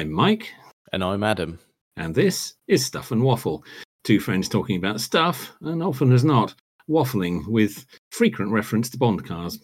I'm 0.00 0.10
Mike, 0.10 0.50
And 0.94 1.04
I'm 1.04 1.22
Adam. 1.22 1.58
and 1.98 2.14
this 2.14 2.54
is 2.66 2.82
Stuff 2.86 3.10
and 3.12 3.22
Waffle. 3.22 3.62
Two 4.02 4.18
friends 4.18 4.48
talking 4.48 4.76
about 4.78 4.98
stuff, 4.98 5.52
and 5.60 5.82
often 5.82 6.10
as 6.14 6.24
not, 6.24 6.54
waffling 6.88 7.46
with 7.46 7.84
frequent 8.10 8.50
reference 8.50 8.88
to 8.88 8.96
Bond 8.96 9.26
cars. 9.28 9.58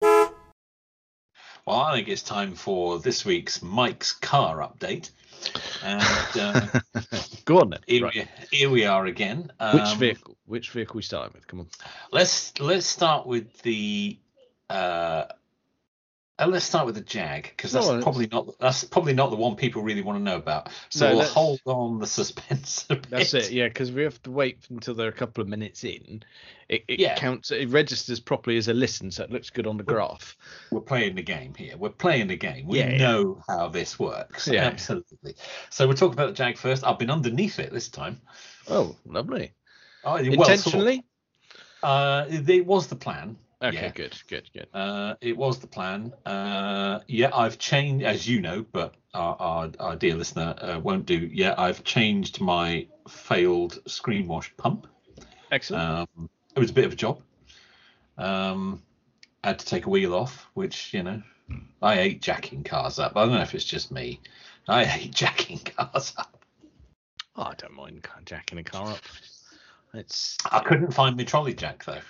Well, 0.00 0.40
I 1.66 1.92
think 1.94 2.08
it's 2.08 2.22
time 2.22 2.54
for 2.54 2.98
this 2.98 3.26
week's 3.26 3.60
Mike's 3.62 4.12
car 4.14 4.60
update. 4.66 5.10
And 5.82 6.02
uh, 6.40 6.80
Go 7.44 7.58
on 7.60 7.68
then. 7.68 7.80
here, 7.86 8.04
Right. 8.04 8.14
we, 8.50 8.56
here 8.56 8.70
we 8.70 8.86
are 8.86 9.04
again. 9.04 9.52
Which 9.74 9.82
Um, 9.82 9.98
vehicle? 9.98 10.38
Which 10.46 10.70
vehicle 10.70 10.96
we 10.96 11.02
starting 11.02 11.34
with? 11.34 11.46
Come 11.46 11.60
on. 11.60 11.68
Let's 12.10 12.58
let's 12.58 12.86
start 12.86 13.26
with 13.26 13.60
the. 13.60 14.18
Uh, 14.70 15.24
uh, 16.38 16.46
let's 16.48 16.64
start 16.64 16.84
with 16.86 16.96
the 16.96 17.00
Jag 17.00 17.44
because 17.44 17.70
that's 17.72 17.86
No, 17.86 18.02
probably 18.02 18.26
not 18.26 18.58
that's 18.58 18.82
probably 18.84 19.12
not 19.14 19.30
the 19.30 19.36
one 19.36 19.54
people 19.54 19.82
really 19.82 20.02
want 20.02 20.18
to 20.18 20.22
know 20.22 20.36
about. 20.36 20.68
So 20.88 21.08
No, 21.10 21.16
we'll 21.18 21.26
hold 21.26 21.60
on 21.66 21.98
the 22.00 22.06
suspense. 22.06 22.86
A 22.90 22.96
bit. 22.96 23.10
That's 23.10 23.34
it. 23.34 23.52
Yeah, 23.52 23.68
because 23.68 23.92
we 23.92 24.02
have 24.02 24.20
to 24.24 24.30
wait 24.30 24.58
until 24.68 24.94
they're 24.94 25.08
a 25.08 25.12
couple 25.12 25.42
of 25.42 25.48
minutes 25.48 25.84
in. 25.84 26.22
It, 26.68 26.84
it 26.88 26.98
Yeah. 26.98 27.14
counts. 27.16 27.50
It 27.52 27.68
registers 27.68 28.18
properly 28.18 28.56
as 28.56 28.68
a 28.68 28.74
listen, 28.74 29.10
so 29.10 29.22
it 29.22 29.30
looks 29.30 29.50
good 29.50 29.66
on 29.66 29.76
the 29.76 29.84
graph. 29.84 30.36
We're 30.72 30.80
playing 30.80 31.14
the 31.14 31.22
game 31.22 31.54
here. 31.54 31.76
We're 31.76 31.90
playing 31.90 32.26
the 32.28 32.36
game. 32.36 32.66
We 32.66 32.78
Yeah, 32.78 32.90
yeah. 32.90 32.98
know 32.98 33.42
how 33.48 33.68
this 33.68 33.98
works. 33.98 34.48
Yeah. 34.48 34.64
Absolutely. 34.64 35.36
So 35.70 35.86
we'll 35.86 35.96
talk 35.96 36.12
about 36.12 36.28
the 36.28 36.34
Jag 36.34 36.58
first. 36.58 36.84
I've 36.84 36.98
been 36.98 37.10
underneath 37.10 37.58
it 37.60 37.72
this 37.72 37.88
time. 37.88 38.20
Oh, 38.68 38.96
lovely. 39.06 39.52
Oh, 40.02 40.14
well, 40.14 40.16
sort 40.16 40.26
of. 40.26 40.32
Intentionally? 40.34 41.04
Uh, 41.82 42.24
it 42.28 42.66
was 42.66 42.86
the 42.88 42.96
plan. 42.96 43.36
Okay, 43.62 43.76
Yeah. 43.76 43.88
good, 43.90 44.16
good, 44.28 44.50
good. 44.52 44.66
Uh, 44.74 45.14
it 45.20 45.36
was 45.36 45.58
the 45.58 45.66
plan. 45.66 46.12
Uh, 46.26 47.00
yeah, 47.06 47.30
I've 47.34 47.58
changed, 47.58 48.04
as 48.04 48.28
you 48.28 48.40
know, 48.40 48.64
but 48.72 48.94
our, 49.14 49.36
our, 49.38 49.70
our 49.80 49.96
dear 49.96 50.16
listener 50.16 50.54
uh, 50.60 50.80
won't 50.80 51.06
do. 51.06 51.16
Yeah, 51.32 51.54
I've 51.56 51.82
changed 51.84 52.40
my 52.40 52.86
failed 53.08 53.78
screen 53.86 54.26
wash 54.26 54.54
pump. 54.56 54.86
Excellent. 55.52 56.08
Um, 56.18 56.30
it 56.56 56.60
was 56.60 56.70
a 56.70 56.74
bit 56.74 56.84
of 56.84 56.92
a 56.92 56.96
job. 56.96 57.22
Um, 58.18 58.82
I 59.42 59.48
had 59.48 59.58
to 59.60 59.66
take 59.66 59.86
a 59.86 59.90
wheel 59.90 60.14
off, 60.14 60.48
which 60.54 60.92
you 60.94 61.02
know, 61.02 61.22
I 61.82 61.94
hate 61.96 62.22
jacking 62.22 62.64
cars 62.64 62.98
up. 62.98 63.16
I 63.16 63.24
don't 63.24 63.34
know 63.34 63.42
if 63.42 63.54
it's 63.54 63.64
just 63.64 63.90
me. 63.90 64.20
I 64.68 64.84
hate 64.84 65.10
jacking 65.14 65.58
cars 65.58 66.12
up. 66.16 66.44
oh, 67.36 67.42
I 67.42 67.54
don't 67.54 67.74
mind 67.74 68.06
jacking 68.24 68.58
a 68.58 68.64
car 68.64 68.88
up. 68.90 69.00
It's. 69.94 70.36
I 70.50 70.60
couldn't 70.60 70.92
find 70.92 71.16
my 71.16 71.24
trolley 71.24 71.54
jack 71.54 71.84
though. 71.84 72.00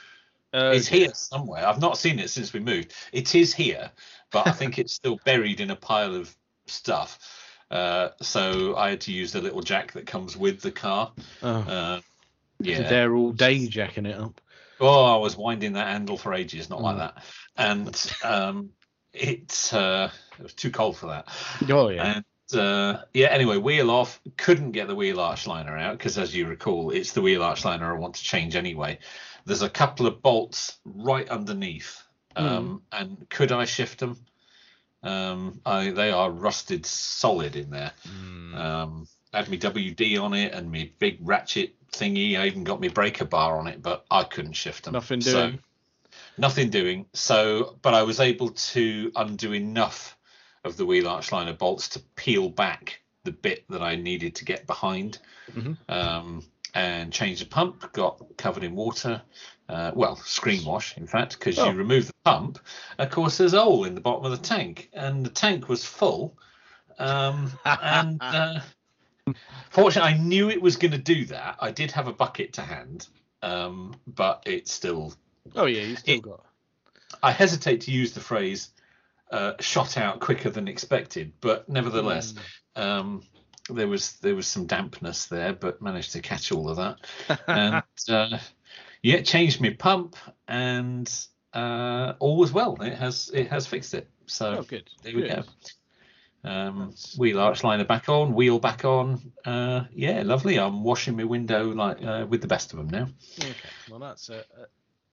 Uh, 0.54 0.72
it's 0.74 0.86
here 0.86 1.12
somewhere. 1.14 1.66
I've 1.66 1.80
not 1.80 1.98
seen 1.98 2.18
it 2.20 2.30
since 2.30 2.52
we 2.52 2.60
moved. 2.60 2.92
It 3.12 3.34
is 3.34 3.52
here, 3.52 3.90
but 4.30 4.46
I 4.46 4.52
think 4.58 4.78
it's 4.78 4.92
still 4.94 5.18
buried 5.24 5.60
in 5.60 5.70
a 5.70 5.76
pile 5.76 6.14
of 6.14 6.34
stuff. 6.66 7.18
Uh, 7.70 8.10
so 8.22 8.76
I 8.76 8.90
had 8.90 9.00
to 9.02 9.12
use 9.12 9.32
the 9.32 9.40
little 9.40 9.62
jack 9.62 9.92
that 9.92 10.06
comes 10.06 10.36
with 10.36 10.60
the 10.60 10.70
car. 10.70 11.12
Oh, 11.42 11.48
Uh, 11.48 12.00
yeah. 12.60 12.88
They're 12.88 13.14
all 13.16 13.32
day 13.32 13.66
jacking 13.66 14.06
it 14.06 14.16
up. 14.16 14.40
Oh, 14.80 15.04
I 15.04 15.16
was 15.16 15.36
winding 15.36 15.72
that 15.74 15.88
handle 15.88 16.16
for 16.16 16.34
ages, 16.34 16.70
not 16.70 16.82
like 16.82 16.96
Mm. 16.96 16.98
that. 16.98 17.24
And 17.56 18.12
um, 18.22 18.70
it, 19.12 19.70
uh, 19.72 20.08
it 20.38 20.42
was 20.42 20.54
too 20.54 20.70
cold 20.70 20.96
for 20.96 21.06
that. 21.06 21.28
Oh 21.68 21.88
yeah. 21.88 22.16
And 22.16 22.60
uh, 22.60 23.02
yeah, 23.12 23.28
anyway, 23.28 23.56
wheel 23.56 23.90
off. 23.90 24.20
Couldn't 24.36 24.72
get 24.72 24.88
the 24.88 24.94
wheel 24.94 25.20
arch 25.20 25.46
liner 25.46 25.76
out 25.76 25.96
because, 25.98 26.18
as 26.18 26.34
you 26.34 26.46
recall, 26.46 26.90
it's 26.90 27.12
the 27.12 27.22
wheel 27.22 27.42
arch 27.42 27.64
liner 27.64 27.92
I 27.94 27.98
want 27.98 28.14
to 28.16 28.22
change 28.22 28.56
anyway. 28.56 28.98
There's 29.44 29.62
a 29.62 29.68
couple 29.70 30.06
of 30.06 30.22
bolts 30.22 30.78
right 30.84 31.28
underneath. 31.28 32.02
Um, 32.36 32.82
And 32.90 33.28
could 33.30 33.52
I 33.52 33.64
shift 33.64 33.98
them? 34.00 34.18
Um, 35.02 35.60
I, 35.66 35.90
they 35.90 36.10
are 36.10 36.30
rusted 36.30 36.86
solid 36.86 37.56
in 37.56 37.70
there. 37.70 37.92
Mm. 38.08 38.54
Um, 38.56 39.08
had 39.32 39.48
me 39.48 39.58
WD 39.58 40.20
on 40.20 40.32
it 40.32 40.54
and 40.54 40.70
me 40.70 40.94
big 40.98 41.18
ratchet 41.20 41.74
thingy. 41.92 42.38
I 42.38 42.46
even 42.46 42.64
got 42.64 42.80
me 42.80 42.88
breaker 42.88 43.24
bar 43.26 43.58
on 43.58 43.66
it, 43.66 43.82
but 43.82 44.06
I 44.10 44.24
couldn't 44.24 44.54
shift 44.54 44.84
them. 44.84 44.94
Nothing 44.94 45.20
So- 45.20 45.48
doing. 45.48 45.58
nothing 46.38 46.70
doing. 46.70 47.06
So, 47.12 47.78
but 47.82 47.92
I 47.94 48.02
was 48.02 48.18
able 48.20 48.50
to 48.50 49.12
undo 49.14 49.52
enough 49.52 50.16
of 50.64 50.76
the 50.78 50.86
wheel 50.86 51.06
arch 51.06 51.30
liner 51.32 51.52
bolts 51.52 51.88
to 51.90 52.00
peel 52.16 52.48
back 52.48 53.00
the 53.24 53.32
bit 53.32 53.64
that 53.68 53.82
I 53.82 53.96
needed 53.96 54.36
to 54.36 54.44
get 54.44 54.66
behind, 54.66 55.18
Mhm. 55.54 55.76
um, 55.88 56.42
and 56.74 57.12
changed 57.12 57.42
the 57.42 57.46
pump. 57.46 57.92
Got 57.92 58.36
covered 58.36 58.64
in 58.64 58.74
water. 58.74 59.22
Uh, 59.68 59.92
well, 59.94 60.16
screen 60.16 60.64
wash, 60.64 60.96
in 60.98 61.06
fact, 61.06 61.38
because 61.38 61.58
Oh. 61.58 61.70
you 61.70 61.72
remove 61.76 62.06
the 62.08 62.12
pump. 62.24 62.58
Of 62.98 63.10
course, 63.10 63.38
there's 63.38 63.54
a 63.54 63.62
hole 63.62 63.84
in 63.84 63.94
the 63.94 64.00
bottom 64.00 64.24
of 64.26 64.30
the 64.32 64.36
tank, 64.46 64.90
and 64.92 65.24
the 65.24 65.30
tank 65.30 65.68
was 65.70 65.84
full. 65.84 66.36
Um, 66.98 67.50
and 67.64 68.18
uh, 68.22 68.60
fortunately, 69.70 70.12
I 70.12 70.18
knew 70.18 70.50
it 70.50 70.60
was 70.60 70.76
going 70.76 70.92
to 70.92 70.98
do 70.98 71.24
that. 71.26 71.56
I 71.60 71.70
did 71.70 71.90
have 71.92 72.08
a 72.08 72.12
bucket 72.12 72.52
to 72.54 72.60
hand, 72.62 73.08
um, 73.42 73.96
but 74.06 74.42
it 74.46 74.68
still 74.68 75.14
Oh 75.56 75.66
yeah, 75.66 75.82
you 75.82 75.96
still 75.96 76.14
it- 76.16 76.22
got. 76.22 76.44
I 77.22 77.30
hesitate 77.30 77.82
to 77.82 77.90
use 77.92 78.12
the 78.12 78.20
phrase 78.20 78.70
uh, 79.30 79.54
"shot 79.60 79.96
out 79.96 80.20
quicker 80.20 80.50
than 80.50 80.68
expected," 80.68 81.32
but 81.40 81.68
nevertheless, 81.68 82.34
Mm. 82.76 82.82
um, 82.82 83.22
there 83.70 83.88
was 83.88 84.12
there 84.14 84.34
was 84.34 84.46
some 84.46 84.66
dampness 84.66 85.26
there, 85.26 85.52
but 85.52 85.80
managed 85.80 86.12
to 86.12 86.20
catch 86.20 86.52
all 86.52 86.68
of 86.68 86.76
that. 86.76 87.40
And 87.46 87.82
uh, 88.08 88.38
yeah, 89.02 89.22
changed 89.22 89.60
my 89.60 89.70
pump, 89.70 90.16
and 90.48 91.10
uh, 91.52 92.14
all 92.18 92.36
was 92.36 92.52
well. 92.52 92.76
It 92.80 92.94
has 92.94 93.30
it 93.32 93.48
has 93.48 93.66
fixed 93.66 93.94
it. 93.94 94.08
So 94.26 94.58
oh 94.58 94.62
good. 94.62 94.88
there 95.02 95.14
we 95.14 95.28
go. 95.28 95.42
Um, 96.44 96.78
That's- 96.78 97.16
wheel 97.16 97.40
arch 97.40 97.64
liner 97.64 97.84
back 97.84 98.08
on, 98.08 98.34
wheel 98.34 98.58
back 98.58 98.84
on. 98.84 99.32
Uh, 99.44 99.84
yeah, 99.94 100.22
lovely. 100.24 100.58
I'm 100.58 100.82
washing 100.84 101.16
my 101.16 101.24
window 101.24 101.70
like 101.72 102.02
uh, 102.02 102.26
with 102.28 102.42
the 102.42 102.48
best 102.48 102.72
of 102.72 102.78
them 102.78 102.88
now. 102.88 103.08
Okay, 103.38 103.54
well 103.90 103.98
that's 103.98 104.28
a, 104.28 104.44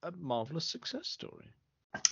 a, 0.04 0.10
a 0.10 0.12
marvelous 0.20 0.66
success 0.66 1.08
story. 1.08 1.46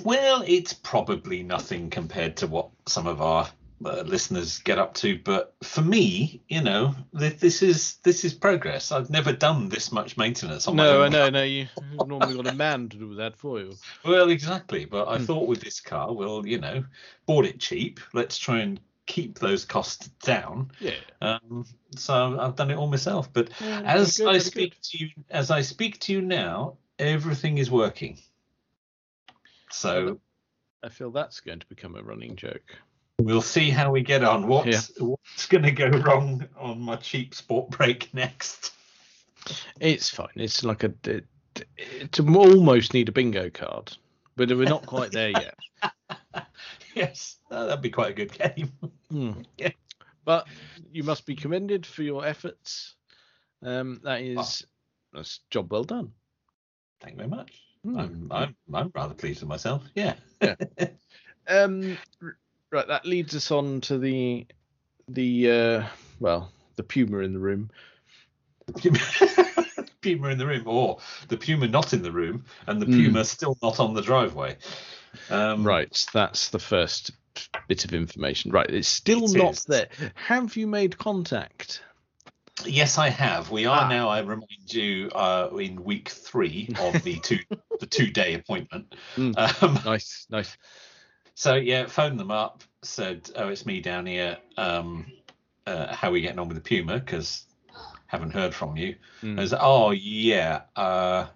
Well, 0.04 0.44
it's 0.46 0.74
probably 0.74 1.44
nothing 1.44 1.90
compared 1.90 2.38
to 2.38 2.48
what 2.48 2.70
some 2.86 3.08
of 3.08 3.22
our 3.22 3.50
uh, 3.86 4.02
listeners 4.02 4.60
get 4.60 4.78
up 4.78 4.94
to, 4.96 5.18
but 5.24 5.56
for 5.64 5.82
me, 5.82 6.42
you 6.50 6.62
know, 6.62 6.96
th- 7.18 7.38
this 7.40 7.62
is 7.62 7.96
this 8.04 8.26
is 8.26 8.34
progress. 8.34 8.92
I've 8.92 9.10
never 9.10 9.32
done 9.32 9.70
this 9.70 9.92
much 9.92 10.18
maintenance 10.18 10.68
on 10.68 10.76
my 10.76 10.86
No, 10.86 10.98
own. 10.98 11.06
I 11.06 11.10
know, 11.10 11.30
no, 11.30 11.44
you 11.44 11.68
you've 11.92 12.08
normally 12.08 12.36
got 12.36 12.48
a 12.48 12.52
man 12.56 12.90
to 12.90 12.98
do 12.98 13.16
that 13.16 13.38
for 13.38 13.60
you. 13.60 13.76
Well, 14.06 14.30
exactly. 14.30 14.86
But 14.86 15.08
I 15.08 15.18
Hmm. 15.18 15.26
thought 15.26 15.48
with 15.48 15.62
this 15.62 15.80
car, 15.82 16.12
well, 16.14 16.46
you 16.46 16.60
know, 16.60 16.84
bought 17.26 17.46
it 17.46 17.60
cheap. 17.60 18.00
Let's 18.14 18.38
try 18.38 18.60
and 18.60 18.80
keep 19.06 19.40
those 19.40 19.66
costs 19.66 20.08
down. 20.24 20.72
Yeah. 20.80 20.92
Um, 21.22 21.66
so 21.96 22.38
I've 22.40 22.56
done 22.56 22.72
it 22.72 22.78
all 22.78 22.88
myself. 22.88 23.32
But 23.34 23.50
Yeah, 23.60 23.82
as 23.86 24.18
good, 24.18 24.28
I 24.28 24.38
speak 24.38 24.72
good. 24.76 24.84
to 24.84 24.98
you, 24.98 25.10
as 25.30 25.52
I 25.52 25.62
speak 25.62 26.00
to 26.02 26.14
you 26.14 26.22
now, 26.22 26.78
everything 27.00 27.58
is 27.58 27.72
working. 27.72 28.20
So 29.72 30.20
I 30.84 30.90
feel 30.90 31.12
that's 31.12 31.40
going 31.40 31.60
to 31.60 31.68
become 31.68 31.96
a 31.96 32.04
running 32.04 32.36
joke. 32.36 32.76
We'll 33.20 33.42
see 33.42 33.70
how 33.70 33.92
we 33.92 34.02
get 34.02 34.24
on. 34.24 34.48
What's 34.48 34.92
what's 34.98 35.46
going 35.48 35.64
to 35.64 35.72
go 35.72 35.90
wrong 35.90 36.48
on 36.58 36.80
my 36.80 36.96
cheap 36.96 37.36
sport 37.36 37.70
brake 37.70 38.10
next? 38.14 38.72
It's 39.82 40.10
fine. 40.10 40.30
It's 40.36 40.64
like 40.64 40.84
a 40.86 40.94
it, 41.04 41.26
to 42.14 42.38
almost 42.38 42.94
need 42.94 43.10
a 43.10 43.12
bingo 43.12 43.50
card, 43.50 43.96
but 44.38 44.50
we're 44.50 44.70
not 44.70 44.86
quite 44.86 45.12
there 45.12 45.32
yet. 45.32 45.56
yes, 46.96 47.36
uh, 47.52 47.66
that'd 47.66 47.82
be 47.82 47.90
quite 47.90 48.12
a 48.12 48.14
good 48.14 48.32
game. 48.32 48.72
Hmm. 49.12 49.32
Yeah. 49.58 49.72
But 50.24 50.48
you 50.92 51.04
must 51.04 51.26
be 51.26 51.36
commended 51.36 51.86
for 51.86 52.04
your 52.04 52.26
efforts. 52.26 52.96
Um, 53.64 54.00
that 54.04 54.22
is 54.22 54.66
that's 55.12 55.40
job 55.50 55.72
well 55.72 55.84
done. 55.84 56.12
Thank 57.02 57.14
you 57.14 57.18
very 57.18 57.30
much. 57.30 57.52
Hmm. 57.84 58.00
I'm, 58.00 58.28
I'm 58.32 58.56
I'm 58.74 58.92
rather 58.94 59.14
pleased 59.14 59.42
with 59.42 59.50
myself. 59.50 59.84
Yeah. 59.96 60.16
Um, 61.50 61.98
r- 62.22 62.38
right, 62.72 62.88
that 62.88 63.06
leads 63.06 63.36
us 63.36 63.52
on 63.52 63.82
to 63.82 63.98
the 63.98 64.46
the 65.08 65.52
uh, 65.52 65.84
well, 66.20 66.52
the 66.76 66.84
puma 66.84 67.20
in 67.20 67.34
the 67.34 67.40
room. 67.40 67.70
Puma 70.02 70.30
in 70.30 70.38
the 70.38 70.46
room, 70.46 70.64
or 70.66 71.00
the 71.28 71.36
Puma 71.38 71.68
not 71.68 71.92
in 71.94 72.02
the 72.04 72.12
room, 72.12 72.46
and 72.68 72.82
the 72.82 72.86
Hmm. 72.86 72.94
Puma 72.96 73.26
still 73.26 73.58
not 73.62 73.80
on 73.80 73.94
the 73.94 74.02
driveway. 74.02 74.56
Um, 75.30 75.66
Right, 75.66 76.06
that's 76.14 76.50
the 76.50 76.60
first 76.60 77.12
bit 77.68 77.84
of 77.84 77.94
information. 77.94 78.52
Right, 78.52 78.70
it's 78.70 78.88
still 78.88 79.26
It 79.26 79.38
not 79.38 79.54
is. 79.54 79.66
there. 79.66 79.90
Have 80.16 80.56
you 80.56 80.68
made 80.68 80.98
contact? 80.98 81.82
Yes, 82.66 82.98
I 82.98 83.10
have. 83.10 83.52
We 83.52 83.66
are 83.66 83.82
Ah. 83.86 83.90
now. 83.90 84.10
I 84.10 84.20
remind 84.20 84.72
you, 84.72 85.10
uh, 85.16 85.50
in 85.60 85.84
week 85.84 86.10
three 86.10 86.70
of 86.80 87.02
the 87.04 87.16
two 87.20 87.40
the 87.80 87.86
two 87.88 88.10
day 88.12 88.36
appointment. 88.36 88.94
Hmm. 89.16 89.32
Um, 89.36 89.80
Nice, 89.86 90.28
nice. 90.30 90.56
So 91.40 91.56
yeah, 91.56 91.86
phoned 91.86 92.20
them 92.20 92.32
up, 92.32 92.66
said, 92.82 93.32
"Oh, 93.38 93.48
it's 93.48 93.66
me 93.66 93.80
down 93.80 94.06
here. 94.06 94.38
Um, 94.58 95.06
uh, 95.66 95.96
how 95.96 96.10
are 96.10 96.12
we 96.12 96.20
getting 96.20 96.38
on 96.38 96.50
with 96.50 96.58
the 96.58 96.62
Puma? 96.62 97.00
Because 97.00 97.46
haven't 98.08 98.32
heard 98.32 98.54
from 98.54 98.76
you." 98.76 98.98
Mm. 99.24 99.38
I 99.38 99.42
was, 99.42 99.54
"Oh 99.58 99.92
yeah, 99.92 100.64
uh, 100.76 101.28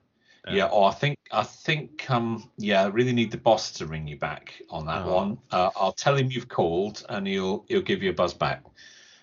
yeah. 0.46 0.56
Yeah. 0.56 0.70
Oh, 0.70 0.84
I 0.84 0.92
think 0.92 1.18
I 1.32 1.44
think 1.44 2.12
um, 2.12 2.52
yeah, 2.58 2.84
I 2.84 2.88
really 2.88 3.14
need 3.14 3.32
the 3.32 3.38
boss 3.38 3.72
to 3.78 3.86
ring 3.86 4.06
you 4.06 4.18
back 4.18 4.62
on 4.70 4.86
that 4.88 5.06
Oh. 5.06 5.16
one. 5.16 5.38
Uh, 5.50 5.70
I'll 5.74 5.94
tell 5.94 6.18
him 6.18 6.30
you've 6.30 6.50
called, 6.50 7.06
and 7.08 7.26
he'll 7.26 7.64
he'll 7.70 7.82
give 7.82 8.04
you 8.04 8.10
a 8.10 8.14
buzz 8.14 8.34
back." 8.34 8.62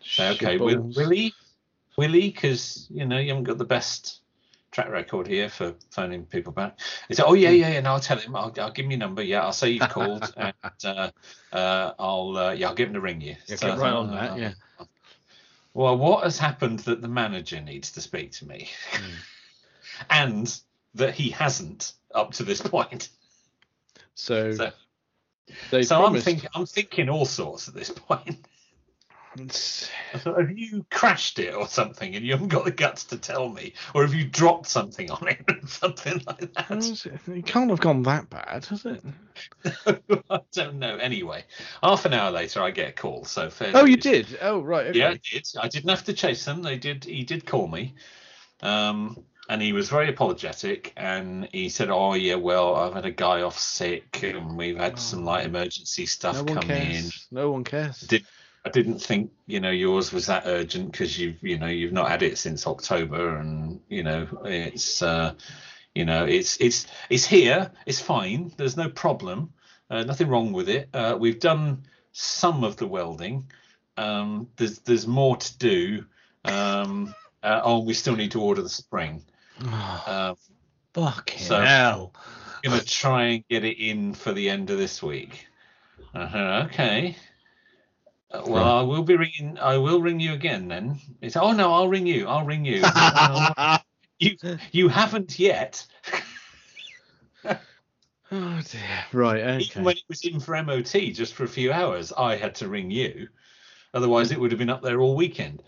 Say, 0.03 0.31
okay, 0.31 0.57
will, 0.57 0.91
will 0.97 1.11
he? 1.11 1.35
Will 1.99 2.13
he? 2.13 2.31
Because 2.31 2.87
you 2.89 3.05
know 3.05 3.19
you 3.19 3.29
haven't 3.29 3.45
got 3.45 3.59
the 3.59 3.67
best 3.67 4.20
track 4.71 4.91
record 4.91 5.27
here 5.27 5.49
for 5.49 5.75
phoning 5.91 6.25
people 6.25 6.53
back. 6.53 6.79
He 7.09 7.15
said, 7.15 7.25
"Oh 7.27 7.35
yeah, 7.35 7.51
yeah, 7.51 7.71
yeah." 7.71 7.81
No, 7.81 7.93
I'll 7.93 8.01
tell 8.01 8.19
him. 8.19 8.37
I'll, 8.37 8.53
I'll 8.61 8.71
give 8.73 8.85
him 8.85 8.93
your 8.93 8.99
number. 8.99 9.23
Yeah, 9.23 9.43
I'll 9.43 9.53
say 9.53 9.71
you've 9.71 9.89
called, 9.89 10.33
and 10.37 10.55
uh, 10.85 11.11
uh, 11.53 11.93
I'll 11.99 12.37
uh, 12.37 12.53
yeah, 12.53 12.69
I'll 12.69 12.75
get 12.75 12.89
him 12.89 12.95
to 12.95 13.01
ring 13.01 13.21
you. 13.21 13.37
Yeah, 13.47 13.57
So 13.57 13.69
get 13.69 13.79
right 13.79 13.93
on 13.93 14.11
that. 14.13 14.33
uh, 14.33 14.37
Yeah. 14.37 14.53
Well, 15.73 15.97
what 15.97 16.25
has 16.25 16.39
happened 16.39 16.81
that 16.81 17.01
the 17.01 17.09
manager 17.09 17.61
needs 17.61 17.93
to 17.93 18.01
speak 18.01 18.33
to 18.33 18.47
me, 18.47 18.69
Hmm. 18.91 19.15
and 20.11 20.61
that 20.95 21.15
he 21.15 21.31
hasn't 21.31 21.93
up 22.15 22.33
to 22.33 22.43
this 22.43 22.61
point. 22.61 23.09
So, 24.15 24.53
So, 25.71 25.83
so 25.83 26.05
I'm 26.05 26.21
thinking, 26.21 26.51
I'm 26.55 26.67
thinking 26.67 27.09
all 27.09 27.25
sorts 27.25 27.69
at 27.69 27.75
this 27.75 27.91
point. 27.91 28.47
It's- 29.39 29.89
have 30.13 30.51
you 30.51 30.85
crashed 30.91 31.39
it 31.39 31.55
or 31.55 31.69
something, 31.69 32.17
and 32.17 32.25
you 32.25 32.33
haven't 32.33 32.49
got 32.49 32.65
the 32.65 32.73
guts 32.73 33.05
to 33.05 33.17
tell 33.17 33.49
me, 33.49 33.75
or 33.95 34.03
have 34.03 34.13
you 34.13 34.25
dropped 34.25 34.67
something 34.67 35.09
on 35.11 35.29
it, 35.29 35.41
or 35.49 35.55
something 35.69 36.21
like 36.27 36.53
that? 36.55 37.21
it? 37.29 37.47
Can't 37.47 37.71
have 37.71 37.81
gone 37.81 38.03
that 38.03 38.29
bad, 38.29 38.65
has 38.67 38.85
it? 38.85 39.03
I 40.31 40.41
don't 40.53 40.81
know. 40.81 40.97
Anyway, 40.97 41.45
half 41.83 42.05
an 42.07 42.13
hour 42.13 42.33
later, 42.33 42.61
I 42.61 42.73
get 42.73 42.89
a 42.89 42.93
call. 42.93 43.25
So 43.25 43.51
fair. 43.51 43.71
Oh, 43.75 43.85
you 43.85 43.97
did. 43.97 44.37
Oh, 44.43 44.61
right. 44.61 44.89
Okay. 44.89 44.99
Yeah, 44.99 45.11
I 45.11 45.21
did. 45.33 45.47
I 45.61 45.69
didn't 45.69 45.91
have 45.91 46.05
to 46.07 46.13
chase 46.13 46.45
them. 46.45 46.63
They 46.63 46.77
did. 46.77 47.05
He 47.05 47.23
did 47.23 47.47
call 47.47 47.69
me, 47.69 47.95
um, 48.63 49.17
and 49.49 49.63
he 49.63 49.73
was 49.73 49.89
very 49.89 50.09
apologetic. 50.09 50.93
And 50.97 51.49
he 51.53 51.69
said, 51.69 51.89
"Oh 51.89 52.15
yeah, 52.15 52.35
well, 52.35 52.75
I've 52.75 52.95
had 52.95 53.07
a 53.07 53.13
guy 53.13 53.43
off 53.43 53.59
sick, 53.59 54.25
and 54.25 54.57
we've 54.57 54.77
had 54.77 54.99
some 54.99 55.25
light 55.25 55.47
emergency 55.47 56.07
stuff 56.07 56.39
Oh. 56.41 56.43
no 56.43 56.55
come 56.55 56.71
in." 56.73 57.05
No 57.31 57.53
one 57.53 57.63
cares. 57.63 58.01
Did- 58.01 58.27
I 58.65 58.69
didn't 58.69 58.99
think 58.99 59.33
you 59.47 59.61
know 59.61 59.71
yours 59.71 60.13
was 60.13 60.27
that 60.27 60.43
urgent 60.47 60.93
because 60.93 61.19
you've 61.19 61.43
you 61.43 61.59
know 61.59 61.67
you've 61.67 61.93
not 61.93 62.11
had 62.11 62.23
it 62.23 62.39
since 62.39 62.67
October, 62.67 63.37
and 63.37 63.81
you 63.89 64.03
know 64.03 64.27
it's 64.45 65.03
uh, 65.03 65.35
you 65.95 66.05
know 66.05 66.27
it's 66.27 66.57
it's 66.59 66.87
it's 67.09 67.27
here. 67.27 67.71
It's 67.87 68.01
fine. 68.01 68.53
There's 68.57 68.77
no 68.77 68.89
problem. 68.89 69.53
Uh, 69.89 70.05
nothing 70.05 70.29
wrong 70.29 70.53
with 70.53 70.69
it. 70.69 70.89
Uh, 70.93 71.17
we've 71.19 71.41
done 71.41 71.85
some 72.13 72.63
of 72.65 72.77
the 72.77 72.87
welding. 72.87 73.51
Um, 73.97 74.49
there's 74.57 74.79
there's 74.81 75.07
more 75.07 75.37
to 75.37 75.59
do. 75.59 76.05
Um, 76.45 77.15
uh, 77.43 77.61
oh, 77.65 77.81
we 77.81 77.95
still 77.95 78.17
need 78.17 78.33
to 78.33 78.43
order 78.43 78.63
the 78.63 78.69
spring. 78.69 79.23
Fucking 80.95 81.39
so- 81.39 81.61
hell. 81.61 82.13
gonna 82.63 82.83
try 82.83 83.25
and 83.25 83.49
get 83.49 83.65
it 83.65 83.79
in 83.79 84.13
for 84.13 84.33
the 84.33 84.51
end 84.51 84.71
of 84.71 84.79
this 84.79 85.03
week. 85.03 85.47
Uh-huh, 86.15 86.67
okay. 86.67 87.17
Well, 88.33 88.79
I 88.79 88.83
will 88.83 89.03
be 89.03 89.17
ringing. 89.17 89.59
I 89.59 89.77
will 89.77 90.01
ring 90.01 90.21
you 90.21 90.33
again 90.33 90.69
then. 90.69 91.01
It's 91.21 91.37
oh 91.37 91.53
no, 91.53 91.73
I'll 91.73 91.89
ring 91.89 92.07
you. 92.07 92.29
I'll 92.29 92.45
ring 92.45 92.65
you. 92.65 92.85
You 94.23 94.37
you 94.71 94.89
haven't 94.89 95.39
yet. 95.39 95.87
Oh 98.33 98.61
dear. 98.71 99.05
Right. 99.13 99.41
Okay. 99.41 99.65
Even 99.65 99.83
when 99.83 99.97
it 99.97 100.05
was 100.09 100.25
in 100.25 100.39
for 100.39 100.63
MOT 100.63 100.93
just 101.13 101.35
for 101.35 101.43
a 101.43 101.49
few 101.49 101.73
hours, 101.73 102.13
I 102.13 102.37
had 102.37 102.55
to 102.57 102.69
ring 102.69 102.89
you. 102.89 103.29
Otherwise, 103.93 104.31
it 104.31 104.39
would 104.39 104.53
have 104.53 104.59
been 104.59 104.71
up 104.71 104.83
there 104.83 105.01
all 105.01 105.17
weekend. 105.17 105.65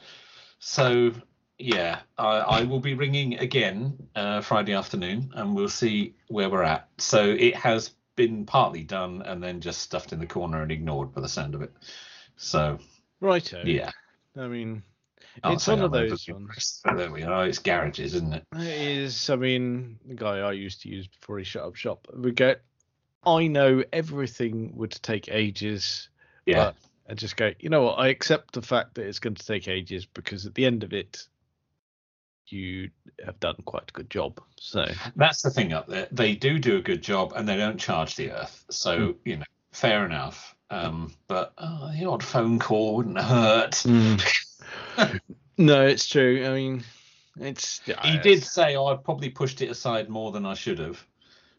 So 0.61 1.11
yeah, 1.59 2.01
I, 2.19 2.39
I 2.39 2.63
will 2.63 2.79
be 2.79 2.95
ringing 2.95 3.39
again 3.39 3.97
uh, 4.15 4.43
Friday 4.43 4.75
afternoon, 4.75 5.33
and 5.35 5.57
we'll 5.57 5.69
see 5.69 6.15
where 6.29 6.49
we're 6.51 6.63
at. 6.63 6.89
So 6.99 7.25
it 7.25 7.57
has 7.57 7.91
been 8.15 8.47
partly 8.47 8.85
done 8.85 9.23
and 9.23 9.43
then 9.43 9.61
just 9.61 9.81
stuffed 9.81 10.13
in 10.13 10.21
the 10.21 10.27
corner 10.27 10.63
and 10.63 10.71
ignored 10.71 11.13
by 11.13 11.21
the 11.21 11.29
sound 11.29 11.57
of 11.57 11.63
it. 11.63 11.73
So 12.43 12.79
Righto. 13.21 13.63
yeah, 13.65 13.91
I 14.37 14.49
mean, 14.49 14.83
I'll 15.45 15.53
it's 15.55 15.69
one 15.69 15.79
of 15.81 15.95
I'm 15.95 16.09
those 16.09 16.29
ones. 16.29 16.83
There 16.97 17.11
we 17.11 17.23
are. 17.23 17.47
It's 17.47 17.61
garages, 17.61 18.15
isn't 18.15 18.33
it? 18.35 18.45
It 18.57 18.67
is. 18.67 19.31
I 19.31 19.37
mean, 19.37 19.99
the 20.05 20.15
guy 20.15 20.39
I 20.41 20.53
used 20.53 20.83
to 20.83 20.89
use 20.89 21.07
before 21.07 21.39
he 21.39 21.45
shut 21.45 21.65
up 21.65 21.77
shop. 21.77 22.09
We 22.15 22.33
go. 22.33 22.57
I 23.25 23.47
know 23.47 23.85
everything 23.93 24.73
would 24.75 24.91
take 24.91 25.29
ages. 25.31 26.09
Yeah. 26.45 26.57
But 26.65 26.75
I 27.09 27.15
just 27.15 27.37
go. 27.37 27.53
You 27.61 27.71
know 27.71 27.83
what? 27.83 28.01
I 28.01 28.09
accept 28.09 28.55
the 28.55 28.63
fact 28.63 28.97
that 28.97 29.07
it's 29.07 29.21
going 29.21 29.37
to 29.37 29.47
take 29.47 29.69
ages 29.69 30.05
because 30.05 30.45
at 30.45 30.57
the 30.57 30.67
end 30.67 30.83
of 30.83 30.93
it, 30.93 31.29
you 32.49 32.91
have 33.25 33.39
done 33.39 33.55
quite 33.65 33.89
a 33.89 33.93
good 33.93 34.11
job. 34.11 34.41
So 34.59 34.85
That's 35.15 35.43
the 35.43 35.51
thing 35.51 35.73
up 35.73 35.87
there. 35.87 36.09
They 36.11 36.35
do 36.35 36.59
do 36.59 36.77
a 36.77 36.83
good 36.83 37.03
job, 37.03 37.35
and 37.37 37.49
they 37.49 37.57
don't 37.57 37.79
charge 37.79 38.17
the 38.17 38.33
earth. 38.33 38.65
So 38.69 38.97
Hmm. 39.13 39.13
you 39.25 39.37
know, 39.37 39.45
fair 39.71 40.05
enough. 40.05 40.57
Um, 40.73 41.13
but 41.29 41.53
oh, 41.59 41.93
the 41.95 42.07
odd 42.07 42.23
phone 42.23 42.59
call 42.59 42.97
wouldn't 42.97 43.21
hurt. 43.21 43.85
no, 45.59 45.87
it's 45.87 46.09
true. 46.09 46.47
I 46.47 46.55
mean, 46.55 46.83
it's. 47.39 47.83
He 48.03 48.19
did 48.19 48.43
say 48.43 48.77
I 48.77 48.97
probably 48.97 49.29
pushed 49.29 49.61
it 49.61 49.71
aside 49.71 50.09
more 50.09 50.33
than 50.33 50.47
I 50.47 50.55
should 50.55 50.79
have. 50.79 51.05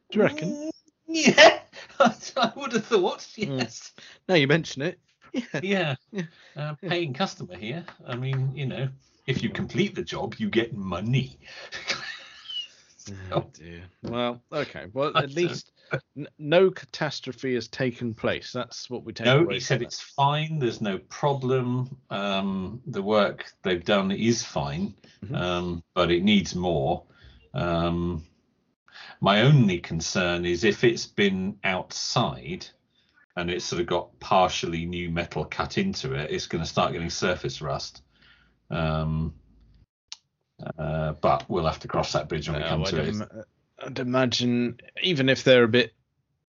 Do 0.10 0.20
you 0.20 0.24
reckon? 0.24 0.72
Yeah, 1.08 1.60
I 2.00 2.52
would 2.56 2.74
have 2.74 2.86
thought. 2.86 3.20
Mm. 3.20 3.60
Yes. 3.60 3.94
Now 4.28 4.36
you 4.36 4.48
mention 4.48 4.82
it. 4.82 5.00
Yeah. 5.34 5.62
Yeah. 5.64 5.96
Yeah. 6.12 6.24
Uh, 6.56 6.76
paying 6.76 7.12
customer 7.12 7.56
here. 7.56 7.84
I 8.06 8.16
mean, 8.16 8.52
you 8.54 8.68
know, 8.68 8.88
if 9.26 9.42
you 9.42 9.50
complete 9.50 9.96
the 9.96 10.04
job, 10.04 10.36
you 10.38 10.48
get 10.48 10.76
money. 10.76 11.40
Oh 13.32 13.50
dear. 13.54 13.84
Well, 14.02 14.42
okay. 14.52 14.86
Well, 14.94 15.16
at 15.18 15.32
least 15.32 15.72
n- 16.18 16.28
no 16.38 16.70
catastrophe 16.70 17.56
has 17.56 17.68
taken 17.68 18.14
place. 18.14 18.52
That's 18.52 18.90
what 18.90 19.04
we 19.04 19.14
take 19.14 19.26
No, 19.26 19.48
he 19.48 19.60
said 19.60 19.82
it's 19.82 20.00
fine. 20.00 20.60
There's 20.60 20.82
no 20.82 21.00
problem. 21.10 21.98
Um, 22.10 22.82
the 22.88 23.02
work 23.02 23.46
they've 23.64 23.84
done 23.84 24.12
is 24.12 24.44
fine, 24.44 24.96
Mhm. 25.26 25.36
um, 25.36 25.84
but 25.94 26.12
it 26.12 26.24
needs 26.24 26.56
more. 26.56 27.04
Um, 27.54 28.24
my 29.22 29.42
only 29.42 29.80
concern 29.80 30.46
is 30.46 30.64
if 30.64 30.84
it's 30.84 31.06
been 31.06 31.58
outside 31.64 32.68
and 33.36 33.50
it's 33.50 33.66
sort 33.66 33.82
of 33.82 33.88
got 33.88 34.20
partially 34.20 34.86
new 34.86 35.10
metal 35.10 35.46
cut 35.46 35.78
into 35.78 36.14
it, 36.14 36.32
it's 36.32 36.48
going 36.48 36.64
to 36.64 36.70
start 36.70 36.94
getting 36.94 37.10
surface 37.10 37.62
rust. 37.62 38.04
Um, 38.70 39.34
uh, 40.78 41.14
but 41.14 41.50
we'll 41.50 41.66
have 41.66 41.80
to 41.80 41.88
cross 41.88 42.14
that 42.14 42.30
bridge 42.30 42.50
when 42.50 42.62
we 42.62 42.68
come 42.68 42.82
I'd, 42.82 42.88
to 42.88 43.02
it. 43.02 43.08
im- 43.10 43.44
I'd 43.80 44.00
imagine 44.00 44.80
even 45.02 45.30
if 45.30 45.44
they're 45.44 45.64
a 45.64 45.68
bit 45.68 45.94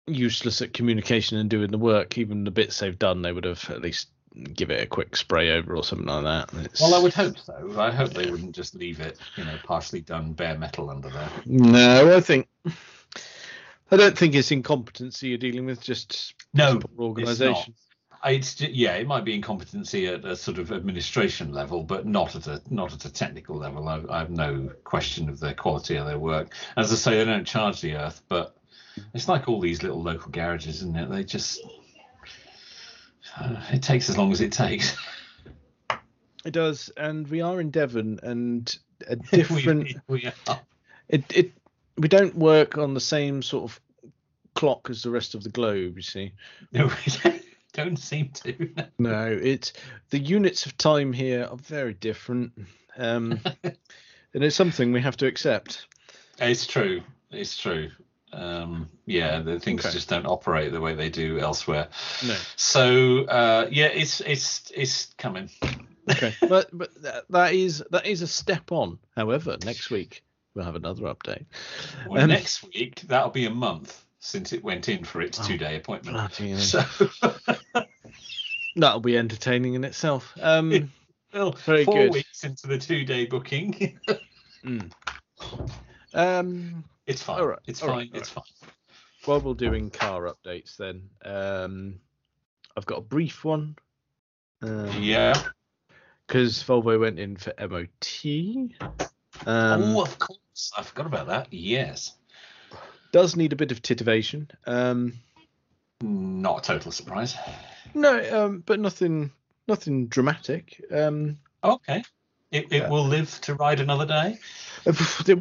useless 0.07 0.63
at 0.63 0.73
communication 0.73 1.39
and 1.39 1.49
doing 1.49 1.71
the 1.71 1.79
work, 1.79 2.19
even 2.19 2.45
the 2.45 2.51
bits 2.51 2.79
they've 2.79 2.99
done, 2.99 3.23
they 3.23 3.33
would 3.33 3.45
have 3.45 3.69
at 3.71 3.81
least 3.81 4.09
give 4.55 4.71
it 4.71 4.83
a 4.83 4.87
quick 4.87 5.15
spray 5.17 5.51
over 5.51 5.77
or 5.77 5.85
something 5.85 6.07
like 6.07 6.25
that. 6.25 6.65
It's... 6.65 6.81
Well, 6.81 6.95
I 6.95 6.99
would 6.99 7.15
hope 7.15 7.39
so. 7.39 7.75
I 7.79 7.91
hope 7.91 8.15
they 8.15 8.31
wouldn't 8.31 8.55
just 8.55 8.75
leave 8.75 9.01
it, 9.01 9.19
you 9.37 9.45
know, 9.45 9.57
partially 9.65 10.01
done 10.01 10.33
bare 10.33 10.59
metal 10.59 10.91
under 10.91 11.11
there. 11.11 11.29
No, 11.45 12.17
I 12.17 12.21
think 12.21 12.49
I 13.93 13.97
don't 13.97 14.17
think 14.17 14.35
it's 14.35 14.51
incompetency 14.51 15.29
you're 15.29 15.39
dealing 15.39 15.67
with, 15.67 15.81
just 15.81 16.35
No, 16.55 16.81
organisation. 16.99 17.75
It's 18.25 18.61
yeah, 18.61 18.95
it 18.95 19.07
might 19.07 19.25
be 19.25 19.35
incompetency 19.35 20.07
at 20.07 20.25
a 20.25 20.37
sort 20.37 20.59
of 20.59 20.71
administration 20.71 21.53
level, 21.53 21.83
but 21.83 22.07
not 22.07 22.37
at 22.37 22.47
a 22.47 22.63
not 22.71 22.93
at 22.93 23.05
a 23.05 23.13
technical 23.13 23.57
level. 23.57 23.89
I, 23.89 24.01
I 24.09 24.19
have 24.21 24.31
no 24.31 24.71
question 24.85 25.29
of 25.29 25.41
the 25.41 25.55
quality 25.55 25.97
of 25.97 26.07
their 26.07 26.19
work. 26.19 26.55
As 26.77 26.93
I 26.93 26.95
say, 26.97 27.17
they 27.19 27.25
don't 27.25 27.47
charge 27.47 27.81
the 27.81 27.95
earth, 27.97 28.23
but 28.29 28.57
it's 29.15 29.27
like 29.29 29.49
all 29.49 29.61
these 29.61 29.83
little 29.83 30.03
local 30.03 30.31
garages, 30.31 30.77
isn't 30.77 30.97
it? 30.97 31.11
They 31.11 31.25
just 31.25 31.61
uh, 33.39 33.61
it 33.73 33.83
takes 33.83 34.09
as 34.09 34.17
long 34.19 34.33
as 34.33 34.41
it 34.41 34.53
takes. 34.53 34.97
It 36.45 36.51
does, 36.55 36.91
and 36.97 37.29
we 37.29 37.41
are 37.41 37.61
in 37.61 37.71
Devon, 37.71 38.19
and 38.25 38.77
a 39.09 39.15
We- 39.33 39.39
different. 39.39 39.95
we 40.09 40.27
are. 40.49 40.61
it 41.09 41.23
it 41.33 41.53
we 41.97 42.09
don't 42.09 42.35
work 42.37 42.77
on 42.79 42.95
the 42.95 43.01
same 43.01 43.43
sort 43.43 43.63
of 43.71 43.81
clock 44.57 44.91
as 44.91 45.03
the 45.05 45.11
rest 45.11 45.37
of 45.37 45.45
the 45.45 45.51
globe. 45.51 45.95
You 45.95 46.03
see. 46.03 46.33
No, 46.73 46.87
we 46.87 47.42
don't 47.73 47.99
seem 47.99 48.31
to. 48.31 48.69
No, 48.99 49.27
it's 49.43 49.73
the 50.11 50.19
units 50.19 50.67
of 50.67 50.77
time 50.79 51.13
here 51.13 51.47
are 51.51 51.57
very 51.57 51.95
different, 51.95 52.53
um, 52.97 53.41
and 53.65 53.75
it's 54.45 54.57
something 54.57 54.93
we 54.93 55.01
have 55.01 55.17
to 55.19 55.27
accept. 55.27 55.87
It's 56.39 56.67
true. 56.67 57.03
It's 57.31 57.57
true. 57.57 57.91
Um, 58.33 58.89
yeah, 59.07 59.41
the 59.41 59.59
things 59.61 59.85
Okay. 59.85 59.93
just 59.93 60.09
don't 60.09 60.27
operate 60.27 60.73
the 60.73 60.81
way 60.81 60.95
they 60.95 61.11
do 61.11 61.39
elsewhere. 61.39 61.89
No. 62.27 62.37
So 62.57 63.25
uh, 63.25 63.69
yeah, 63.71 63.87
it's 63.89 64.21
it's 64.21 64.71
it's 64.75 65.13
coming. 65.19 65.51
Okay, 66.11 66.33
but 66.49 66.69
but 66.73 66.91
that, 67.03 67.25
that 67.31 67.53
is 67.55 67.83
that 67.91 68.07
is 68.07 68.23
a 68.23 68.27
step 68.27 68.73
on. 68.73 68.99
However, 69.17 69.57
next 69.65 69.91
week 69.91 70.25
we'll 70.55 70.65
have 70.65 70.77
another 70.77 71.03
update. 71.03 71.45
Well, 72.09 72.23
Um, 72.23 72.29
next 72.31 72.65
week 72.75 73.03
that'll 73.03 73.31
be 73.31 73.47
a 73.47 73.51
month 73.51 74.05
since 74.25 74.53
it 74.53 74.63
went 74.63 74.89
in 74.89 75.05
for 75.05 75.21
its 75.21 75.41
Oh, 75.41 75.45
two-day 75.45 75.77
appointment. 75.77 76.33
So 76.59 76.83
That'll 78.77 79.01
be 79.01 79.19
entertaining 79.19 79.75
in 79.75 79.85
itself. 79.85 80.33
Um, 80.41 80.91
well, 81.35 81.53
Very 81.53 81.85
four 81.85 82.05
good. 82.05 82.13
weeks 82.13 82.45
into 82.45 82.69
the 82.69 82.79
two-day 82.79 83.27
booking, 83.27 83.99
mm. 84.65 84.91
um, 86.15 86.85
it's 87.07 87.23
fine. 87.23 87.41
All 87.41 87.49
right, 87.49 87.59
It's 87.67 87.83
all 87.83 87.89
fine. 87.89 87.99
right, 87.99 88.11
it's 88.15 88.29
fine. 88.29 88.45
while 89.25 89.41
we're 89.41 89.55
doing 89.55 89.91
car 89.91 90.33
updates, 90.33 90.77
then 90.77 91.11
um, 91.25 91.99
I've 92.77 92.87
got 92.87 92.99
a 92.99 93.03
brief 93.03 93.45
one. 93.45 93.77
Um, 94.63 94.89
Yeah. 95.03 95.35
because 96.29 96.63
Volvo 96.63 96.99
went 97.01 97.19
in 97.19 97.37
for 97.37 97.53
MOT. 97.59 98.71
Um, 99.47 99.97
oh, 99.97 100.03
of 100.03 100.17
course. 100.21 100.71
I 100.79 100.83
forgot 100.85 101.07
about 101.07 101.27
that. 101.27 101.49
Yes. 101.51 102.17
Does 103.13 103.37
need 103.37 103.53
a 103.53 103.57
bit 103.57 103.71
of 103.73 103.83
titivation. 103.83 104.49
Um, 104.67 105.15
Not 106.03 106.59
a 106.59 106.63
total 106.63 106.91
surprise. 106.93 107.37
no, 107.95 108.45
um, 108.47 108.63
but 108.67 108.81
nothing, 108.81 109.31
nothing 109.69 110.09
dramatic. 110.09 110.83
Um, 110.91 111.39
Okay. 111.65 112.03
It, 112.51 112.67
it 112.71 112.83
Yeah. 112.83 112.89
will 112.91 113.07
live 113.07 113.41
to 113.43 113.55
ride 113.55 113.81
another 113.81 114.05
day. 114.05 114.39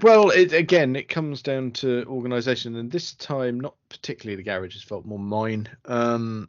well, 0.01 0.29
it, 0.29 0.53
again, 0.53 0.95
it 0.95 1.09
comes 1.09 1.41
down 1.41 1.71
to 1.71 2.05
organisation, 2.07 2.75
and 2.77 2.89
this 2.91 3.13
time, 3.15 3.59
not 3.59 3.75
particularly 3.89 4.35
the 4.37 4.43
garage's 4.43 4.83
fault, 4.83 5.05
more 5.05 5.19
mine. 5.19 5.67
Um, 5.85 6.47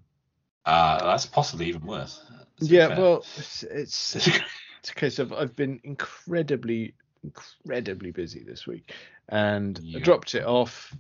Uh, 0.65 1.05
that's 1.05 1.27
possibly 1.27 1.67
even 1.67 1.85
worse. 1.87 2.23
yeah, 2.61 2.89
fair. 2.89 2.97
well, 2.99 3.17
it's, 3.39 3.63
it's 3.65 4.15
it's 4.79 4.91
a 4.91 4.95
case 4.95 5.19
of 5.19 5.33
I've 5.33 5.57
been 5.57 5.81
incredibly, 5.83 6.95
incredibly 7.25 8.13
busy 8.13 8.45
this 8.45 8.65
week, 8.67 8.93
and 9.31 9.81
I 9.97 9.99
dropped 9.99 10.35
it 10.37 10.45
off. 10.45 10.95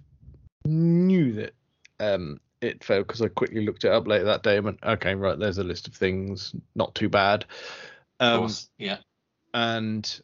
Knew 0.64 1.32
that 1.34 1.54
um, 2.00 2.40
it 2.60 2.84
failed 2.84 3.06
because 3.06 3.22
I 3.22 3.28
quickly 3.28 3.64
looked 3.64 3.84
it 3.84 3.90
up 3.92 4.06
later 4.06 4.24
that 4.24 4.42
day 4.42 4.56
and 4.56 4.64
went, 4.64 4.78
okay, 4.82 5.14
right, 5.14 5.38
there's 5.38 5.58
a 5.58 5.64
list 5.64 5.88
of 5.88 5.94
things, 5.94 6.54
not 6.74 6.94
too 6.94 7.08
bad. 7.08 7.44
of 8.20 8.34
Um, 8.34 8.40
course. 8.40 8.68
Yeah. 8.78 8.98
and 9.54 10.20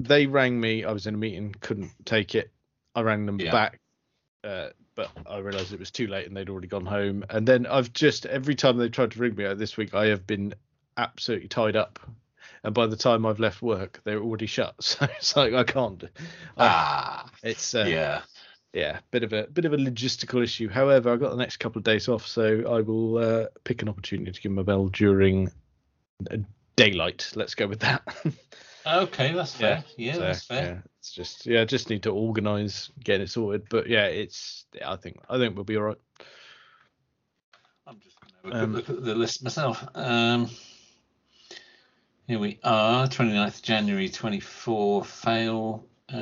they 0.00 0.26
rang 0.26 0.60
me. 0.60 0.84
I 0.84 0.92
was 0.92 1.06
in 1.06 1.14
a 1.14 1.18
meeting, 1.18 1.54
couldn't 1.60 1.92
take 2.04 2.34
it. 2.34 2.50
I 2.94 3.02
rang 3.02 3.26
them 3.26 3.38
Yeah. 3.38 3.52
back, 3.52 3.80
uh, 4.44 4.68
but 4.94 5.10
I 5.26 5.38
realised 5.38 5.72
it 5.72 5.78
was 5.78 5.90
too 5.90 6.06
late 6.06 6.26
and 6.26 6.36
they'd 6.36 6.48
already 6.48 6.68
gone 6.68 6.86
home. 6.86 7.24
And 7.30 7.46
then 7.46 7.66
I've 7.66 7.92
just 7.92 8.26
every 8.26 8.54
time 8.54 8.76
they 8.76 8.88
tried 8.88 9.10
to 9.12 9.18
ring 9.18 9.34
me 9.34 9.44
uh, 9.44 9.54
this 9.54 9.76
week, 9.76 9.94
I 9.94 10.06
have 10.06 10.26
been 10.26 10.54
absolutely 10.96 11.48
tied 11.48 11.76
up. 11.76 11.98
And 12.62 12.74
by 12.74 12.86
the 12.86 12.96
time 12.96 13.26
I've 13.26 13.40
left 13.40 13.60
work, 13.62 14.00
they're 14.04 14.20
already 14.22 14.46
shut. 14.46 14.74
So 14.80 15.06
it's 15.18 15.36
like 15.36 15.52
I 15.54 15.64
can't. 15.64 16.04
I, 16.04 16.08
Ah. 16.58 17.30
it's 17.42 17.74
uh, 17.74 17.84
yeah. 17.88 18.22
Yeah, 18.74 18.98
bit 19.12 19.22
of 19.22 19.32
a 19.32 19.46
bit 19.46 19.64
of 19.64 19.72
a 19.72 19.76
logistical 19.76 20.42
issue. 20.42 20.68
However, 20.68 21.12
I've 21.12 21.20
got 21.20 21.30
the 21.30 21.36
next 21.36 21.58
couple 21.58 21.78
of 21.78 21.84
days 21.84 22.08
off, 22.08 22.26
so 22.26 22.64
I 22.68 22.80
will 22.80 23.18
uh, 23.18 23.46
pick 23.62 23.80
an 23.82 23.88
opportunity 23.88 24.32
to 24.32 24.40
give 24.40 24.50
them 24.50 24.58
a 24.58 24.64
bell 24.64 24.88
during 24.88 25.50
uh, 26.30 26.38
daylight. 26.76 27.32
Let's 27.34 27.54
go 27.54 27.66
with 27.66 27.80
that. 27.80 28.02
Okay, 28.86 29.32
that's 29.32 29.54
fair. 29.54 29.82
Yeah, 29.96 30.12
So, 30.12 30.20
that's 30.20 30.44
fair. 30.44 30.64
Yeah, 30.64 30.80
it's 30.98 31.10
just 31.10 31.46
yeah, 31.46 31.64
just 31.64 31.88
need 31.88 32.02
to 32.02 32.10
organise, 32.10 32.90
get 33.02 33.22
it 33.22 33.30
sorted. 33.30 33.66
But 33.70 33.88
yeah, 33.88 34.04
it's 34.08 34.66
yeah, 34.74 34.92
I 34.92 34.96
think 34.96 35.20
I 35.26 35.38
think 35.38 35.54
we'll 35.54 35.64
be 35.64 35.78
all 35.78 35.84
right. 35.84 35.96
I'm 37.86 37.98
just 38.00 38.16
going 38.20 38.52
to 38.52 38.58
have 38.58 38.60
a 38.60 38.64
Um, 38.64 38.74
look 38.74 38.90
at 38.90 39.02
the 39.02 39.14
list 39.14 39.42
myself. 39.42 39.82
Um, 39.94 40.50
here 42.26 42.38
we 42.38 42.58
are, 42.62 43.06
29th 43.06 43.62
January 43.62 44.10
24, 44.10 45.04
fail. 45.04 45.86
Uh, 46.12 46.16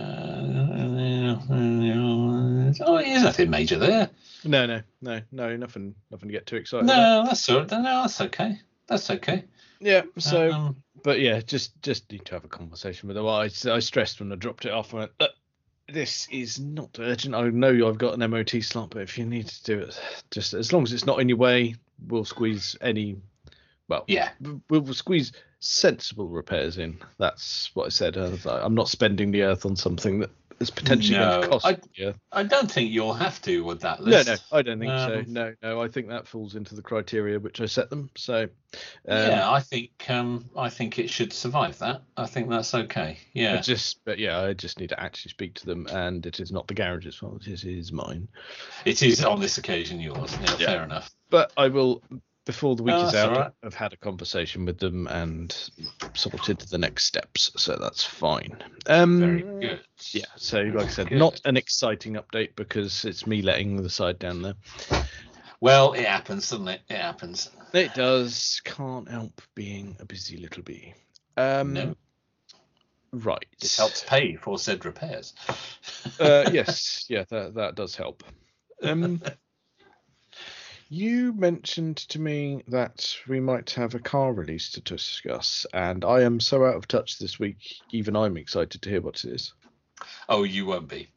oh, 2.81 2.99
there's 2.99 3.23
nothing 3.23 3.51
major 3.51 3.79
there. 3.79 4.11
No, 4.45 4.67
no, 4.67 4.81
no, 5.01 5.21
no, 5.31 5.57
nothing, 5.57 5.95
nothing 6.11 6.29
to 6.29 6.33
get 6.33 6.47
too 6.47 6.57
excited. 6.57 6.85
about. 6.85 6.97
No, 6.97 7.25
that's 7.27 7.49
all, 7.49 7.61
no, 7.61 7.83
that's 7.83 8.21
okay. 8.21 8.59
That's 8.87 9.11
okay. 9.11 9.45
Yeah. 9.81 10.03
So, 10.19 10.53
um, 10.53 10.77
but 11.03 11.21
yeah, 11.21 11.41
just 11.41 11.81
just 11.83 12.11
need 12.11 12.25
to 12.27 12.35
have 12.35 12.45
a 12.45 12.49
conversation 12.49 13.09
with 13.09 13.17
them. 13.17 13.27
I, 13.27 13.51
I 13.71 13.79
stressed 13.81 14.21
when 14.21 14.33
I 14.33 14.37
dropped 14.37 14.65
it 14.65 14.73
off. 14.73 14.95
I 14.95 14.99
went, 14.99 15.13
Look, 15.21 15.31
this 15.89 16.29
is 16.31 16.61
not 16.61 16.99
urgent. 16.99 17.35
I 17.35 17.49
know 17.49 17.89
I've 17.89 17.99
got 17.99 18.21
an 18.21 18.31
MOT 18.31 18.51
slot, 18.63 18.91
but 18.91 19.03
if 19.03 19.19
you 19.19 19.27
need 19.27 19.49
to 19.49 19.65
do 19.65 19.79
it, 19.81 20.01
just 20.31 20.55
as 20.55 20.73
long 20.73 20.85
as 20.85 20.93
it's 20.93 21.07
not 21.07 21.21
in 21.21 21.29
your 21.29 21.39
way, 21.39 21.75
we'll 22.07 22.25
squeeze 22.25 22.77
any. 22.81 23.17
Well, 23.89 24.05
yeah, 24.07 24.31
we'll, 24.41 24.61
we'll 24.81 24.95
squeeze 24.95 25.33
sensible 25.61 26.29
repairs 26.29 26.79
in. 26.79 26.99
That's 27.19 27.71
what 27.75 27.87
I 27.87 27.89
said. 27.91 28.17
I 28.17 28.29
was 28.29 28.47
like, 28.47 28.63
I'm 28.63 28.75
not 28.75 28.89
spending 28.89 29.31
the 29.31 29.43
earth 29.43 29.67
on 29.67 29.77
something 29.77 30.21
that 30.21 30.31
is 30.63 30.71
potentially 30.71 31.19
going 31.19 31.43
to 31.43 31.49
cost 31.49 31.67
I- 31.67 31.79
earth. 32.03 32.19
I 32.33 32.43
don't 32.45 32.71
think 32.71 32.91
you'll 32.91 33.13
have 33.13 33.43
to 33.43 33.63
with 33.65 33.81
that 33.81 34.03
list. 34.03 34.27
no, 34.27 34.33
no, 34.35 34.39
I 34.59 34.63
don't 34.63 34.79
think 34.79 34.91
so. 34.91 35.19
Um, 35.19 35.25
No, 35.33 35.55
no, 35.63 35.83
I 35.83 35.89
think 35.89 36.09
that 36.09 36.27
falls 36.27 36.55
into 36.55 36.75
the 36.75 36.83
criteria 36.83 37.39
which 37.39 37.61
I 37.61 37.67
set 37.67 37.91
them. 37.91 38.09
So, 38.17 38.43
um, 38.43 38.49
yeah, 39.09 39.51
I 39.51 39.61
think 39.61 39.91
um, 40.09 40.49
I 40.57 40.71
think 40.71 40.99
it 40.99 41.11
should 41.11 41.33
survive 41.33 41.79
that. 41.81 42.03
I 42.17 42.27
think 42.27 42.49
that's 42.49 42.75
okay. 42.75 43.19
I 43.19 43.19
Yeah, 43.35 43.61
just, 43.61 44.05
but 44.05 44.19
yeah, 44.19 44.41
I 44.41 44.55
just 44.55 44.81
need 44.81 44.89
to 44.91 45.01
actually 45.01 45.31
speak 45.31 45.55
to 45.57 45.67
them, 45.67 45.87
and 45.89 46.25
it 46.25 46.41
is 46.41 46.51
not 46.53 46.67
the 46.69 46.75
garage's 46.75 47.17
fault. 47.17 47.47
It 47.47 47.65
is 47.65 47.93
mine. 47.93 48.29
it 48.85 49.03
is 49.03 49.23
on 49.25 49.41
this 49.41 49.59
occasion 49.59 50.01
yours. 50.01 50.33
Yeah, 50.43 50.57
Yeah. 50.59 50.67
fair 50.67 50.85
enough. 50.85 51.11
But 51.29 51.53
I 51.57 51.69
will, 51.69 52.03
before 52.45 52.77
the 52.77 52.83
week 52.83 52.95
Oh, 52.97 53.09
is 53.09 53.15
out, 53.15 53.31
right. 53.31 53.53
I've 53.63 53.75
had 53.75 53.93
a 53.93 53.97
conversation 53.97 54.65
with 54.65 54.79
them 54.79 55.07
and 55.07 55.55
sorted 56.15 56.59
the 56.59 56.79
next 56.79 57.05
steps, 57.05 57.53
so 57.57 57.77
that's 57.77 58.05
fine. 58.05 58.57
Um, 58.87 59.21
Very 59.21 59.45
good. 59.61 59.81
Yeah, 60.13 60.25
so 60.37 60.61
like 60.63 60.87
I 60.87 60.91
said, 60.91 61.09
Good. 61.09 61.19
not 61.19 61.41
an 61.45 61.57
exciting 61.57 62.15
update 62.15 62.57
because 62.57 63.05
it's 63.05 63.27
me 63.27 63.43
letting 63.43 63.81
the 63.83 63.91
side 63.91 64.19
down 64.19 64.43
there. 64.43 64.55
Well, 65.61 65.93
it 65.93 66.07
happens, 66.07 66.51
doesn't 66.51 66.67
it? 66.69 66.81
It 66.89 66.97
happens. 66.97 67.51
It 67.73 67.95
does. 67.95 68.61
Can't 68.65 69.09
help 69.09 69.41
being 69.55 69.97
a 70.01 70.05
busy 70.05 70.37
little 70.37 70.63
bee. 70.65 70.95
Um, 71.37 71.73
No. 71.73 71.95
Right. 73.13 73.47
It 73.63 73.75
helps 73.77 74.03
pay 74.05 74.37
for 74.37 74.59
said 74.59 74.85
repairs. 74.85 75.35
Uh, 76.19 76.49
yes, 76.53 77.05
yeah, 77.09 77.25
that 77.29 77.55
that 77.55 77.75
does 77.75 77.95
help. 77.95 78.25
Um, 78.83 79.21
you 80.93 81.33
mentioned 81.33 81.97
to 81.97 82.21
me 82.21 82.63
that 82.69 83.17
we 83.27 83.41
might 83.41 83.71
have 83.71 83.95
a 83.95 83.99
car 83.99 84.35
release 84.35 84.71
to 84.73 84.81
discuss, 84.83 85.65
and 85.73 86.05
I 86.05 86.21
am 86.21 86.39
so 86.39 86.67
out 86.67 86.77
of 86.77 86.87
touch 86.87 87.19
this 87.19 87.39
week. 87.39 87.57
Even 87.93 88.15
I'm 88.15 88.37
excited 88.37 88.83
to 88.83 88.91
hear 88.91 89.01
what 89.01 89.25
it 89.25 89.33
is. 89.33 89.55
Oh, 90.29 90.43
you 90.43 90.67
won't 90.67 90.89
be. 90.89 91.09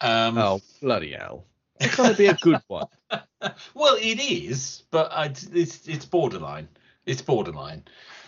Um, 0.00 0.36
Oh 0.36 0.60
bloody 0.82 1.12
hell! 1.12 1.44
It's 1.78 1.94
gonna 1.94 2.14
be 2.14 2.26
a 2.26 2.34
good 2.34 2.60
one. 2.66 2.86
well, 3.74 3.96
it 4.00 4.20
is, 4.20 4.82
but 4.90 5.12
I, 5.12 5.26
it's 5.52 5.86
it's 5.86 6.04
borderline. 6.04 6.68
It's 7.06 7.22
borderline. 7.22 7.84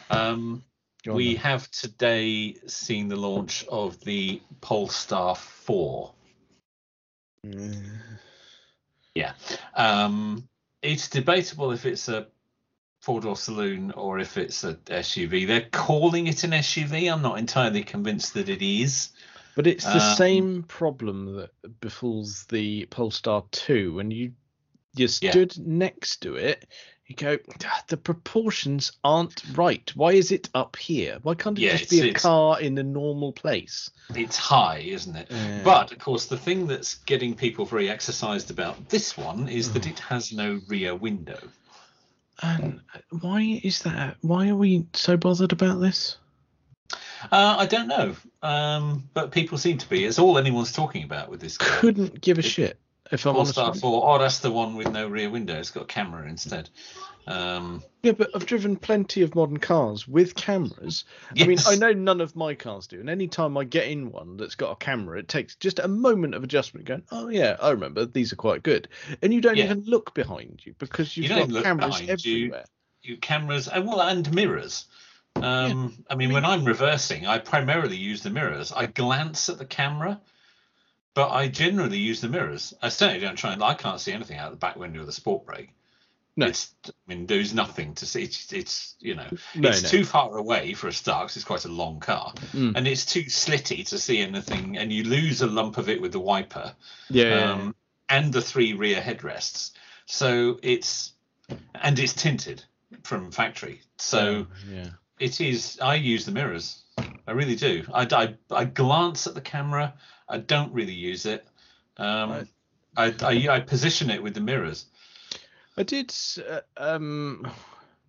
Um, 0.09 0.62
we 1.06 1.35
then. 1.35 1.42
have 1.42 1.68
today 1.73 2.54
seen 2.68 3.09
the 3.09 3.16
launch 3.16 3.64
of 3.68 3.99
the 4.04 4.40
Polestar 4.61 5.35
4. 5.35 6.12
Mm, 7.44 7.99
Yeah. 9.16 9.32
Um, 9.75 10.49
it's 10.83 11.09
debatable 11.09 11.73
if 11.73 11.87
it's 11.87 12.09
a 12.09 12.27
four 13.01 13.21
door 13.21 13.37
saloon 13.37 13.91
or 13.93 14.19
if 14.19 14.37
it's 14.37 14.65
a 14.65 14.75
SUV. 14.75 15.47
They're 15.47 15.69
calling 15.71 16.27
it 16.27 16.45
an 16.45 16.51
SUV. 16.53 17.12
I'm 17.12 17.23
not 17.23 17.39
entirely 17.39 17.83
convinced 17.83 18.35
that 18.35 18.49
it 18.49 18.62
is. 18.62 19.11
But 19.55 19.67
it's 19.67 19.85
the 19.85 20.01
Um, 20.01 20.17
same 20.17 20.62
problem 20.65 21.37
that 21.37 21.51
befalls 21.81 22.45
the 22.47 22.87
Polestar 22.87 23.45
2 23.51 23.95
when 23.95 24.11
you 24.11 24.33
you 24.95 25.09
Yeah. 25.09 25.31
stood 25.31 25.59
next 25.59 26.23
to 26.23 26.37
it. 26.37 26.67
You 27.12 27.16
go, 27.37 27.38
"Ah, 27.66 27.83
the 27.88 27.99
proportions 27.99 28.92
aren't 29.04 29.42
right. 29.54 29.92
Why 29.95 30.12
is 30.12 30.33
it 30.33 30.49
up 30.54 30.76
here? 30.76 31.19
Why 31.23 31.35
can't 31.35 31.59
it 31.59 31.62
Yeah, 31.62 31.76
just 31.76 31.90
be 31.90 32.09
a 32.09 32.14
car 32.14 32.59
in 32.59 32.78
a 32.78 32.83
normal 32.83 33.33
place? 33.33 33.90
It's 34.16 34.38
high, 34.38 34.78
isn't 34.78 35.14
it? 35.14 35.26
Yeah. 35.31 35.61
But 35.62 35.92
of 35.92 35.99
course, 35.99 36.25
the 36.25 36.38
thing 36.38 36.66
that's 36.66 36.95
getting 37.04 37.35
people 37.35 37.66
very 37.66 37.90
exercised 37.90 38.50
about 38.50 38.88
this 38.88 39.14
one 39.19 39.47
is 39.47 39.75
that 39.75 39.87
it 39.87 39.99
has 39.99 40.33
no 40.33 40.62
rear 40.69 40.95
window. 40.95 41.38
And 42.40 42.81
why 43.21 43.61
is 43.62 43.81
that? 43.83 44.16
Why 44.23 44.49
are 44.49 44.57
we 44.57 44.87
so 44.95 45.19
bothered 45.19 45.52
about 45.52 45.81
this? 45.81 46.16
Uh, 47.31 47.57
I 47.59 47.66
don't 47.66 47.88
know, 47.88 48.16
um, 48.42 49.07
but 49.12 49.33
people 49.33 49.59
seem 49.59 49.76
to 49.76 49.88
be. 49.88 50.07
It's 50.07 50.19
all 50.19 50.38
anyone's 50.38 50.73
talking 50.73 51.04
about 51.04 51.28
with 51.28 51.40
this. 51.42 51.59
Couldn't 51.59 52.23
give 52.23 52.38
a 52.38 52.40
It- 52.40 52.45
shit. 52.47 52.78
If 53.12 53.26
I'm 53.26 53.37
honest. 53.37 53.54
Polestar 53.54 53.75
4. 53.81 54.02
Oh, 54.09 54.19
that's 54.19 54.38
the 54.40 54.50
one 54.50 54.75
with 54.75 54.90
no 54.90 55.07
rear 55.07 55.31
window. 55.31 55.59
It's 55.59 55.71
got 55.71 55.83
a 55.85 55.87
camera 55.87 56.26
instead. 56.28 56.71
Um, 57.26 57.85
Yeah, 58.02 58.12
but 58.12 58.31
I've 58.35 58.47
driven 58.47 58.75
plenty 58.75 59.23
of 59.23 59.35
modern 59.37 59.59
cars 59.59 60.09
with 60.09 60.35
cameras. 60.35 61.04
Yes. 61.35 61.45
I 61.45 61.49
mean. 61.49 61.59
I 61.66 61.75
know 61.76 61.92
none 61.92 62.21
of 62.21 62.35
my 62.35 62.54
cars 62.54 62.87
do, 62.88 62.99
and 62.99 63.09
any 63.09 63.28
time 63.28 63.57
I 63.57 63.62
get 63.64 63.87
in 63.87 64.11
one 64.11 64.37
that's 64.38 64.57
got 64.57 64.73
a 64.73 64.76
camera, 64.76 65.19
it 65.21 65.28
takes 65.28 65.54
just 65.57 65.78
a 65.78 65.87
moment 65.87 66.35
of 66.35 66.42
adjustment. 66.42 66.87
Going, 66.87 67.02
oh 67.12 67.28
yeah, 67.28 67.57
I 67.62 67.71
remember 67.71 68.07
these 68.07 68.33
are 68.33 68.37
quite 68.37 68.62
good, 68.64 68.88
and 69.23 69.33
you 69.33 69.40
don't 69.40 69.57
Yeah. 69.57 69.66
even 69.66 69.85
look 69.87 70.14
behind 70.14 70.62
you 70.64 70.75
because 70.78 71.16
you've 71.16 71.25
You 71.25 71.28
don't 71.37 71.38
got 71.49 71.50
look 71.50 71.64
cameras 71.64 72.00
behind 72.00 72.25
you. 72.25 72.33
everywhere. 72.47 72.64
you 73.02 73.16
cameras 73.19 73.69
and 73.69 73.87
well 73.87 74.00
and 74.00 74.33
mirrors 74.35 74.87
um 75.37 76.04
i 76.11 76.14
mean 76.14 76.31
when 76.33 76.45
i'm 76.45 76.64
reversing 76.64 77.26
i 77.26 77.37
primarily 77.38 77.97
use 77.97 78.23
the 78.23 78.28
mirrors 78.31 78.71
i 78.71 78.85
glance 78.87 79.49
at 79.49 79.59
the 79.59 79.64
camera 79.64 80.21
but 81.14 81.31
i 81.31 81.49
generally 81.49 81.99
use 81.99 82.21
the 82.21 82.28
mirrors 82.28 82.75
i 82.83 82.88
certainly 82.88 83.21
don't 83.21 83.37
try 83.37 83.52
and 83.52 83.62
i 83.62 83.75
can't 83.75 84.00
see 84.00 84.12
anything 84.12 84.38
out 84.38 84.50
the 84.50 84.57
back 84.57 84.76
window 84.76 85.00
of 85.00 85.07
the 85.07 85.12
sport 85.12 85.45
brake 85.47 85.71
No. 86.37 86.47
it's 86.47 86.75
i 86.87 86.90
mean 87.07 87.26
there's 87.26 87.52
nothing 87.54 87.95
to 87.97 88.07
see 88.07 88.23
it's, 88.25 88.52
it's 88.52 88.95
you 89.00 89.14
know 89.14 89.26
No, 89.54 89.69
it's 89.71 89.83
no. 89.83 89.88
too 89.88 90.04
far 90.04 90.37
away 90.37 90.73
for 90.75 90.88
a 90.88 90.92
start 90.92 91.28
'cause 91.28 91.37
it's 91.37 91.45
quite 91.45 91.64
a 91.64 91.69
long 91.69 92.00
car 92.00 92.33
Mm. 92.52 92.76
and 92.76 92.88
it's 92.88 93.04
too 93.04 93.25
slitty 93.25 93.87
to 93.88 93.99
see 93.99 94.19
anything 94.21 94.76
and 94.78 94.92
you 94.92 95.04
lose 95.04 95.42
a 95.42 95.47
lump 95.47 95.78
of 95.78 95.88
it 95.88 96.00
with 96.00 96.12
the 96.12 96.21
wiper 96.21 96.75
Yeah, 97.11 97.25
yeah, 97.25 97.38
yeah. 97.38 97.52
um, 97.52 97.75
and 98.09 98.33
the 98.33 98.42
three 98.42 98.75
rear 98.75 99.00
headrests. 99.00 99.73
So 100.07 100.59
it's 100.62 101.12
and 101.75 101.99
it's 101.99 102.12
tinted 102.12 102.62
from 103.04 103.31
factory. 103.33 103.81
So 103.97 104.47
yeah. 104.71 104.90
it 105.19 105.40
is. 105.40 105.78
I 105.81 105.95
use 105.95 106.26
the 106.26 106.33
mirrors. 106.33 106.82
I 106.99 107.33
really 107.33 107.57
do. 107.57 107.85
I, 107.93 108.07
I, 108.11 108.35
I 108.55 108.65
glance 108.65 109.27
at 109.27 109.35
the 109.35 109.41
camera. 109.41 109.95
I 110.29 110.39
don't 110.39 110.73
really 110.73 110.93
use 110.93 111.27
it. 111.27 111.47
Um, 111.97 112.47
I, 112.97 113.15
I, 113.23 113.49
I 113.49 113.61
position 113.61 114.11
it 114.11 114.23
with 114.23 114.35
the 114.35 114.41
mirrors. 114.41 114.87
I 115.77 115.83
did 115.83 116.15
uh, 116.49 116.61
um, 116.77 117.51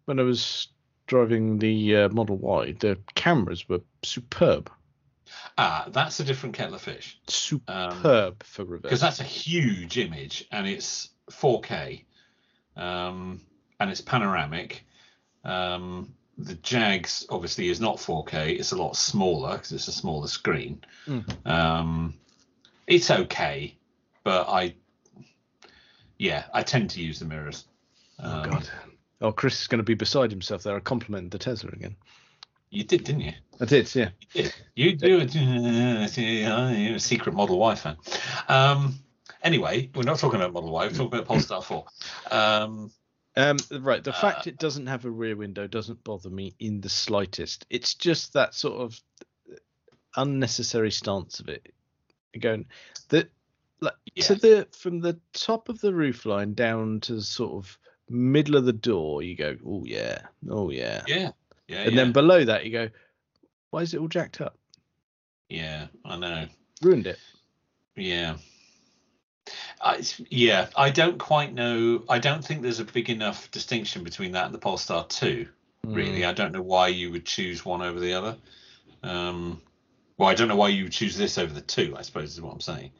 when 0.05 0.19
I 0.19 0.23
was 0.23 0.67
driving 1.07 1.59
the 1.59 1.95
uh, 1.97 2.09
Model 2.09 2.37
Y. 2.37 2.73
The 2.79 2.97
cameras 3.15 3.67
were 3.69 3.81
superb, 4.03 4.69
Ah, 5.57 5.87
that's 5.89 6.19
a 6.19 6.23
different 6.23 6.55
kettle 6.55 6.75
of 6.75 6.81
fish 6.81 7.19
superb 7.27 8.43
for 8.43 8.65
reverse. 8.65 8.81
because 8.83 9.01
that's 9.01 9.19
a 9.19 9.23
huge 9.23 9.97
image 9.97 10.45
and 10.51 10.67
it's 10.67 11.09
4K, 11.31 12.03
um, 12.75 13.41
and 13.79 13.89
it's 13.89 14.01
panoramic. 14.01 14.85
Um, 15.43 16.13
the 16.37 16.55
Jags 16.55 17.25
obviously 17.29 17.69
is 17.69 17.79
not 17.79 17.97
4K. 17.97 18.59
It's 18.59 18.71
a 18.71 18.75
lot 18.75 18.95
smaller 18.95 19.53
because 19.53 19.71
it's 19.71 19.87
a 19.87 19.91
smaller 19.91 20.27
screen. 20.27 20.83
Mm. 21.07 21.47
Um, 21.47 22.13
it's 22.87 23.11
okay, 23.11 23.77
but 24.23 24.47
I, 24.49 24.75
yeah, 26.17 26.45
I 26.53 26.63
tend 26.63 26.89
to 26.91 27.01
use 27.01 27.19
the 27.19 27.25
mirrors. 27.25 27.65
oh 28.19 28.29
Um, 28.41 28.49
God. 28.49 28.69
Oh, 29.21 29.31
Chris 29.31 29.61
is 29.61 29.67
going 29.67 29.79
to 29.79 29.83
be 29.83 29.93
beside 29.93 30.31
himself 30.31 30.63
there. 30.63 30.75
I 30.75 30.79
complimented 30.81 31.31
the 31.31 31.37
Tesla 31.37 31.69
again. 31.71 31.95
You 32.71 32.83
did, 32.83 33.03
didn't 33.03 33.21
you? 33.21 33.33
I 33.61 33.65
did, 33.65 33.93
yeah. 33.93 34.09
You 34.33 34.43
did. 34.43 34.53
You 34.75 34.95
do 34.95 35.19
it. 35.21 35.35
You're 36.17 36.95
a 36.95 36.99
secret 36.99 37.35
Model 37.35 37.59
Y 37.59 37.75
fan. 37.75 37.95
Um, 38.49 38.95
anyway, 39.43 39.89
we're 39.93 40.03
not 40.03 40.17
talking 40.17 40.39
about 40.39 40.51
Model 40.53 40.71
Y. 40.71 40.87
We're 40.87 40.89
talking 40.89 41.13
about 41.13 41.25
Polestar 41.25 41.61
4. 41.61 41.85
Um, 42.31 42.91
Um, 43.35 43.57
right. 43.71 44.03
The 44.03 44.11
Uh, 44.15 44.21
fact 44.21 44.47
it 44.47 44.57
doesn't 44.57 44.87
have 44.87 45.05
a 45.05 45.11
rear 45.11 45.35
window 45.35 45.67
doesn't 45.67 46.03
bother 46.03 46.29
me 46.29 46.55
in 46.59 46.81
the 46.81 46.89
slightest. 46.89 47.65
It's 47.69 47.95
just 47.95 48.33
that 48.33 48.53
sort 48.53 48.81
of 48.81 49.01
unnecessary 50.15 50.91
stance 50.91 51.39
of 51.39 51.49
it. 51.49 51.73
Going 52.39 52.65
the 53.09 53.27
like 53.79 53.93
to 54.21 54.33
Yeah. 54.33 54.39
the 54.39 54.67
from 54.77 55.01
the 55.01 55.19
top 55.33 55.69
of 55.69 55.79
the 55.81 55.93
roof 55.93 56.25
line 56.25 56.53
down 56.53 56.99
to 57.01 57.15
the 57.15 57.21
sort 57.21 57.53
of 57.53 57.77
middle 58.09 58.55
of 58.55 58.65
the 58.65 58.73
door. 58.73 59.21
You 59.23 59.35
go, 59.35 59.55
oh 59.65 59.83
yeah, 59.85 60.21
oh 60.49 60.69
yeah, 60.71 61.03
yeah, 61.07 61.31
yeah, 61.67 61.81
and 61.83 61.91
yeah. 61.91 62.03
then 62.03 62.11
below 62.11 62.43
that 62.45 62.65
you 62.65 62.71
go, 62.71 62.89
why 63.69 63.81
is 63.81 63.93
it 63.93 63.99
all 63.99 64.07
jacked 64.07 64.41
up? 64.41 64.57
yeah, 65.49 65.87
I 66.05 66.17
know. 66.17 66.47
Ruined 66.81 67.05
it. 67.07 67.19
Yeah. 67.95 68.37
I, 69.83 70.01
yeah, 70.29 70.67
I 70.77 70.89
don't 70.91 71.17
quite 71.19 71.53
know. 71.53 72.03
I 72.07 72.17
don't 72.19 72.43
think 72.43 72.61
there's 72.61 72.79
a 72.79 72.85
big 72.85 73.09
enough 73.09 73.51
distinction 73.51 74.03
between 74.03 74.31
that 74.31 74.45
and 74.45 74.53
the 74.53 74.59
Polestar 74.59 75.05
2. 75.07 75.47
Really, 75.85 76.21
Mm. 76.21 76.29
I 76.29 76.33
don't 76.33 76.53
know 76.53 76.61
why 76.61 76.87
you 76.87 77.11
would 77.11 77.25
choose 77.25 77.65
one 77.65 77.81
over 77.81 77.99
the 77.99 78.13
other. 78.13 78.37
Um, 79.03 79.61
well, 80.17 80.29
I 80.29 80.35
don't 80.35 80.47
know 80.47 80.55
why 80.55 80.69
you 80.69 80.83
would 80.83 80.93
choose 80.93 81.17
this 81.17 81.37
over 81.37 81.53
the 81.53 81.59
two. 81.59 81.95
I 81.97 82.03
suppose 82.03 82.31
is 82.31 82.41
what 82.41 82.53
I'm 82.53 82.61
saying. 82.61 82.91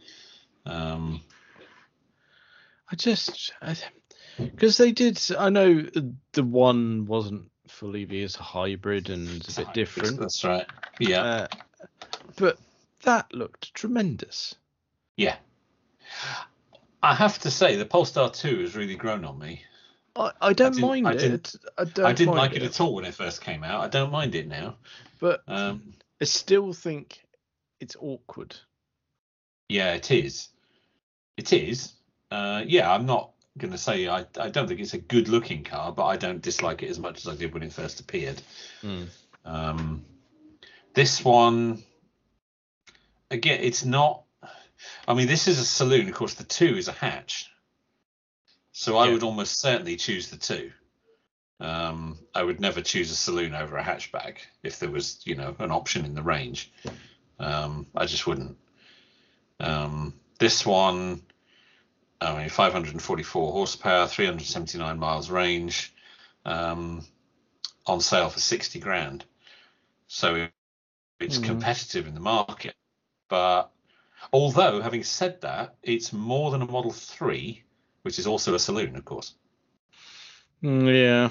Um, 0.66 1.22
I 2.92 2.96
just 2.98 3.54
because 4.38 4.76
they 4.78 4.92
did. 4.92 5.22
I 5.40 5.50
know 5.50 5.84
the 6.34 6.44
one 6.44 7.06
wasn't 7.06 7.50
fully 7.70 8.04
EV 8.04 8.26
as 8.26 8.36
a 8.36 8.44
hybrid 8.44 9.10
and 9.10 9.30
it's 9.30 9.58
a 9.58 9.64
bit 9.66 9.74
different. 9.74 10.20
That's 10.20 10.44
right. 10.44 10.66
Yeah, 11.00 11.22
Uh, 11.24 11.48
but 12.36 12.58
that 13.04 13.34
looked 13.34 13.74
tremendous. 13.74 14.56
yeah. 15.16 15.38
I 17.04 17.14
have 17.14 17.38
to 17.40 17.52
say, 17.52 17.76
the 17.76 17.86
Polestar 17.86 18.30
2 18.32 18.62
has 18.62 18.76
really 18.76 18.96
grown 18.96 19.26
on 19.26 19.38
me. 19.38 19.62
I, 20.16 20.32
I 20.42 20.54
don't 20.54 20.72
didn't- 20.74 20.88
mind 20.88 21.08
I 21.08 21.12
it. 21.12 21.18
didn't- 21.18 21.56
I 21.78 21.84
don't. 21.84 22.06
I 22.06 22.14
didn't 22.14 22.36
like 22.36 22.54
it 22.54 22.64
at 22.64 22.80
all 22.80 22.94
when 22.96 23.06
it 23.06 23.14
first 23.14 23.42
came 23.42 23.64
out. 23.64 23.84
I 23.84 23.88
don't 23.90 24.12
mind 24.12 24.36
it 24.36 24.48
now. 24.48 24.78
But 25.20 25.44
Um, 25.48 25.94
I 26.22 26.26
still 26.26 26.72
think 26.74 27.24
it's 27.80 27.96
awkward. 28.00 28.56
Yeah, 29.70 29.94
it 29.94 30.12
is. 30.12 30.50
It 31.38 31.52
is. 31.52 31.94
Uh, 32.32 32.64
yeah, 32.66 32.92
I'm 32.92 33.06
not 33.06 33.32
going 33.58 33.72
to 33.72 33.78
say 33.78 34.08
I, 34.08 34.26
I 34.40 34.50
don't 34.50 34.68
think 34.68 34.80
it's 34.80 34.94
a 34.94 34.98
good 35.00 35.28
looking 35.28 35.64
car, 35.64 35.92
but 35.92 36.06
I 36.06 36.16
don't 36.18 36.42
dislike 36.42 36.84
it 36.84 36.90
as 36.90 37.00
much 37.00 37.18
as 37.20 37.28
I 37.28 37.36
did 37.36 37.54
when 37.54 37.64
it 37.64 37.74
first 37.74 38.00
appeared. 38.00 38.42
Um, 39.46 40.06
this 40.94 41.24
one, 41.26 41.84
again, 43.32 43.60
it's 43.62 43.84
not. 43.84 44.23
I 45.08 45.14
mean, 45.14 45.28
this 45.28 45.48
is 45.48 45.60
a 45.60 45.66
saloon. 45.66 46.08
Of 46.08 46.16
course, 46.16 46.36
the 46.36 46.44
two 46.44 46.78
is 46.78 46.88
a 46.88 46.94
hatch. 46.94 47.50
So 48.72 48.98
I 48.98 49.06
Yeah. 49.06 49.14
would 49.14 49.24
almost 49.24 49.60
certainly 49.60 49.96
choose 49.98 50.30
the 50.30 50.38
two. 50.38 50.72
Um, 51.60 52.20
I 52.34 52.44
would 52.44 52.60
never 52.60 52.82
choose 52.82 53.12
a 53.12 53.16
saloon 53.16 53.54
over 53.54 53.78
a 53.78 53.84
hatchback 53.84 54.40
if 54.64 54.80
there 54.80 54.90
was, 54.90 55.22
you 55.26 55.36
know, 55.36 55.56
an 55.60 55.72
option 55.72 56.06
in 56.06 56.16
the 56.16 56.24
range. 56.24 56.72
Um, 57.40 57.88
I 57.96 58.06
just 58.06 58.26
wouldn't. 58.26 58.58
Um, 59.60 60.20
this 60.40 60.66
one, 60.66 61.22
I 62.20 62.38
mean, 62.38 62.50
544 62.50 63.52
horsepower, 63.52 64.08
379 64.08 64.98
miles 64.98 65.30
range, 65.30 65.94
um, 66.46 67.06
on 67.86 68.02
sale 68.02 68.30
for 68.30 68.40
60 68.40 68.80
grand. 68.80 69.26
So 70.08 70.50
it's 71.20 71.38
Mhm. 71.38 71.44
competitive 71.44 72.08
in 72.08 72.14
the 72.14 72.20
market. 72.20 72.76
But 73.30 73.73
although, 74.32 74.82
having 74.82 75.04
said 75.04 75.42
that, 75.42 75.76
it's 75.84 76.14
more 76.14 76.52
than 76.52 76.62
a 76.62 76.66
Model 76.66 76.92
3, 76.92 77.62
which 78.04 78.20
is 78.20 78.28
also 78.28 78.56
a 78.56 78.60
saloon, 78.60 78.96
of 78.96 79.06
course. 79.06 79.36
Mm, 80.64 80.94
yeah. 80.94 81.30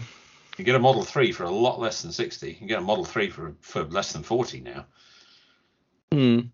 You 0.58 0.64
get 0.64 0.74
a 0.74 0.78
Model 0.80 1.02
3 1.02 1.32
for 1.32 1.44
a 1.44 1.50
lot 1.50 1.80
less 1.80 2.02
than 2.02 2.12
60. 2.12 2.58
You 2.60 2.68
get 2.68 2.78
a 2.78 2.82
Model 2.82 3.04
3 3.04 3.30
for, 3.30 3.54
for 3.60 3.84
less 3.84 4.12
than 4.12 4.22
40 4.22 4.60
now. 4.60 4.84
Mm. 6.10 6.50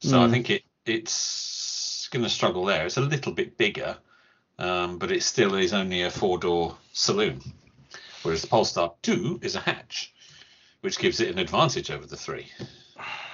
So 0.00 0.20
I 0.20 0.26
Mm. 0.26 0.30
think 0.30 0.50
it 0.50 0.62
it's 0.84 2.08
going 2.12 2.22
to 2.22 2.30
struggle 2.30 2.64
there. 2.64 2.86
It's 2.86 2.96
a 2.96 3.00
little 3.00 3.32
bit 3.32 3.58
bigger, 3.58 3.96
um, 4.58 4.98
but 4.98 5.10
it 5.10 5.22
still 5.22 5.54
is 5.54 5.72
only 5.72 6.02
a 6.02 6.10
four 6.10 6.38
door 6.38 6.76
saloon, 6.92 7.40
whereas 8.22 8.42
the 8.42 8.46
Polestar 8.48 8.94
2 9.02 9.40
is 9.42 9.56
a 9.56 9.60
hatch, 9.60 10.14
which 10.82 10.98
gives 10.98 11.18
it 11.18 11.28
an 11.28 11.38
advantage 11.38 11.90
over 11.90 12.06
the 12.06 12.16
three, 12.16 12.46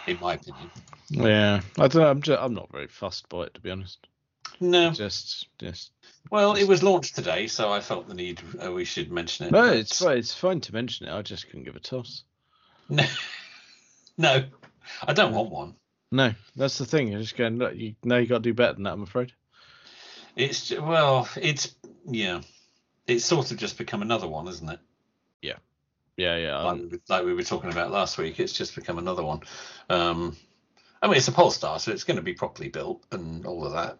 in 0.07 0.19
my 0.21 0.35
opinion. 0.35 0.71
Yeah. 1.11 1.61
I 1.79 1.89
don't 1.89 2.03
know. 2.03 2.09
I'm 2.11 2.23
just, 2.23 2.41
I'm 2.41 2.55
not 2.55 2.71
very 2.73 2.89
fussed 2.89 3.29
by 3.29 3.43
it 3.45 3.55
to 3.55 3.61
be 3.61 3.71
honest. 3.71 4.07
No, 4.61 4.91
Just 4.91 5.49
just. 5.59 5.91
well, 6.31 6.55
it 6.55 6.69
was 6.69 6.83
launched 6.83 7.17
today, 7.17 7.47
so 7.49 7.73
I 7.73 7.81
felt 7.81 8.07
the 8.07 8.15
need 8.15 8.41
uh, 8.65 8.71
we 8.71 8.85
should 8.85 9.11
mention 9.11 9.47
it. 9.47 9.53
No, 9.53 9.69
but- 9.69 9.77
it's 9.77 9.99
fine. 10.03 10.19
It's 10.19 10.35
fine 10.35 10.61
to 10.61 10.73
mention 10.73 11.09
it. 11.09 11.13
I 11.13 11.23
just 11.23 11.47
couldn't 11.47 11.65
give 11.65 11.75
a 11.77 11.81
toss. 11.81 12.23
No, 12.89 13.05
no, 14.19 14.45
I 15.07 15.13
don't 15.15 15.33
want 15.33 15.51
one. 15.51 15.75
No, 16.13 16.33
that's 16.55 16.79
the 16.79 16.85
thing. 16.85 17.09
You're 17.09 17.21
just 17.23 17.37
going. 17.37 17.57
Look, 17.57 17.75
you 17.75 17.95
know 18.05 18.19
you 18.19 18.27
got 18.27 18.37
to 18.39 18.41
do 18.43 18.55
better 18.55 18.75
than 18.75 18.85
that. 18.85 18.93
I'm 18.93 19.03
afraid. 19.03 19.33
It's 20.37 20.71
well, 20.71 21.29
it's 21.37 21.75
yeah, 22.07 22.43
it's 23.07 23.25
sort 23.25 23.51
of 23.51 23.57
just 23.57 23.79
become 23.79 24.03
another 24.03 24.29
one, 24.29 24.47
isn't 24.49 24.69
it? 24.69 24.79
Yeah, 25.41 25.57
yeah. 26.17 26.63
like, 26.63 26.77
we 26.81 26.87
were- 26.87 27.01
like 27.09 27.25
we 27.25 27.35
were 27.35 27.43
talking 27.43 27.73
about 27.73 27.91
last 27.91 28.19
week. 28.19 28.39
It's 28.41 28.53
just 28.53 28.75
become 28.75 28.99
another 28.99 29.23
one. 29.25 29.41
Um, 29.89 30.37
I 31.01 31.09
mean, 31.09 31.17
it's 31.17 31.29
a 31.29 31.33
Polestar, 31.33 31.79
so 31.81 31.91
it's 31.91 32.05
going 32.05 32.17
to 32.17 32.23
be 32.23 32.35
properly 32.35 32.69
built 32.69 33.05
and 33.11 33.45
all 33.47 33.67
of 33.67 33.73
that. 33.73 33.99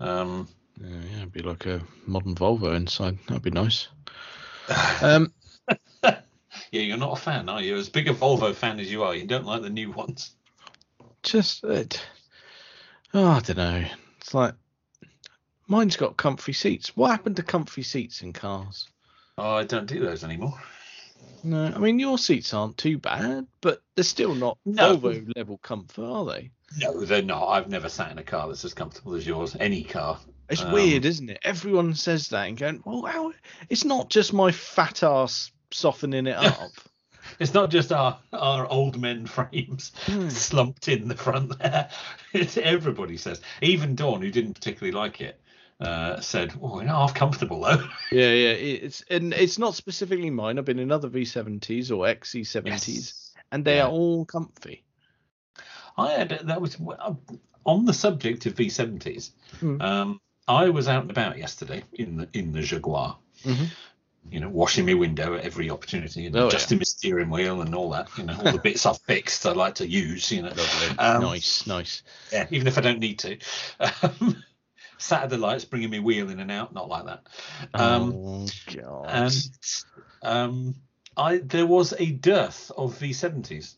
Um, 0.00 0.48
Yeah, 0.80 1.00
yeah, 1.10 1.16
it'd 1.18 1.32
be 1.32 1.40
like 1.42 1.64
a 1.66 1.80
modern 2.06 2.34
Volvo 2.34 2.74
inside. 2.76 3.18
That'd 3.28 3.42
be 3.42 3.50
nice. 3.50 3.88
Um, 5.00 5.32
yeah, 6.02 6.20
you're 6.82 6.96
not 6.96 7.16
a 7.18 7.20
fan, 7.20 7.48
are 7.48 7.62
you? 7.62 7.76
As 7.76 7.88
big 7.88 8.08
a 8.08 8.12
Volvo 8.14 8.52
fan 8.54 8.80
as 8.80 8.90
you 8.90 9.04
are, 9.04 9.14
you 9.14 9.24
don't 9.26 9.46
like 9.46 9.62
the 9.62 9.70
new 9.70 9.92
ones. 9.92 10.34
just 11.22 11.62
it. 11.64 12.04
Oh, 13.14 13.28
I 13.28 13.40
don't 13.40 13.56
know. 13.56 13.84
It's 14.20 14.34
like 14.34 14.54
mine's 15.68 15.96
got 15.96 16.16
comfy 16.16 16.52
seats. 16.52 16.96
What 16.96 17.10
happened 17.12 17.36
to 17.36 17.42
comfy 17.44 17.82
seats 17.82 18.22
in 18.22 18.32
cars? 18.32 18.88
Oh, 19.38 19.54
I 19.54 19.64
don't 19.64 19.86
do 19.86 20.00
those 20.00 20.24
anymore. 20.24 20.60
No, 21.42 21.66
I 21.66 21.78
mean 21.78 21.98
your 21.98 22.18
seats 22.18 22.52
aren't 22.54 22.76
too 22.76 22.98
bad, 22.98 23.46
but 23.60 23.80
they're 23.94 24.04
still 24.04 24.34
not 24.34 24.58
No. 24.64 24.96
Volvo 24.96 25.32
level 25.36 25.58
comfort, 25.58 26.04
are 26.04 26.24
they? 26.24 26.50
No, 26.78 27.04
they're 27.04 27.22
not. 27.22 27.46
I've 27.46 27.68
never 27.68 27.88
sat 27.88 28.10
in 28.10 28.18
a 28.18 28.22
car 28.24 28.48
that's 28.48 28.64
as 28.64 28.74
comfortable 28.74 29.14
as 29.14 29.26
yours. 29.26 29.56
Any 29.58 29.84
car. 29.84 30.18
It's 30.48 30.62
Um, 30.62 30.72
weird, 30.72 31.04
isn't 31.04 31.30
it? 31.30 31.38
Everyone 31.44 31.94
says 31.94 32.28
that 32.28 32.48
and 32.48 32.56
going, 32.58 32.82
well, 32.84 33.02
how? 33.02 33.32
It's 33.68 33.84
not 33.84 34.10
just 34.10 34.32
my 34.32 34.50
fat 34.52 35.02
ass 35.02 35.52
softening 35.70 36.26
it 36.26 36.36
up. 36.36 36.70
It's 37.40 37.52
not 37.54 37.70
just 37.70 37.90
our 37.90 38.20
our 38.32 38.66
old 38.70 39.00
men 39.00 39.26
frames 39.26 39.90
Hmm. 40.06 40.28
slumped 40.28 40.86
in 40.86 41.08
the 41.08 41.16
front 41.16 41.58
there. 41.58 41.90
It's 42.32 42.56
everybody 42.56 43.16
says. 43.16 43.40
Even 43.62 43.96
Dawn, 43.96 44.22
who 44.22 44.30
didn't 44.30 44.54
particularly 44.54 44.92
like 44.96 45.20
it, 45.20 45.40
uh, 45.80 46.20
said, 46.20 46.52
"Oh, 46.62 46.76
you're 46.76 46.84
not 46.86 47.00
half 47.08 47.14
comfortable 47.14 47.60
though." 47.60 47.86
Yeah, 48.10 48.30
yeah. 48.32 48.50
It's 48.52 49.02
and 49.10 49.32
it's 49.34 49.58
not 49.58 49.74
specifically 49.74 50.30
mine. 50.30 50.58
I've 50.58 50.64
been 50.64 50.78
in 50.78 50.90
other 50.92 51.08
V70s 51.10 51.90
or 51.90 52.06
XC70s, 52.06 52.88
Yes. 52.88 53.32
and 53.52 53.64
they 53.64 53.76
Yeah. 53.76 53.84
are 53.86 53.90
all 53.90 54.24
comfy. 54.24 54.84
I 55.98 56.12
had 56.12 56.40
that 56.44 56.60
was 56.60 56.76
on 57.64 57.84
the 57.84 57.92
subject 57.92 58.46
of 58.46 58.54
V70s. 58.54 59.30
Hmm. 59.60 59.80
Um, 59.80 60.20
I 60.48 60.68
was 60.68 60.88
out 60.88 61.02
and 61.02 61.10
about 61.10 61.38
yesterday 61.38 61.82
in 61.94 62.16
the 62.16 62.28
in 62.32 62.52
the 62.52 62.60
Jaguar, 62.62 63.18
Mhm. 63.44 63.68
you 64.30 64.40
know, 64.40 64.48
washing 64.48 64.86
my 64.86 64.94
window 64.94 65.34
at 65.34 65.44
every 65.44 65.70
opportunity, 65.70 66.26
and 66.26 66.36
Oh, 66.36 66.46
adjusting 66.48 66.78
my 66.78 66.84
steering 66.84 67.30
wheel 67.30 67.62
and 67.62 67.74
all 67.74 67.90
that. 67.90 68.08
You 68.16 68.24
know, 68.24 68.36
all 68.36 68.52
the 68.52 68.58
bits 68.58 68.86
I've 68.86 69.00
fixed, 69.02 69.44
I 69.46 69.52
like 69.52 69.74
to 69.76 69.88
use. 69.88 70.30
You 70.30 70.42
know, 70.42 70.48
Lovely. 70.50 70.98
Um, 70.98 71.22
nice, 71.22 71.66
nice. 71.66 72.02
yeah, 72.32 72.46
even 72.50 72.66
if 72.66 72.78
I 72.78 72.80
don't 72.80 73.00
need 73.00 73.18
to. 73.20 73.36
Um, 74.02 74.42
Saturday 74.98 75.36
lights 75.36 75.64
bringing 75.64 75.90
me 75.90 75.98
wheel 75.98 76.30
in 76.30 76.40
and 76.40 76.50
out, 76.50 76.72
not 76.74 76.88
like 76.88 77.06
that. 77.06 77.26
Um, 77.74 78.12
oh 78.14 78.46
god. 78.74 79.06
and 79.08 79.50
um, 80.22 80.74
I 81.16 81.38
there 81.38 81.66
was 81.66 81.94
a 81.98 82.06
dearth 82.06 82.70
of 82.76 82.98
V70s. 82.98 83.74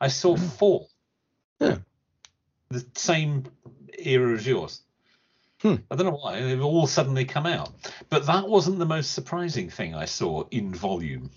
I 0.00 0.08
saw 0.08 0.36
four. 0.36 0.86
Yeah. 1.60 1.78
The 2.70 2.84
same 2.94 3.44
era 3.98 4.34
as 4.34 4.46
yours. 4.46 4.82
Hmm. 5.62 5.76
I 5.90 5.96
don't 5.96 6.06
know 6.06 6.18
why 6.22 6.40
they've 6.40 6.62
all 6.62 6.86
suddenly 6.86 7.24
come 7.24 7.46
out, 7.46 7.70
but 8.10 8.26
that 8.26 8.48
wasn't 8.48 8.78
the 8.78 8.86
most 8.86 9.12
surprising 9.12 9.70
thing 9.70 9.94
I 9.94 10.04
saw 10.04 10.44
in 10.52 10.72
volume. 10.72 11.30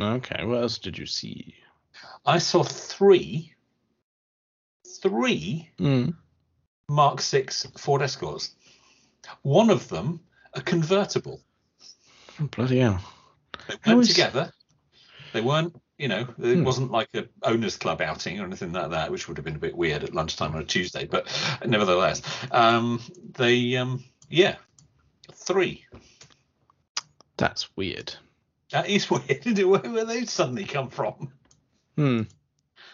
okay, 0.00 0.44
what 0.44 0.62
else 0.62 0.78
did 0.78 0.98
you 0.98 1.06
see? 1.06 1.54
I 2.24 2.38
saw 2.38 2.64
three, 2.64 3.54
three 5.00 5.70
Mm. 5.78 6.16
Mark 6.88 7.20
Six 7.20 7.66
Ford 7.76 8.02
Escorts. 8.02 8.54
One 9.42 9.70
of 9.70 9.88
them 9.88 10.20
a 10.54 10.60
convertible. 10.62 11.40
Bloody 12.38 12.78
hell. 12.80 13.00
They 13.84 13.92
is- 13.94 14.08
together. 14.08 14.52
They 15.32 15.40
weren't, 15.40 15.74
you 15.98 16.08
know, 16.08 16.20
it 16.38 16.56
Hmm. 16.58 16.64
wasn't 16.64 16.92
like 16.92 17.08
a 17.14 17.26
owners 17.42 17.76
club 17.76 18.00
outing 18.00 18.40
or 18.40 18.44
anything 18.44 18.72
like 18.72 18.90
that, 18.90 19.10
which 19.10 19.26
would 19.26 19.36
have 19.36 19.44
been 19.44 19.56
a 19.56 19.60
bit 19.60 19.74
weird 19.76 20.04
at 20.04 20.14
lunchtime 20.14 20.54
on 20.54 20.62
a 20.62 20.64
Tuesday. 20.64 21.06
But 21.06 21.26
nevertheless, 21.66 22.22
um, 22.52 23.02
they, 23.36 23.76
um, 23.76 24.04
yeah, 24.30 24.56
three. 25.32 25.84
That's 27.36 27.68
weird. 27.76 28.14
That 28.70 28.88
is 28.88 29.10
weird. 29.10 29.44
Where 29.58 29.80
where 29.92 30.04
they 30.04 30.24
suddenly 30.24 30.64
come 30.64 30.88
from? 30.88 31.32
Hmm. 31.96 32.22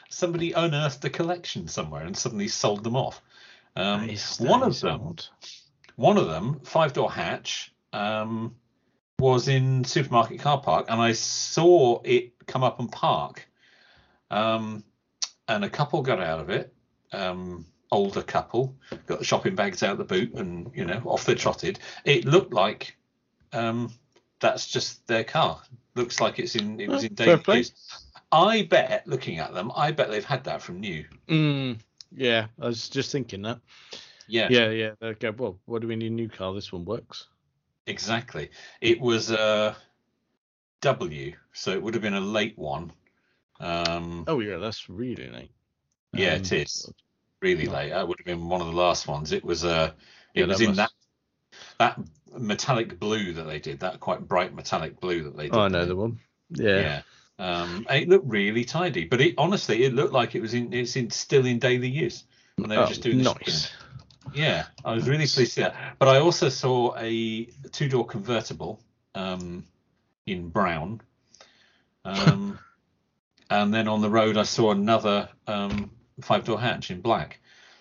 Somebody 0.09 0.52
unearthed 0.52 1.05
a 1.05 1.11
collection 1.11 1.68
somewhere 1.68 2.05
and 2.05 2.16
suddenly 2.16 2.48
sold 2.48 2.85
them 2.85 2.96
off. 2.96 3.20
Um, 3.77 4.11
one 4.39 4.63
of 4.63 4.79
them, 4.81 5.01
odd. 5.01 5.25
one 5.97 6.19
of 6.19 6.27
them, 6.27 6.61
five 6.65 6.93
door 6.93 7.11
hatch, 7.11 7.73
um, 7.93 8.55
was 9.19 9.49
in 9.49 9.85
supermarket 9.85 10.41
car 10.41 10.61
park, 10.61 10.87
and 10.89 11.01
I 11.01 11.13
saw 11.13 12.01
it 12.05 12.33
come 12.47 12.63
up 12.63 12.81
and 12.81 12.91
park. 12.91 13.49
Um, 14.31 14.85
and 15.49 15.65
a 15.65 15.71
couple 15.71 16.03
got 16.03 16.21
out 16.21 16.41
of 16.41 16.51
it, 16.51 16.73
um, 17.13 17.67
older 17.91 18.23
couple, 18.23 18.75
got 19.07 19.19
the 19.19 19.25
shopping 19.25 19.55
bags 19.55 19.83
out 19.83 19.99
the 19.99 20.05
boot, 20.05 20.35
and 20.35 20.71
you 20.75 20.85
know 20.85 21.03
off 21.05 21.25
they 21.25 21.35
trotted. 21.35 21.79
It 22.05 22.25
looked 22.25 22.53
like 22.53 22.97
um, 23.53 23.93
that's 24.41 24.67
just 24.67 25.07
their 25.07 25.25
car. 25.25 25.61
Looks 25.95 26.21
like 26.21 26.39
it's 26.39 26.57
in 26.57 26.81
it 26.81 26.89
was 26.89 27.05
in 27.05 27.15
daily 27.15 27.43
use. 27.49 27.73
I 28.33 28.63
bet, 28.63 29.07
looking 29.07 29.39
at 29.39 29.53
them, 29.53 29.71
I 29.77 29.93
bet 29.93 30.11
they've 30.11 30.25
had 30.25 30.45
that 30.45 30.63
from 30.63 30.81
new. 30.81 31.05
Mm. 31.29 31.79
Yeah, 32.14 32.46
I 32.61 32.66
was 32.66 32.88
just 32.88 33.11
thinking 33.12 33.42
that. 33.42 33.61
Yeah, 34.29 34.48
Yeah, 34.51 34.70
yeah. 34.70 34.90
Okay. 35.03 35.31
well, 35.31 35.59
what 35.66 35.83
do 35.83 35.88
we 35.88 35.96
need 35.96 36.12
a 36.12 36.14
new 36.14 36.29
car? 36.29 36.55
This 36.55 36.72
one 36.72 36.85
works. 36.85 37.27
Exactly. 37.87 38.51
It 38.81 39.01
was 39.01 39.31
a 39.31 39.77
W, 40.81 41.33
so 41.53 41.70
it 41.72 41.83
would 41.83 41.94
have 41.94 42.03
been 42.03 42.14
a 42.14 42.20
late 42.20 42.57
one. 42.59 42.92
Um, 43.61 44.25
Oh 44.27 44.40
yeah, 44.40 44.57
that's 44.59 44.88
really 44.88 45.29
late. 45.31 45.51
Yeah, 46.12 46.35
Um, 46.35 46.40
it 46.40 46.53
is. 46.53 46.92
really 47.40 47.66
late. 47.66 47.90
That 47.90 48.07
would 48.07 48.18
have 48.18 48.27
been 48.27 48.48
one 48.48 48.61
of 48.61 48.66
the 48.68 48.72
last 48.72 49.07
ones. 49.07 49.33
It 49.33 49.44
was 49.44 49.64
uh, 49.64 49.92
it 50.35 50.40
Yeah, 50.40 50.46
was 50.46 50.59
that 50.59 50.64
in 50.64 50.70
must- 50.77 50.79
that 50.79 50.90
that 51.79 52.01
metallic 52.40 52.98
blue 52.98 53.33
that 53.35 53.44
they 53.44 53.59
did. 53.61 53.81
That 53.81 54.01
quite 54.01 54.27
bright 54.27 54.55
metallic 54.55 54.98
blue 55.01 55.22
that 55.25 55.37
they 55.37 55.44
did. 55.44 55.55
Oh, 55.55 55.61
I 55.62 55.68
know 55.68 55.85
the 55.87 55.96
one. 55.96 56.18
Yeah. 56.51 56.79
Yeah. 56.79 57.03
Um, 57.42 57.87
and 57.90 58.02
it 58.05 58.09
looked 58.09 58.26
really 58.28 58.64
tidy, 58.64 59.05
but 59.05 59.20
it 59.20 59.35
honestly 59.37 59.83
it 59.83 59.92
looked 59.94 60.12
like 60.12 60.37
it 60.37 60.40
was 60.40 60.55
in 60.55 60.72
it's 60.72 60.94
in 60.94 61.11
still 61.11 61.44
in 61.44 61.59
daily 61.59 61.88
use. 61.88 62.22
And 62.57 62.70
they 62.70 62.76
were 62.76 62.85
Oh, 62.85 62.87
just 62.87 63.02
doing 63.02 63.18
nice. 63.22 63.72
Yeah, 64.33 64.66
I 64.85 64.94
was 64.94 65.09
really 65.09 65.24
pleased 65.26 65.35
to 65.35 65.46
see 65.46 65.61
that. 65.62 65.96
But 65.98 66.07
I 66.09 66.18
also 66.20 66.48
saw 66.48 66.94
a 66.96 67.46
two 67.72 67.88
door 67.88 68.07
convertible 68.07 68.78
um, 69.16 69.66
in 70.26 70.50
brown. 70.50 71.00
Um, 72.05 72.59
and 73.50 73.74
then 73.74 73.88
on 73.88 74.00
the 74.02 74.11
road, 74.11 74.37
I 74.37 74.44
saw 74.44 74.70
another 74.70 75.28
um, 75.48 75.90
five 76.20 76.44
door 76.44 76.61
hatch 76.61 76.92
in 76.92 77.00
black. 77.00 77.40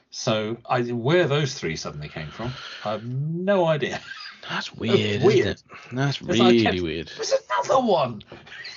So 0.10 0.58
I, 0.66 0.82
where 0.82 1.28
those 1.28 1.54
three 1.54 1.76
suddenly 1.76 2.10
came 2.10 2.28
from, 2.30 2.52
I 2.84 2.94
have 2.94 3.06
no 3.06 3.66
idea. 3.66 4.02
That's 4.50 4.74
weird. 4.76 5.22
weird. 5.22 5.38
Isn't 5.40 5.48
it? 5.48 5.64
That's 5.94 6.22
really 6.24 6.64
kept- 6.64 6.82
weird. 6.82 7.12
There's 7.16 7.34
another 7.64 7.86
one. 7.86 8.24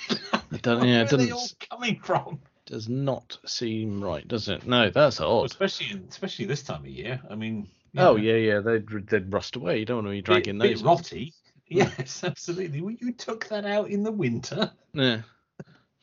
It 0.51 0.61
doesn't, 0.61 0.87
yeah, 0.87 0.97
Where 0.97 1.05
it 1.05 1.13
are 1.13 1.17
they 1.17 1.27
doesn't 1.29 1.31
all 1.33 1.77
coming 1.79 1.99
from? 1.99 2.39
does 2.65 2.89
not 2.89 3.37
seem 3.45 4.03
right, 4.03 4.27
does 4.27 4.49
it? 4.49 4.65
No, 4.65 4.89
that's 4.89 5.21
odd. 5.21 5.45
Especially, 5.45 6.01
especially 6.09 6.45
this 6.45 6.63
time 6.63 6.81
of 6.81 6.87
year. 6.87 7.21
I 7.29 7.35
mean. 7.35 7.67
Oh 7.97 8.01
know, 8.01 8.15
yeah, 8.17 8.35
yeah. 8.35 8.59
They'd 8.59 8.87
they'd 9.07 9.31
rust 9.31 9.55
away. 9.55 9.79
You 9.79 9.85
don't 9.85 9.97
want 9.97 10.07
to 10.07 10.11
be 10.11 10.17
bit- 10.17 10.25
dragging 10.25 10.57
bit 10.59 10.69
those. 10.75 10.83
rotty. 10.83 11.33
Yes, 11.67 12.23
absolutely. 12.23 12.81
Well, 12.81 12.93
you 12.99 13.11
took 13.11 13.47
that 13.47 13.65
out 13.65 13.89
in 13.89 14.03
the 14.03 14.11
winter. 14.11 14.71
Yeah. 14.93 15.21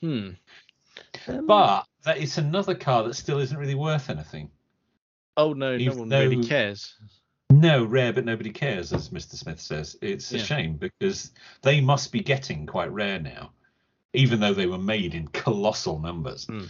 Hmm. 0.01 0.31
Um, 1.29 1.47
But 1.47 1.87
it's 2.07 2.37
another 2.39 2.75
car 2.75 3.05
that 3.05 3.15
still 3.15 3.39
isn't 3.39 3.57
really 3.57 3.75
worth 3.77 4.11
anything. 4.11 4.51
oh 5.37 5.53
no, 5.53 5.71
no 5.73 5.77
even 5.77 5.99
one 5.99 6.11
really 6.11 6.45
cares. 6.45 6.95
No, 7.51 7.85
rare, 7.85 8.13
but 8.13 8.25
nobody 8.25 8.51
cares, 8.51 8.93
as 8.93 9.11
Mr. 9.11 9.37
Smith 9.37 9.61
says. 9.61 9.97
It's 10.03 10.33
a 10.33 10.39
Yeah. 10.39 10.43
shame 10.45 10.77
because 10.77 11.33
they 11.63 11.81
must 11.81 12.11
be 12.11 12.21
getting 12.21 12.67
quite 12.67 12.91
rare 12.91 13.21
now, 13.21 13.53
even 14.15 14.41
though 14.41 14.55
they 14.55 14.67
were 14.67 14.79
made 14.79 15.15
in 15.15 15.29
colossal 15.29 15.99
numbers. 15.99 16.47
Hmm. 16.47 16.65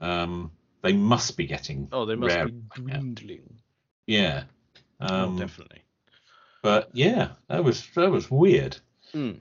Um, 0.00 0.52
they 0.82 0.92
must 0.92 1.36
be 1.36 1.46
getting 1.46 1.88
Oh, 1.92 2.04
they 2.04 2.16
must 2.16 2.44
be 2.46 2.52
dwindling. 2.74 3.58
Yeah. 4.06 4.44
oh, 5.00 5.14
Um, 5.24 5.36
definitely. 5.38 5.82
but 6.62 6.90
yeah, 6.92 7.32
that 7.48 7.62
was 7.64 7.86
that 7.94 8.10
was 8.10 8.30
weird. 8.30 8.76
Hmm. 9.12 9.32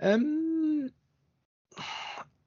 Um, 0.00 0.90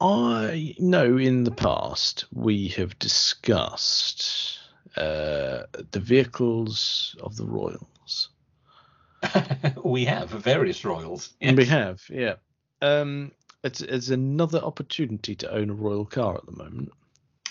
I 0.01 0.75
know 0.77 1.17
in 1.17 1.43
the 1.45 1.51
past 1.51 2.25
we 2.33 2.67
have 2.69 2.97
discussed 2.99 4.59
uh, 4.97 5.63
the 5.91 5.99
vehicles 5.99 7.15
of 7.21 7.37
the 7.37 7.45
royals. 7.45 8.29
we 9.83 10.05
have 10.05 10.29
various 10.29 10.83
royals. 10.85 11.33
And 11.41 11.57
we 11.57 11.65
have, 11.65 12.01
yeah. 12.09 12.35
Um, 12.81 13.31
it's, 13.65 13.81
it's 13.81 14.09
another 14.09 14.59
opportunity 14.59 15.35
to 15.35 15.51
own 15.51 15.69
a 15.69 15.73
royal 15.73 16.05
car 16.05 16.35
at 16.35 16.45
the 16.45 16.51
moment. 16.51 16.91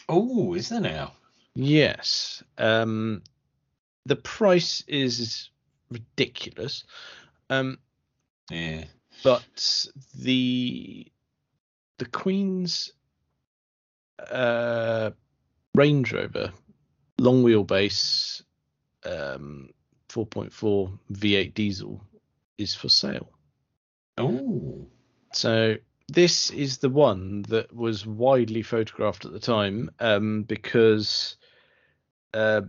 Oh, 0.09 0.55
is 0.55 0.68
there 0.68 0.81
now? 0.81 1.12
Yes. 1.55 2.42
Um, 2.57 3.22
the 4.07 4.16
price 4.16 4.85
is 4.87 5.50
ridiculous. 5.90 6.85
Um, 7.50 7.79
Yeah. 8.50 8.85
but 9.22 9.87
the 10.14 11.07
the 11.98 12.07
Queen's 12.07 12.92
uh, 14.31 15.11
Range 15.74 16.12
Rover 16.12 16.53
long 17.18 17.42
wheelbase 17.44 18.42
um, 19.05 19.70
4.4 20.09 20.98
V8 21.12 21.55
diesel 21.55 22.03
is 22.59 22.74
for 22.74 22.88
sale. 22.88 23.29
Oh. 24.18 24.87
So 25.33 25.77
this 26.09 26.51
is 26.51 26.79
the 26.79 26.88
one 26.88 27.43
that 27.49 27.75
was 27.75 28.07
widely 28.07 28.62
photographed 28.62 29.25
at 29.25 29.33
the 29.33 29.40
time 29.40 29.90
um, 30.01 30.43
because 30.43 31.37
uh, 32.35 32.62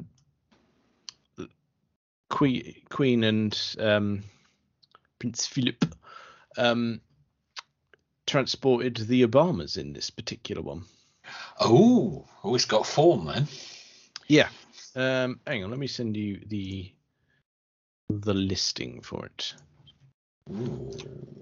Queen, 2.30 2.76
Queen 2.90 3.24
and 3.24 3.76
um, 3.80 4.24
Prince 5.20 5.46
Philip 5.46 5.86
um, 6.58 7.02
transported 8.26 8.98
the 8.98 9.26
Obamas 9.26 9.78
in 9.78 9.94
this 9.94 10.10
particular 10.10 10.62
one. 10.62 10.84
Oh. 11.60 12.26
Oh, 12.44 12.56
it's 12.56 12.66
got 12.66 12.86
form 12.86 13.26
then. 13.26 13.48
Yeah. 14.28 14.50
Um, 14.96 15.40
hang 15.46 15.64
on, 15.64 15.70
let 15.72 15.80
me 15.80 15.88
send 15.88 16.16
you 16.16 16.42
the 16.48 16.92
the 18.10 18.34
listing 18.34 19.02
for 19.02 19.26
it. 19.26 19.54
Ooh. 20.52 20.92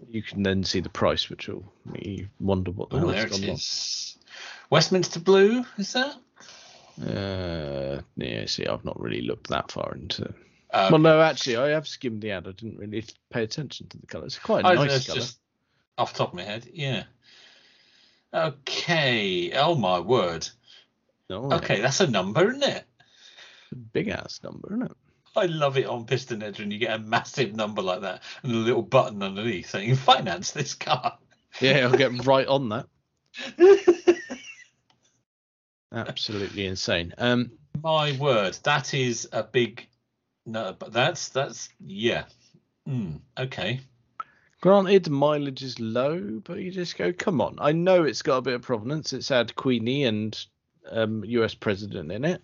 You 0.09 0.21
can 0.21 0.43
then 0.43 0.63
see 0.63 0.79
the 0.79 0.89
price, 0.89 1.29
which 1.29 1.47
will 1.47 1.63
make 1.85 2.05
you 2.05 2.27
wonder 2.39 2.71
what 2.71 2.89
the 2.89 2.97
Oh, 2.97 2.99
hell 2.99 3.07
there 3.09 3.25
it's 3.25 3.37
it 3.37 3.41
gone 3.45 3.49
is. 3.55 4.17
Westminster 4.69 5.19
Blue, 5.19 5.65
is 5.77 5.93
that? 5.93 6.15
Uh, 7.01 8.01
yeah, 8.15 8.45
see, 8.45 8.67
I've 8.67 8.85
not 8.85 8.99
really 8.99 9.21
looked 9.23 9.47
that 9.49 9.71
far 9.71 9.93
into. 9.95 10.31
Uh, 10.69 10.89
Well, 10.91 10.99
no, 10.99 11.21
actually, 11.21 11.57
I 11.57 11.69
have 11.69 11.87
skimmed 11.87 12.21
the 12.21 12.31
ad. 12.31 12.47
I 12.47 12.51
didn't 12.51 12.77
really 12.77 13.03
pay 13.31 13.43
attention 13.43 13.87
to 13.87 13.97
the 13.97 14.05
colour. 14.07 14.25
It's 14.25 14.37
quite 14.39 14.63
a 14.63 14.67
I, 14.67 14.75
nice 14.75 14.93
it's 14.97 15.07
colour. 15.07 15.19
just 15.19 15.39
off 15.97 16.13
the 16.13 16.19
top 16.19 16.29
of 16.29 16.35
my 16.35 16.43
head. 16.43 16.67
Yeah. 16.71 17.03
Okay. 18.33 19.51
Oh 19.55 19.75
my 19.75 19.99
word. 19.99 20.47
No, 21.29 21.51
Okay, 21.53 21.81
that's 21.81 21.99
a 22.01 22.07
number, 22.07 22.49
isn't 22.49 22.63
it? 22.63 22.85
big 23.91 24.07
ass 24.09 24.39
number, 24.43 24.67
isn't 24.71 24.83
it? 24.83 24.91
I 25.35 25.45
love 25.47 25.77
it 25.77 25.87
on 25.87 26.05
PistonHeads 26.05 26.59
when 26.59 26.71
you 26.71 26.77
get 26.77 26.99
a 26.99 26.99
massive 26.99 27.55
number 27.55 27.81
like 27.81 28.01
that 28.01 28.21
and 28.43 28.51
a 28.51 28.55
little 28.55 28.81
button 28.81 29.23
underneath 29.23 29.69
saying 29.69 29.95
finance 29.95 30.51
this 30.51 30.73
car. 30.73 31.17
Yeah, 31.59 31.87
I'll 31.87 31.97
get 31.97 32.25
right 32.25 32.47
on 32.47 32.69
that. 32.69 32.87
Absolutely 35.91 36.65
insane. 36.65 37.13
Um, 37.17 37.51
My 37.81 38.17
word, 38.17 38.57
that 38.63 38.93
is 38.93 39.27
a 39.31 39.43
big 39.43 39.87
no, 40.45 40.75
but 40.77 40.91
that's 40.91 41.29
that's 41.29 41.69
yeah. 41.79 42.25
Mm, 42.87 43.21
okay. 43.37 43.79
Granted, 44.61 45.09
mileage 45.09 45.61
is 45.63 45.79
low, 45.79 46.41
but 46.43 46.59
you 46.59 46.71
just 46.71 46.97
go, 46.97 47.11
come 47.11 47.41
on. 47.41 47.57
I 47.59 47.71
know 47.73 48.03
it's 48.03 48.21
got 48.21 48.37
a 48.37 48.41
bit 48.41 48.53
of 48.55 48.61
provenance. 48.61 49.13
It's 49.13 49.29
had 49.29 49.55
Queenie 49.55 50.05
and 50.05 50.45
um, 50.89 51.23
US 51.25 51.53
president 51.53 52.11
in 52.11 52.23
it. 52.25 52.41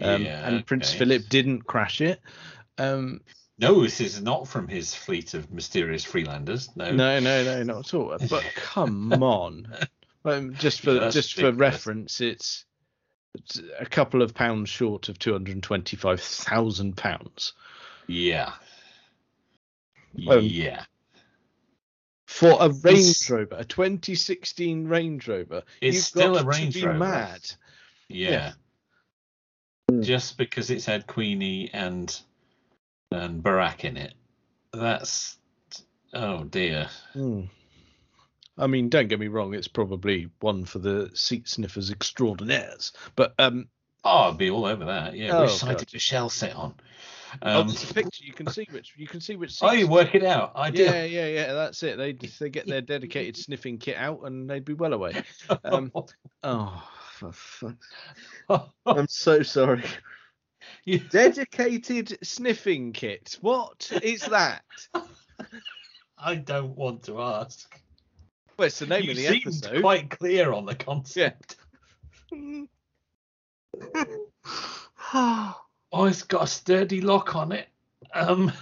Um, 0.00 0.22
Yeah, 0.24 0.46
and 0.48 0.64
Prince 0.66 0.90
okay. 0.90 0.98
Philip 0.98 1.28
didn't 1.28 1.62
crash 1.66 2.00
it. 2.00 2.20
Um, 2.78 3.20
No, 3.58 3.82
this 3.82 4.00
is 4.00 4.20
not 4.22 4.46
from 4.48 4.68
his 4.68 4.94
fleet 4.94 5.34
of 5.34 5.50
mysterious 5.52 6.04
Freelanders. 6.04 6.74
No. 6.76 6.92
no, 6.92 7.18
no, 7.18 7.42
no, 7.44 7.62
not 7.64 7.86
at 7.86 7.94
all. 7.94 8.16
But 8.30 8.44
come 8.54 9.12
on. 9.22 9.66
Um, 10.24 10.54
just 10.54 10.80
for 10.82 11.10
just 11.10 11.34
for 11.34 11.50
reference, 11.52 12.20
it's, 12.20 12.64
it's 13.34 13.60
a 13.78 13.86
couple 13.86 14.20
of 14.22 14.34
pounds 14.34 14.68
short 14.68 15.08
of 15.08 15.18
two 15.18 15.32
hundred 15.32 15.62
twenty-five 15.62 16.20
thousand 16.20 16.96
pounds 16.96 17.54
Yeah. 18.06 18.52
Um, 20.28 20.40
yeah. 20.42 20.84
for 22.26 22.56
a 22.60 22.68
Range 22.68 22.98
It's- 22.98 23.30
Rover, 23.30 23.56
a 23.58 23.64
2016 23.64 24.86
Range 24.88 25.26
Rover. 25.28 25.62
It's 25.80 25.94
You've 25.96 26.04
still 26.04 26.34
got 26.34 26.42
a 26.44 26.46
Range 26.46 26.74
to 26.74 26.80
be 26.80 26.86
Rover. 26.86 26.98
mad. 26.98 27.40
Yeah. 28.08 28.52
Mm. 29.90 30.02
Just 30.04 30.36
because 30.38 30.70
it's 30.70 30.84
had 30.84 31.06
Queenie 31.06 31.70
and 31.72 32.18
and 33.10 33.42
Barack 33.42 33.84
in 33.84 33.96
it. 33.96 34.14
That's 34.72 35.36
oh 36.12 36.44
dear. 36.44 36.88
Hmm. 37.14 37.42
I 38.58 38.66
mean, 38.66 38.88
don't 38.88 39.08
get 39.08 39.20
me 39.20 39.28
wrong; 39.28 39.54
it's 39.54 39.68
probably 39.68 40.28
one 40.40 40.64
for 40.64 40.78
the 40.78 41.10
seat 41.14 41.48
sniffers 41.48 41.90
extraordinaires. 41.90 42.92
But 43.16 43.32
um, 43.38 43.68
Oh, 44.04 44.30
I'd 44.30 44.38
be 44.38 44.50
all 44.50 44.64
over 44.64 44.84
that. 44.86 45.14
Yeah. 45.14 45.36
Oh, 45.36 45.42
Which 45.42 45.52
side 45.52 45.70
God. 45.70 45.78
did 45.78 45.92
Michelle 45.92 46.28
sit 46.30 46.54
on? 46.54 46.74
oh, 47.42 47.60
Um, 47.60 47.66
there's 47.68 47.90
a 47.90 47.94
picture. 47.94 48.24
You 48.24 48.32
can 48.32 48.46
see 48.48 48.66
which 48.70 48.92
you 48.96 49.06
can 49.06 49.20
see 49.20 49.36
which. 49.36 49.58
oh, 49.62 49.72
you 49.72 49.86
work 49.88 50.14
it 50.14 50.24
out. 50.24 50.52
I 50.54 50.70
do. 50.70 50.82
yeah, 50.82 51.04
yeah, 51.04 51.26
yeah. 51.26 51.52
That's 51.54 51.82
it. 51.82 51.96
They 51.96 52.12
they 52.12 52.50
get 52.50 52.66
their 52.66 52.80
dedicated 52.80 53.36
sniffing 53.36 53.78
kit 53.78 53.96
out, 53.96 54.20
and 54.24 54.48
they'd 54.50 54.64
be 54.64 54.74
well 54.74 54.92
away. 54.92 55.22
Um, 55.64 55.92
Oh, 56.42 56.82
for! 57.18 57.76
I'm 58.86 59.08
so 59.08 59.42
sorry. 59.42 59.84
You- 60.84 60.98
Dedicated 61.10 62.18
sniffing 62.22 62.92
kit. 62.92 63.38
What 63.40 63.90
is 64.02 64.22
that? 64.22 64.62
I 66.18 66.34
don't 66.36 66.76
want 66.76 67.04
to 67.04 67.20
ask. 67.22 67.80
Well, 68.58 68.66
it's 68.66 68.80
the 68.80 68.86
name 68.86 69.04
you 69.04 69.10
of 69.12 69.16
the 69.16 69.26
seemed 69.26 69.42
episode. 69.46 69.80
quite 69.82 70.10
clear 70.10 70.52
on 70.52 70.66
the 70.66 70.74
concept. 70.74 71.56
Oh, 75.14 75.54
it's 75.92 76.22
got 76.24 76.42
a 76.42 76.46
sturdy 76.46 77.00
lock 77.00 77.36
on 77.36 77.52
it. 77.52 77.68
Um, 78.14 78.52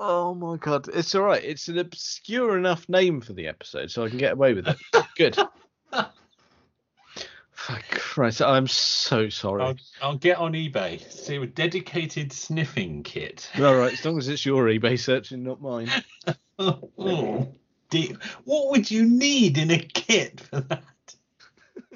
Oh 0.00 0.34
my 0.34 0.56
god, 0.56 0.88
it's 0.92 1.14
all 1.14 1.22
right. 1.22 1.42
It's 1.42 1.68
an 1.68 1.78
obscure 1.78 2.58
enough 2.58 2.88
name 2.88 3.20
for 3.20 3.32
the 3.32 3.46
episode, 3.46 3.90
so 3.92 4.04
I 4.04 4.08
can 4.08 4.18
get 4.18 4.32
away 4.32 4.52
with 4.52 4.66
it. 4.66 4.76
Good. 5.16 5.38
For 7.66 7.80
Christ, 7.90 8.42
I'm 8.42 8.66
so 8.66 9.30
sorry. 9.30 9.62
I'll, 9.62 9.76
I'll 10.02 10.18
get 10.18 10.36
on 10.36 10.52
eBay. 10.52 11.00
See 11.10 11.36
a 11.36 11.46
dedicated 11.46 12.30
sniffing 12.30 13.02
kit. 13.02 13.50
All 13.58 13.74
right, 13.74 13.94
as 13.94 14.04
long 14.04 14.18
as 14.18 14.28
it's 14.28 14.44
your 14.44 14.66
eBay 14.66 14.98
searching, 14.98 15.44
not 15.44 15.62
mine. 15.62 15.88
oh, 16.58 17.48
dear. 17.88 18.16
What 18.44 18.70
would 18.70 18.90
you 18.90 19.06
need 19.06 19.56
in 19.56 19.70
a 19.70 19.78
kit 19.78 20.40
for 20.40 20.60
that? 20.60 20.84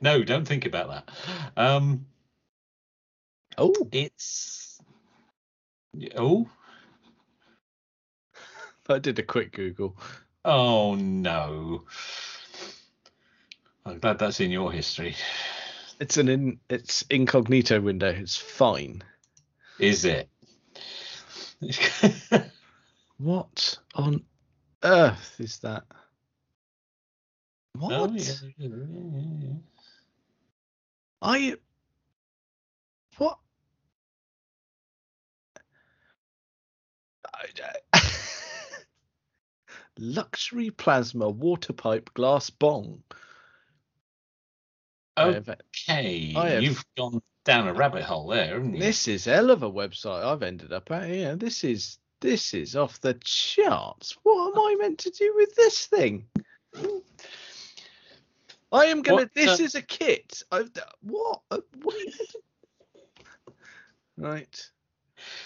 no, 0.00 0.24
don't 0.24 0.48
think 0.48 0.64
about 0.64 0.88
that. 0.88 1.10
Um, 1.54 2.06
Oh, 3.58 3.74
it's 3.92 4.80
oh 6.16 6.48
I 8.88 8.98
did 8.98 9.18
a 9.18 9.22
quick 9.22 9.52
Google. 9.52 9.94
oh 10.42 10.94
no. 10.94 11.82
I'm 13.84 13.98
glad 13.98 14.18
that's 14.18 14.40
in 14.40 14.50
your 14.50 14.70
history. 14.72 15.16
It's 16.00 16.16
an 16.16 16.28
in, 16.28 16.60
it's 16.68 17.02
incognito 17.10 17.80
window. 17.80 18.08
It's 18.10 18.36
fine. 18.36 19.02
Is 19.78 20.04
it? 20.04 20.28
What 23.22 23.78
on 23.94 24.24
earth 24.82 25.36
is 25.38 25.58
that? 25.58 25.84
Oh, 27.80 27.86
what? 27.86 28.10
Oh, 28.10 28.14
yeah, 28.14 28.32
yeah, 28.58 28.68
yeah, 28.68 29.20
yeah. 29.40 29.54
I 31.22 31.56
what? 33.18 33.38
I- 37.32 38.00
Luxury 39.98 40.70
plasma 40.70 41.28
water 41.28 41.72
pipe 41.72 42.12
glass 42.14 42.50
bong. 42.50 43.04
Okay, 45.18 46.32
have- 46.32 46.62
you've 46.62 46.84
gone 46.96 47.22
down 47.44 47.68
a 47.68 47.74
rabbit 47.74 48.02
hole 48.02 48.28
there, 48.28 48.54
haven't 48.54 48.74
you? 48.74 48.80
This 48.80 49.08
is 49.08 49.24
hell 49.24 49.50
of 49.50 49.62
a 49.62 49.70
website 49.70 50.24
I've 50.24 50.42
ended 50.42 50.72
up 50.72 50.90
at 50.90 51.08
here. 51.08 51.36
This 51.36 51.64
is 51.64 51.98
this 52.20 52.54
is 52.54 52.76
off 52.76 53.00
the 53.00 53.14
charts. 53.24 54.16
What 54.22 54.56
am 54.56 54.62
I 54.62 54.76
meant 54.78 54.98
to 55.00 55.10
do 55.10 55.34
with 55.36 55.54
this 55.54 55.86
thing? 55.86 56.26
I 58.72 58.86
am 58.86 59.02
gonna. 59.02 59.22
What, 59.22 59.34
this 59.34 59.60
uh, 59.60 59.64
is 59.64 59.74
a 59.74 59.82
kit. 59.82 60.42
I've, 60.50 60.70
what? 61.02 61.42
Uh, 61.50 61.58
What? 61.82 61.94
Are 61.94 61.98
you 61.98 62.06
meant 62.06 62.30
to... 62.30 62.38
Right. 64.16 64.70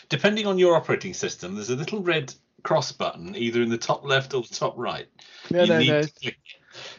Depending 0.09 0.47
on 0.47 0.59
your 0.59 0.77
operating 0.77 1.15
system, 1.15 1.55
there's 1.55 1.71
a 1.71 1.77
little 1.77 2.03
red 2.03 2.33
cross 2.63 2.93
button 2.93 3.35
either 3.35 3.63
in 3.63 3.69
the 3.69 3.79
top 3.79 4.05
left 4.05 4.35
or 4.35 4.43
the 4.43 4.55
top 4.55 4.75
right. 4.77 5.09
No, 5.51 5.63
you 5.63 5.69
no, 5.69 5.79
need 5.79 5.89
no, 5.89 6.01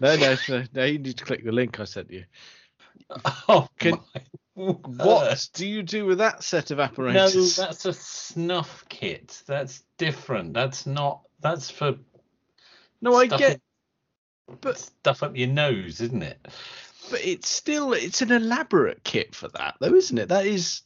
no, 0.01 0.15
no, 0.15 0.35
no, 0.49 0.63
no. 0.73 0.83
You 0.83 0.99
need 0.99 1.17
to 1.17 1.25
click 1.25 1.45
the 1.45 1.51
link 1.51 1.79
I 1.79 1.85
sent 1.85 2.11
you. 2.11 2.25
Oh, 3.49 3.67
Can- 3.79 3.99
What 4.53 5.49
do 5.53 5.67
you 5.67 5.83
do 5.83 6.05
with 6.05 6.17
that 6.19 6.43
set 6.43 6.71
of 6.71 6.79
apparatus? 6.79 7.57
No, 7.57 7.65
that's 7.65 7.85
a 7.85 7.93
snuff 7.93 8.85
kit. 8.89 9.41
That's 9.47 9.83
different. 9.97 10.53
That's 10.53 10.85
not. 10.85 11.21
That's 11.39 11.69
for 11.69 11.95
no, 13.01 13.15
I 13.15 13.27
get, 13.27 13.61
up- 14.49 14.61
but- 14.61 14.77
stuff 14.79 15.23
up 15.23 15.35
your 15.37 15.47
nose, 15.49 16.01
isn't 16.01 16.23
it? 16.23 16.47
but 17.09 17.23
it's 17.23 17.47
still 17.47 17.93
it's 17.93 18.21
an 18.21 18.31
elaborate 18.31 19.03
kit 19.03 19.33
for 19.35 19.47
that, 19.49 19.75
though, 19.79 19.93
isn't 19.93 20.17
it? 20.17 20.29
That 20.29 20.45
is. 20.45 20.81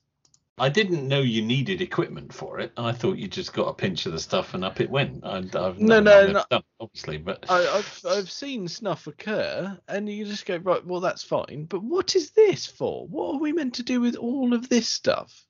I 0.61 0.69
didn't 0.69 1.07
know 1.07 1.21
you 1.21 1.41
needed 1.41 1.81
equipment 1.81 2.31
for 2.31 2.59
it. 2.59 2.71
I 2.77 2.91
thought 2.91 3.17
you 3.17 3.27
just 3.27 3.51
got 3.51 3.63
a 3.67 3.73
pinch 3.73 4.05
of 4.05 4.11
the 4.11 4.19
stuff 4.19 4.53
and 4.53 4.63
up 4.63 4.79
it 4.79 4.91
went. 4.91 5.25
I, 5.25 5.37
I've 5.37 5.79
No, 5.79 5.99
no, 5.99 6.27
no. 6.27 6.43
done, 6.51 6.61
obviously, 6.79 7.17
but 7.17 7.43
I, 7.49 7.67
I've 7.67 8.05
I've 8.07 8.29
seen 8.29 8.67
snuff 8.67 9.07
occur, 9.07 9.75
and 9.87 10.07
you 10.07 10.23
just 10.23 10.45
go 10.45 10.57
right. 10.57 10.85
Well, 10.85 10.99
that's 10.99 11.23
fine, 11.23 11.65
but 11.67 11.81
what 11.81 12.15
is 12.15 12.29
this 12.29 12.67
for? 12.67 13.07
What 13.07 13.33
are 13.33 13.39
we 13.39 13.53
meant 13.53 13.73
to 13.75 13.83
do 13.83 14.01
with 14.01 14.15
all 14.17 14.53
of 14.53 14.69
this 14.69 14.87
stuff? 14.87 15.47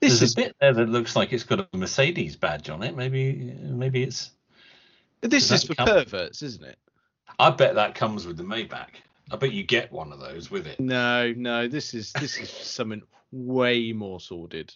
This 0.00 0.20
there's 0.20 0.22
is 0.22 0.32
a 0.32 0.36
bit 0.36 0.56
there 0.58 0.72
that 0.72 0.88
looks 0.88 1.14
like 1.14 1.34
it's 1.34 1.44
got 1.44 1.60
a 1.60 1.76
Mercedes 1.76 2.36
badge 2.36 2.70
on 2.70 2.82
it. 2.82 2.96
Maybe, 2.96 3.54
maybe 3.62 4.04
it's. 4.04 4.30
this 5.20 5.50
is 5.50 5.64
for 5.64 5.74
count? 5.74 5.90
perverts, 5.90 6.40
isn't 6.40 6.64
it? 6.64 6.78
I 7.38 7.50
bet 7.50 7.74
that 7.74 7.94
comes 7.94 8.26
with 8.26 8.38
the 8.38 8.42
Maybach. 8.42 8.88
I 9.30 9.36
bet 9.36 9.52
you 9.52 9.64
get 9.64 9.92
one 9.92 10.12
of 10.12 10.20
those 10.20 10.50
with 10.50 10.66
it. 10.66 10.80
No, 10.80 11.34
no. 11.36 11.68
This 11.68 11.92
is 11.92 12.12
this 12.12 12.38
is 12.38 12.48
something 12.48 13.02
way 13.36 13.92
more 13.92 14.20
sordid. 14.20 14.74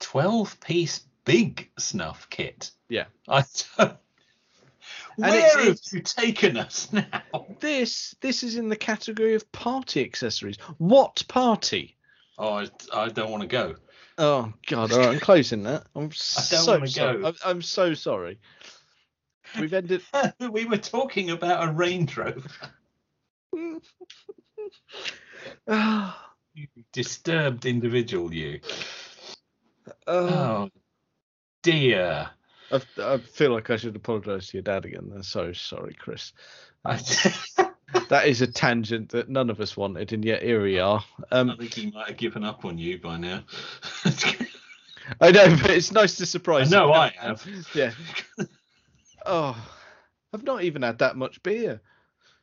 Twelve 0.00 0.58
piece 0.60 1.04
big 1.24 1.70
snuff 1.78 2.28
kit. 2.30 2.70
Yeah. 2.88 3.06
I 3.28 3.44
don't... 3.78 3.96
And 5.18 5.30
Where 5.30 5.38
it's- 5.38 5.54
have 5.54 5.66
it's- 5.68 5.92
you 5.92 6.00
taken 6.00 6.56
us 6.58 6.92
now? 6.92 7.46
This 7.60 8.14
this 8.20 8.42
is 8.42 8.56
in 8.56 8.68
the 8.68 8.76
category 8.76 9.34
of 9.34 9.50
party 9.50 10.04
accessories. 10.04 10.58
What 10.78 11.24
party? 11.26 11.96
Oh, 12.38 12.52
I, 12.58 12.68
I 12.94 13.08
don't 13.08 13.30
want 13.30 13.40
to 13.40 13.48
go. 13.48 13.76
Oh 14.18 14.52
God! 14.66 14.92
All 14.92 14.98
right, 14.98 15.08
I'm 15.08 15.18
closing 15.20 15.62
that. 15.64 15.86
I'm 15.96 16.12
so 16.12 16.56
sorry. 16.56 16.90
go. 16.90 17.28
I'm, 17.28 17.34
I'm 17.44 17.62
so 17.62 17.94
sorry. 17.94 18.38
We've 19.58 19.72
ended. 19.72 20.02
we 20.50 20.66
were 20.66 20.76
talking 20.76 21.30
about 21.30 21.66
a 21.66 21.72
Range 21.72 22.14
Rover. 22.16 22.50
Ah. 25.66 26.15
Disturbed 26.92 27.66
individual, 27.66 28.32
you. 28.32 28.60
oh. 30.06 30.28
Oh 30.28 30.70
dear. 31.62 32.30
I, 32.70 32.80
I 32.98 33.18
feel 33.18 33.52
like 33.52 33.70
I 33.70 33.76
should 33.76 33.96
apologise 33.96 34.48
to 34.48 34.56
your 34.58 34.62
dad 34.62 34.84
again. 34.84 35.10
I'm 35.14 35.22
so 35.22 35.52
sorry, 35.52 35.94
Chris. 35.94 36.32
I, 36.84 36.96
that 38.08 38.26
is 38.26 38.40
a 38.42 38.46
tangent 38.46 39.10
that 39.10 39.28
none 39.28 39.50
of 39.50 39.60
us 39.60 39.76
wanted, 39.76 40.12
and 40.12 40.24
yet 40.24 40.42
here 40.42 40.62
we 40.62 40.78
are. 40.78 41.04
Um, 41.32 41.50
I 41.50 41.56
think 41.56 41.74
he 41.74 41.90
might 41.90 42.08
have 42.08 42.16
given 42.16 42.44
up 42.44 42.64
on 42.64 42.78
you 42.78 42.98
by 42.98 43.16
now. 43.16 43.42
I 45.20 45.30
know, 45.30 45.56
but 45.60 45.70
it's 45.70 45.92
nice 45.92 46.16
to 46.16 46.26
surprise. 46.26 46.70
No. 46.70 46.92
I 46.92 47.12
have. 47.18 47.46
Yeah. 47.74 47.92
Oh, 49.24 49.56
I've 50.32 50.44
not 50.44 50.62
even 50.62 50.82
had 50.82 50.98
that 50.98 51.16
much 51.16 51.42
beer. 51.42 51.80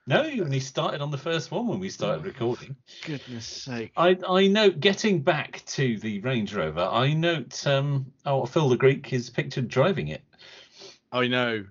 No, 0.06 0.24
you 0.24 0.44
only 0.44 0.60
started 0.60 1.02
on 1.02 1.12
the 1.12 1.18
first 1.18 1.50
one 1.50 1.68
when 1.68 1.80
we 1.80 1.90
started 1.90 2.26
recording. 2.26 2.76
Goodness 3.06 3.46
sake. 3.46 3.94
I 3.96 4.18
I 4.28 4.48
note 4.48 4.80
getting 4.80 5.22
back 5.22 5.64
to 5.68 5.98
the 6.00 6.20
Range 6.20 6.54
Rover. 6.54 6.82
I 6.92 7.14
note 7.14 7.66
um 7.66 8.12
oh 8.26 8.46
Phil 8.46 8.70
the 8.70 8.78
Greek 8.78 9.14
is 9.14 9.30
pictured 9.30 9.70
driving 9.70 10.10
it, 10.10 10.24
I 11.12 11.28
know. 11.28 11.66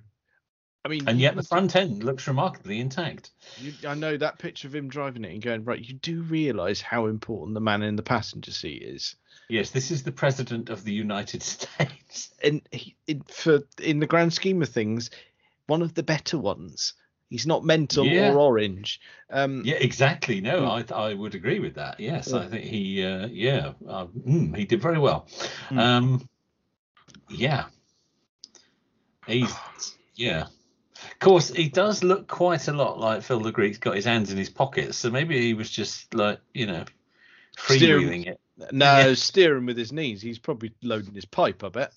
I 0.85 0.89
mean, 0.89 1.09
and 1.09 1.21
yet 1.21 1.37
the 1.37 1.45
front 1.45 1.77
end 1.77 2.03
looks 2.03 2.27
remarkably 2.27 2.81
intact. 2.81 3.31
You, 3.59 3.73
I 3.87 3.95
know 3.95 4.17
that 4.17 4.39
picture 4.41 4.67
of 4.67 4.75
him 4.75 4.89
driving 4.89 5.25
it 5.25 5.33
and 5.33 5.41
going 5.41 5.65
right. 5.65 5.81
You 5.81 5.95
do 5.95 6.23
realise 6.23 6.81
how 6.81 7.07
important 7.07 7.55
the 7.55 7.61
man 7.61 7.83
in 7.83 7.95
the 7.95 8.03
passenger 8.03 8.51
seat 8.51 8.83
is, 8.83 9.15
Yes, 9.49 9.71
this 9.71 9.91
is 9.91 10.03
the 10.03 10.11
president 10.11 10.71
of 10.71 10.83
the 10.83 10.93
United 10.93 11.43
States. 11.45 12.31
and 12.43 12.63
he, 12.73 12.97
in, 13.07 13.23
for 13.29 13.61
in 13.81 14.01
the 14.01 14.07
grand 14.07 14.33
scheme 14.33 14.63
of 14.63 14.71
things, 14.71 15.11
one 15.67 15.83
of 15.83 15.95
the 15.95 16.03
better 16.03 16.39
ones. 16.39 16.95
He's 17.33 17.47
not 17.47 17.65
mental 17.65 18.05
Yeah. 18.05 18.31
or 18.31 18.39
orange. 18.39 19.01
Um, 19.31 19.63
Yeah, 19.65 19.77
exactly. 19.77 20.43
No, 20.43 20.61
Mm. 20.61 20.93
I 20.93 20.95
I 21.11 21.15
would 21.15 21.35
agree 21.35 21.61
with 21.61 21.77
that. 21.77 21.99
Yes, 21.99 22.29
Yeah. 22.31 22.41
I 22.41 22.47
think 22.47 22.65
he 22.65 23.03
uh, 23.03 23.27
yeah 23.29 23.73
uh, 23.89 24.05
mm, 24.07 24.55
he 24.55 24.67
did 24.67 24.83
very 24.83 24.99
well. 24.99 25.27
Mm. 25.71 25.79
Um, 25.79 26.29
yeah, 27.31 27.65
he's 29.27 29.51
yeah. 30.15 30.43
Of 31.11 31.19
course, 31.21 31.49
he 31.49 31.69
does 31.71 32.05
look 32.05 32.29
quite 32.29 32.69
a 32.69 32.73
lot 32.73 32.99
like 33.01 33.23
Phil 33.23 33.41
the 33.41 33.51
Greek's 33.51 33.79
got 33.79 33.97
his 33.97 34.05
hands 34.05 34.31
in 34.31 34.37
his 34.37 34.51
pockets, 34.51 34.99
so 34.99 35.11
maybe 35.11 35.41
he 35.41 35.55
was 35.55 35.71
just 35.71 36.13
like 36.15 36.39
you 36.53 36.67
know 36.67 36.85
freewheeling 37.57 38.27
it. 38.27 38.41
No, 38.73 38.99
Yeah. 38.99 39.15
steering 39.15 39.65
with 39.65 39.79
his 39.79 39.91
knees. 39.91 40.21
He's 40.21 40.39
probably 40.39 40.73
loading 40.83 41.15
his 41.15 41.25
pipe. 41.25 41.65
I 41.65 41.71
bet. 41.71 41.95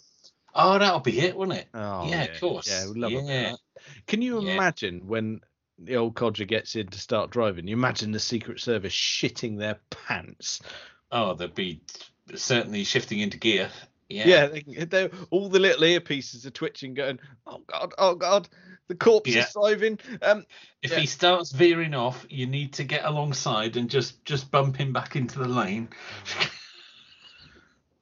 Oh, 0.55 0.79
that'll 0.79 1.01
be 1.01 1.19
it, 1.19 1.35
wouldn't 1.35 1.57
it? 1.57 1.67
Oh, 1.73 2.07
yeah, 2.09 2.23
of 2.23 2.39
course. 2.39 2.67
Yeah, 2.67 2.87
we'd 2.87 2.97
love 2.97 3.11
a 3.11 3.15
bit 3.15 3.23
of 3.23 3.29
yeah. 3.29 3.49
that. 3.51 3.59
Can 4.07 4.21
you 4.21 4.41
Yeah. 4.41 4.53
imagine 4.53 5.05
when 5.05 5.41
the 5.77 5.97
old 5.97 6.15
codger 6.15 6.45
gets 6.45 6.75
in 6.77 6.87
to 6.87 6.97
start 6.99 7.29
driving? 7.29 7.67
You 7.67 7.75
imagine 7.75 8.11
the 8.11 8.19
Secret 8.19 8.61
Service 8.61 8.93
shitting 8.93 9.57
their 9.57 9.79
pants. 9.89 10.61
Oh, 11.11 11.33
they'd 11.33 11.53
be 11.53 11.81
certainly 12.35 12.85
shifting 12.85 13.19
into 13.19 13.37
gear. 13.37 13.69
Yeah. 14.07 14.49
Yeah, 14.65 14.85
they, 14.85 15.09
all 15.29 15.49
the 15.49 15.59
little 15.59 15.81
earpieces 15.83 16.45
are 16.45 16.51
twitching, 16.51 16.93
going, 16.93 17.19
"Oh 17.47 17.61
God, 17.67 17.93
oh 17.97 18.15
God, 18.15 18.47
the 18.87 18.95
corpse 18.95 19.31
Yeah. 19.31 19.43
is 19.45 19.53
driving." 19.53 19.99
Um, 20.21 20.45
If 20.81 20.91
Yeah. 20.91 20.99
he 20.99 21.05
starts 21.07 21.51
veering 21.51 21.95
off, 21.95 22.25
you 22.29 22.45
need 22.45 22.73
to 22.73 22.83
get 22.83 23.03
alongside 23.03 23.75
and 23.77 23.89
just 23.89 24.23
just 24.23 24.51
bump 24.51 24.77
him 24.77 24.93
back 24.93 25.15
into 25.15 25.39
the 25.39 25.47
lane. 25.47 25.89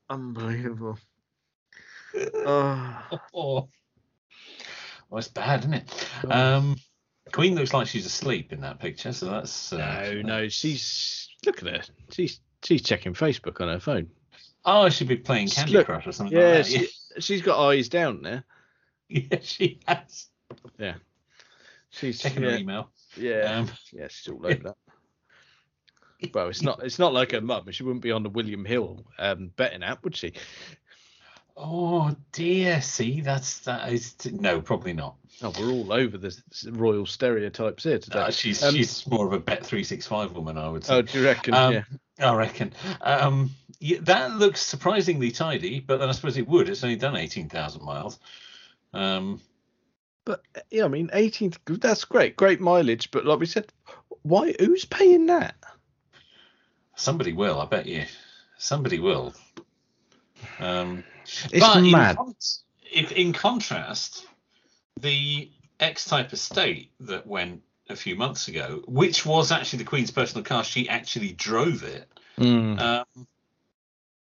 unbelievable. 0.09 0.99
Oh, 2.15 3.02
oh, 3.34 3.69
well, 5.10 5.19
it's 5.19 5.28
bad, 5.28 5.62
isn't 5.62 5.73
it? 5.73 6.08
Oh. 6.26 6.32
Um, 6.58 6.76
Queen 7.32 7.56
looks 7.56 7.73
like 7.73 7.88
she's 7.88 8.06
asleep 8.06 8.52
in 8.54 8.62
that 8.62 8.80
picture, 8.80 9.13
so 9.13 9.26
that's 9.28 9.73
uh, 9.73 9.78
no, 9.78 10.21
no, 10.21 10.47
she's 10.49 11.30
look 11.45 11.63
at 11.63 11.69
her. 11.69 11.82
She's 12.12 12.41
she's 12.63 12.82
checking 12.82 13.13
Facebook 13.13 13.62
on 13.62 13.69
her 13.69 13.80
phone. 13.80 14.08
Oh, 14.65 14.89
she'd 14.89 15.08
be 15.08 15.17
playing 15.17 15.47
Candy 15.47 15.73
Look, 15.73 15.88
Crush 15.88 16.06
or 16.08 16.12
something 16.12 16.38
Yeah, 16.38 16.58
like 16.58 16.65
that. 16.65 16.71
she, 16.71 16.89
she's 17.21 17.41
got 17.41 17.65
eyes 17.65 17.89
down 17.89 18.21
there. 18.21 18.43
Yeah, 19.10 19.21
yeah, 19.32 19.39
she 19.41 19.80
has. 19.88 20.28
Yeah, 20.78 20.95
she's 21.89 22.19
Checking 22.19 22.43
yeah, 22.43 22.49
her 22.52 22.58
email. 22.58 22.91
yeah, 23.17 23.58
Um, 23.60 23.71
yeah, 23.91 24.08
she's 24.10 24.32
all 24.32 24.45
over 24.45 24.56
that. 24.63 24.76
Well, 26.34 26.47
it's 26.49 26.62
not 26.62 26.84
it's 26.84 26.99
not 26.99 27.13
like 27.13 27.32
her 27.32 27.41
mum. 27.41 27.69
She 27.71 27.84
wouldn't 27.84 28.04
be 28.04 28.12
on 28.12 28.23
the 28.23 28.30
William 28.30 28.63
Hill 28.63 29.06
um, 29.19 29.52
betting 29.56 29.84
app, 29.84 30.04
would 30.04 30.15
she? 30.15 30.34
Oh 31.57 32.15
dear, 32.31 32.81
see, 32.81 33.21
that's 33.21 33.59
that 33.59 33.91
is 33.91 34.15
no, 34.31 34.61
probably 34.61 34.93
not. 34.93 35.15
Oh, 35.41 35.51
we're 35.59 35.71
all 35.71 35.91
over 35.91 36.17
the 36.17 36.35
royal 36.71 37.05
stereotypes 37.05 37.83
here 37.83 37.99
today. 37.99 38.19
Uh, 38.19 38.31
she's 38.31 38.63
Um, 38.63 38.73
she's 38.75 39.05
more 39.07 39.25
of 39.25 39.33
a 39.33 39.39
Bet 39.39 39.65
three 39.65 39.83
six 39.83 40.07
five 40.07 40.33
woman, 40.33 40.57
I 40.57 40.69
would 40.69 40.85
say. 40.85 40.95
Oh, 40.95 41.01
do 41.01 41.19
you 41.19 41.25
reckon? 41.25 41.53
Um, 41.53 41.73
yeah. 41.73 41.83
I 42.19 42.35
reckon. 42.35 42.73
Um, 43.01 43.51
yeah, 43.79 43.97
that 44.01 44.37
looks 44.37 44.61
surprisingly 44.61 45.31
tidy, 45.31 45.79
but 45.79 45.97
then 45.97 46.07
I 46.09 46.11
suppose 46.11 46.37
it 46.37 46.47
would. 46.47 46.69
It's 46.69 46.83
only 46.83 46.95
done 46.95 47.17
18,000 47.17 47.83
miles. 47.83 48.19
Um, 48.93 49.41
But 50.23 50.41
yeah, 50.69 50.85
I 50.85 50.87
mean, 50.87 51.09
18th. 51.09 51.57
That's 51.81 52.05
great, 52.05 52.37
great 52.37 52.61
mileage. 52.61 53.11
But 53.11 53.25
like 53.25 53.39
we 53.39 53.45
said, 53.47 53.73
why? 54.21 54.53
Who's 54.59 54.85
paying 54.85 55.25
that? 55.25 55.55
somebody 56.95 57.33
will, 57.33 57.59
I 57.59 57.65
bet 57.65 57.85
you. 57.87 58.05
Somebody 58.57 58.99
will. 58.99 59.33
Um, 60.59 61.03
It's 61.51 61.59
but 61.59 61.81
mad. 61.81 62.17
In, 62.19 62.36
if, 62.91 63.12
in 63.12 63.33
contrast, 63.33 64.25
the 64.99 65.49
X 65.79 66.05
Type 66.05 66.33
Estate 66.33 66.91
that 67.01 67.25
went 67.27 67.62
a 67.89 67.95
few 67.95 68.15
months 68.15 68.47
ago, 68.47 68.81
which 68.88 69.25
was 69.25 69.51
actually 69.51 69.79
the 69.79 69.86
Queen's 69.89 70.12
personal 70.12 70.43
car, 70.43 70.63
she 70.63 70.88
actually 70.89 71.31
drove 71.31 71.83
it. 71.83 72.07
Mm. 72.38 72.79
Um, 72.79 73.27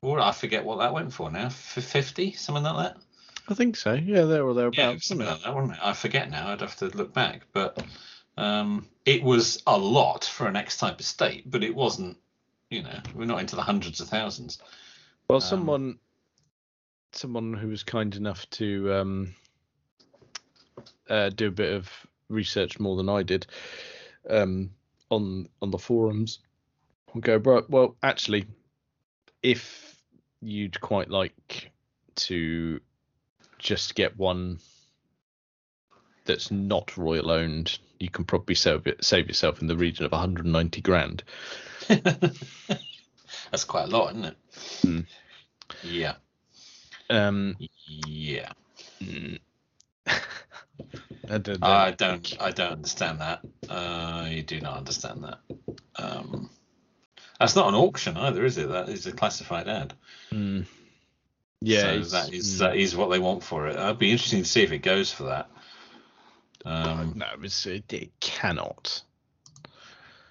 or 0.02 0.20
I 0.20 0.32
forget 0.32 0.64
what 0.66 0.80
that 0.80 0.94
went 0.94 1.14
for 1.14 1.30
now, 1.30 1.50
for 1.50 1.82
50, 1.82 2.34
something 2.34 2.64
like 2.64 2.94
that. 2.94 3.02
I 3.48 3.54
think 3.54 3.76
so. 3.76 3.94
Yeah, 3.94 4.24
there 4.24 4.44
or 4.44 4.52
Yeah, 4.52 4.70
thereabouts. 4.72 5.08
something 5.08 5.28
like 5.28 5.44
that, 5.44 5.54
wasn't 5.54 5.74
it? 5.74 5.80
I 5.82 5.94
forget 5.94 6.32
now. 6.32 6.50
I'd 6.50 6.62
have 6.62 6.76
to 6.78 6.86
look 6.88 7.14
back, 7.14 7.42
but 7.54 7.84
um, 8.38 8.88
it 9.06 9.22
was 9.24 9.62
a 9.68 9.78
lot 9.78 10.24
for 10.26 10.48
an 10.48 10.56
X-type 10.56 11.00
estate, 11.00 11.50
but 11.50 11.64
it 11.64 11.76
wasn't. 11.76 12.18
You 12.70 12.84
know, 12.84 13.00
we're 13.14 13.26
not 13.26 13.42
into 13.42 13.58
the 13.58 13.62
hundreds 13.62 14.00
of 14.00 14.08
thousands. 14.08 14.60
Well, 15.28 15.38
Um, 15.38 15.42
someone, 15.42 16.00
someone 17.14 17.54
who 17.54 17.68
was 17.68 17.84
kind 17.84 18.16
enough 18.16 18.50
to 18.52 18.94
um, 18.94 19.36
uh, 21.10 21.30
do 21.30 21.48
a 21.48 21.52
bit 21.52 21.74
of 21.74 21.90
research 22.30 22.80
more 22.80 22.96
than 22.96 23.10
I 23.10 23.24
did 23.24 23.46
um, 24.30 24.72
on 25.10 25.50
on 25.62 25.72
the 25.72 25.78
forums, 25.78 26.40
will 27.14 27.22
go, 27.22 27.38
right. 27.38 27.70
Well, 27.70 27.96
actually, 28.04 28.46
if 29.44 29.96
you'd 30.42 30.80
quite 30.82 31.10
like 31.10 31.72
to 32.16 32.80
just 33.60 33.96
get 33.96 34.18
one 34.18 34.60
that's 36.26 36.52
not 36.52 36.98
royal 36.98 37.32
owned, 37.32 37.78
you 38.00 38.10
can 38.10 38.26
probably 38.26 38.56
save 38.56 38.88
it, 38.88 39.04
save 39.04 39.28
yourself 39.28 39.62
in 39.62 39.68
the 39.68 39.76
region 39.76 40.06
of 40.06 40.12
190 40.12 40.82
grand. 40.82 41.24
That's 41.88 43.66
quite 43.66 43.86
a 43.86 43.88
lot, 43.88 44.12
isn't 44.12 44.26
it? 44.26 44.38
Hmm. 44.82 45.00
Yeah, 45.84 46.14
Um, 47.12 47.58
yeah. 47.88 48.52
mm, 49.02 49.40
I 50.08 51.38
don't, 51.38 51.64
I 51.64 51.92
don't. 51.92 52.38
I 52.42 52.52
don't 52.52 52.72
understand 52.72 53.20
that. 53.22 53.42
I 53.70 54.44
do 54.48 54.60
not 54.62 54.78
understand 54.78 55.24
that. 55.24 55.40
Um, 55.98 56.50
that's 57.40 57.56
not 57.56 57.68
an 57.70 57.76
auction 57.76 58.18
either, 58.18 58.46
is 58.46 58.58
it? 58.58 58.70
That 58.70 58.90
is 58.90 59.06
a 59.08 59.12
classified 59.12 59.68
ad. 59.68 59.94
Mm. 60.32 60.66
Yeah, 61.62 62.02
so 62.04 62.10
that 62.18 62.34
is 62.34 62.56
mm. 62.56 62.60
that 62.60 62.76
is 62.76 62.96
what 62.96 63.10
they 63.10 63.20
want 63.20 63.44
for 63.44 63.68
it. 63.68 63.76
I'd 63.78 64.00
be 64.00 64.12
interesting 64.12 64.44
to 64.44 64.50
see 64.50 64.64
if 64.64 64.72
it 64.72 64.80
goes 64.80 65.12
for 65.12 65.24
that. 65.26 65.50
Uh, 66.66 66.98
Um, 67.00 67.14
no, 67.16 67.28
it's, 67.44 67.66
it, 67.66 67.92
it 67.94 68.12
cannot. 68.20 69.02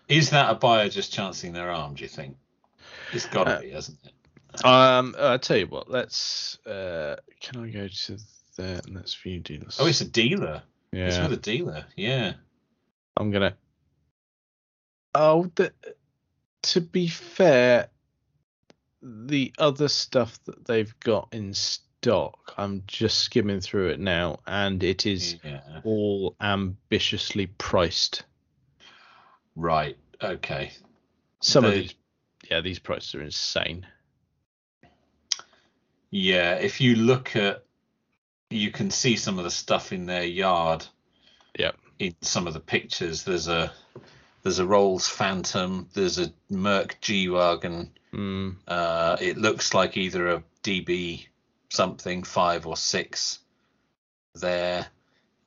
Is 0.09 0.31
that 0.31 0.51
a 0.51 0.55
buyer 0.55 0.88
just 0.88 1.12
chancing 1.12 1.53
their 1.53 1.71
arm? 1.71 1.95
Do 1.95 2.03
you 2.03 2.09
think? 2.09 2.37
It's 3.12 3.27
got 3.27 3.45
to 3.45 3.59
Uh, 3.59 3.61
be, 3.61 3.71
hasn't 3.71 3.99
it? 4.05 4.12
Um, 4.65 5.15
I'll 5.19 5.39
tell 5.39 5.57
you 5.57 5.67
what. 5.67 5.91
Let's. 5.91 6.59
Uh, 6.67 7.17
can 7.41 7.63
I 7.65 7.71
go 7.71 7.89
to 7.89 8.19
there 8.57 8.81
and 8.85 8.95
let's 8.95 9.15
view 9.15 9.41
dealers? 9.41 9.79
Oh, 9.81 9.87
it's 9.87 10.01
a 10.01 10.09
dealer. 10.09 10.63
Yeah. 10.93 11.07
It's 11.07 11.19
with 11.19 11.33
a 11.33 11.37
dealer. 11.37 11.85
Yeah. 11.97 12.35
I'm 13.16 13.31
gonna. 13.31 13.55
Oh, 15.14 15.51
the, 15.55 15.72
to 16.62 16.81
be 16.81 17.09
fair, 17.09 17.89
the 19.03 19.53
other 19.59 19.89
stuff 19.89 20.39
that 20.45 20.64
they've 20.66 20.95
got 21.01 21.29
in 21.33 21.53
stock, 21.55 22.55
I'm 22.57 22.83
just 22.87 23.18
skimming 23.18 23.61
through 23.61 23.91
it 23.91 24.01
now, 24.01 24.41
and 24.47 24.83
it 24.83 25.07
is 25.07 25.37
Yeah. 25.43 25.81
all 25.85 26.37
ambitiously 26.41 27.47
priced. 27.47 28.24
Right. 29.57 29.97
Okay. 30.22 30.72
Some 31.41 31.64
of 31.64 31.72
these, 31.72 31.95
yeah, 32.51 32.61
these 32.61 32.79
prices 32.79 33.14
are 33.14 33.22
insane. 33.22 33.87
Yeah. 36.11 36.55
If 36.55 36.81
you 36.81 36.97
look 36.97 37.37
at, 37.37 37.65
you 38.51 38.71
can 38.71 38.91
see 38.91 39.17
some 39.17 39.39
of 39.39 39.45
the 39.45 39.51
stuff 39.51 39.93
in 39.93 40.07
their 40.07 40.25
yard. 40.25 40.87
Yep. 41.59 41.77
In 41.99 42.15
some 42.23 42.47
of 42.47 42.55
the 42.55 42.61
pictures, 42.61 43.25
there's 43.25 43.49
a 43.49 43.73
there's 44.43 44.59
a 44.59 44.67
Rolls 44.67 45.07
Phantom. 45.07 45.89
There's 45.93 46.19
a 46.19 46.33
Merc 46.49 46.99
G 47.01 47.29
wagon. 47.29 47.91
Mm, 48.13 48.57
Uh, 48.67 49.17
it 49.21 49.37
looks 49.39 49.75
like 49.75 49.97
either 49.97 50.29
a 50.31 50.43
DB 50.63 51.27
something 51.69 52.25
five 52.25 52.67
or 52.67 52.77
six 52.77 53.39
there. 54.35 54.87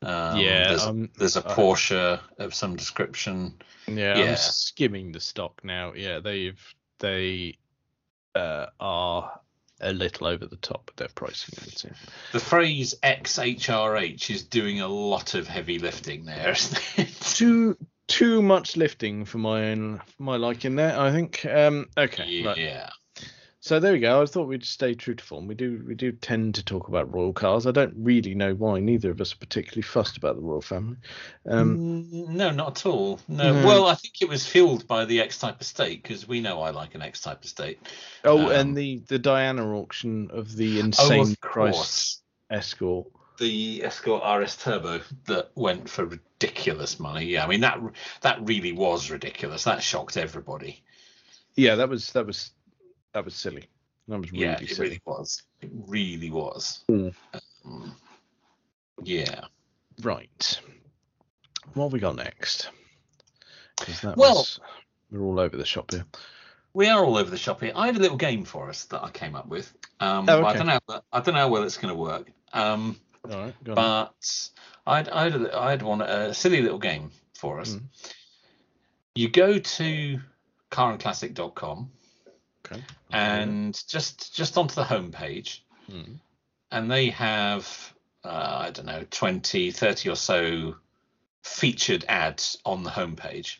Um, 0.01 0.37
yeah, 0.37 0.69
there's, 0.69 0.85
um, 0.85 1.09
there's 1.17 1.37
a 1.37 1.45
uh, 1.45 1.55
Porsche 1.55 2.19
of 2.37 2.53
some 2.53 2.75
description. 2.75 3.55
yeah, 3.87 4.17
yeah. 4.17 4.31
I'm 4.31 4.37
skimming 4.37 5.11
the 5.11 5.19
stock 5.19 5.61
now. 5.63 5.93
Yeah, 5.93 6.19
they've 6.19 6.59
they 6.99 7.57
uh, 8.35 8.67
are 8.79 9.39
a 9.81 9.93
little 9.93 10.27
over 10.27 10.45
the 10.45 10.57
top 10.57 10.83
with 10.87 10.95
their 10.95 11.09
pricing. 11.09 11.55
I'd. 11.61 11.95
The 12.31 12.39
phrase 12.39 12.95
XHRH 13.03 14.29
is 14.29 14.43
doing 14.43 14.81
a 14.81 14.87
lot 14.87 15.33
of 15.35 15.47
heavy 15.47 15.79
lifting 15.79 16.25
there, 16.25 16.51
isn't 16.55 16.81
it? 16.97 17.15
Too 17.21 17.77
too 18.07 18.41
much 18.41 18.75
lifting 18.75 19.25
for 19.25 19.37
my 19.37 19.71
own 19.71 20.01
for 20.17 20.23
my 20.23 20.37
liking 20.37 20.75
there. 20.75 20.99
I 20.99 21.11
think. 21.11 21.45
Um, 21.45 21.87
okay, 21.97 22.43
right. 22.43 22.57
So 23.63 23.79
there 23.79 23.93
we 23.93 23.99
go. 23.99 24.21
I 24.21 24.25
thought 24.25 24.49
we'd 24.49 24.65
stay 24.65 24.93
true 24.93 25.15
to 25.15 25.23
form. 25.23 25.47
We 25.47 25.55
do 25.55 25.81
we 25.87 25.95
do 25.95 26.11
tend 26.11 26.55
to 26.55 26.65
talk 26.65 26.89
about 26.89 27.13
royal 27.13 27.31
cars. 27.31 27.65
I 27.65 27.71
don't 27.71 27.93
really 27.95 28.35
know 28.35 28.53
why. 28.53 28.81
Neither 28.81 29.09
of 29.09 29.21
us 29.21 29.31
are 29.31 29.37
particularly 29.37 29.83
fussed 29.83 30.17
about 30.17 30.35
the 30.35 30.41
royal 30.41 30.61
family. 30.61 30.97
Um, 31.45 32.09
no, 32.11 32.51
not 32.51 32.79
at 32.79 32.85
all. 32.85 33.21
No. 33.29 33.53
No. 33.53 33.65
Well, 33.65 33.85
I 33.87 33.95
think 33.95 34.21
it 34.21 34.27
was 34.27 34.45
fueled 34.45 34.85
by 34.85 35.05
the 35.05 35.21
X 35.21 35.37
type 35.37 35.61
estate 35.61 36.03
because 36.03 36.27
we 36.27 36.41
know 36.41 36.61
I 36.61 36.71
like 36.71 36.93
an 36.93 37.01
X 37.01 37.21
type 37.21 37.45
estate. 37.45 37.79
oh, 38.25 38.47
um, 38.47 38.51
and 38.51 38.75
the 38.75 39.01
the 39.07 39.17
Diana 39.17 39.65
auction 39.77 40.29
of 40.33 40.53
the 40.57 40.81
insane 40.81 41.19
oh, 41.19 41.31
of 41.31 41.39
price 41.39 41.73
course. 41.73 42.21
escort. 42.49 43.07
The 43.39 43.85
Escort 43.85 44.23
RS 44.41 44.57
Turbo 44.57 44.99
that 45.27 45.51
went 45.55 45.89
for 45.89 46.03
ridiculous 46.03 46.99
money. 46.99 47.27
Yeah, 47.27 47.45
I 47.45 47.47
mean 47.47 47.61
that 47.61 47.79
that 48.19 48.45
really 48.45 48.73
was 48.73 49.09
ridiculous. 49.09 49.63
That 49.63 49.81
shocked 49.81 50.17
everybody. 50.17 50.83
Yeah, 51.55 51.75
that 51.75 51.87
was 51.87 52.11
that 52.11 52.27
was 52.27 52.51
that 53.13 53.25
was 53.25 53.35
silly. 53.35 53.65
That 54.07 54.19
was 54.19 54.31
really 54.31 54.43
yeah, 54.45 54.59
it 54.59 54.69
silly. 54.69 54.87
really 54.89 55.01
was. 55.05 55.43
It 55.61 55.71
really 55.87 56.29
was. 56.31 56.83
Mm. 56.89 57.13
Um, 57.65 57.95
yeah. 59.03 59.45
Right. 60.01 60.59
What 61.73 61.85
have 61.85 61.93
we 61.93 61.99
got 61.99 62.15
next? 62.15 62.69
Well- 64.03 64.15
was, 64.17 64.59
we're 65.11 65.21
all 65.21 65.39
over 65.39 65.55
the 65.57 65.65
shop 65.65 65.91
here. 65.91 66.05
We 66.75 66.87
are 66.89 67.05
all 67.05 67.17
over 67.17 67.29
the 67.29 67.37
shop 67.37 67.61
here. 67.61 67.71
I 67.75 67.85
had 67.85 67.95
a 67.97 67.99
little 67.99 68.17
game 68.17 68.45
for 68.45 68.67
us 68.67 68.85
that 68.85 69.03
I 69.03 69.11
came 69.11 69.35
up 69.35 69.47
with. 69.47 69.71
Um, 69.99 70.25
Oh, 70.27 70.41
but 70.41 70.45
I 70.45 70.53
don't 70.57 70.65
know. 70.65 71.01
I 71.11 71.19
don't 71.19 71.35
know 71.35 71.41
how 71.41 71.49
well 71.49 71.63
it's 71.63 71.77
going 71.77 71.93
to 71.93 71.99
work. 71.99 72.31
Um, 72.51 72.99
All 73.29 73.37
right. 73.37 73.63
Go 73.63 73.73
on. 73.73 73.75
but 73.75 74.49
I'd 74.87 75.07
I'd 75.09 75.49
I'd 75.51 75.81
want 75.83 76.01
a 76.01 76.33
silly 76.33 76.63
little 76.63 76.79
game 76.79 77.11
for 77.35 77.59
us. 77.59 77.75
Mm. 77.75 77.83
You 79.13 79.29
go 79.29 79.59
to 79.59 80.19
carandclassic.com 80.71 81.91
okay. 82.65 82.81
and 83.11 83.81
just 83.87 84.35
just 84.35 84.57
onto 84.57 84.75
the 84.75 84.83
home 84.83 85.11
page, 85.11 85.63
Mm. 85.91 86.19
and 86.71 86.89
they 86.91 87.09
have 87.09 87.93
uh, 88.23 88.63
I 88.67 88.69
don't 88.71 88.85
know 88.85 89.03
20, 89.11 89.71
30 89.71 90.09
or 90.09 90.15
so 90.15 90.75
featured 91.43 92.05
ads 92.07 92.57
on 92.65 92.83
the 92.83 92.89
homepage. 92.89 93.57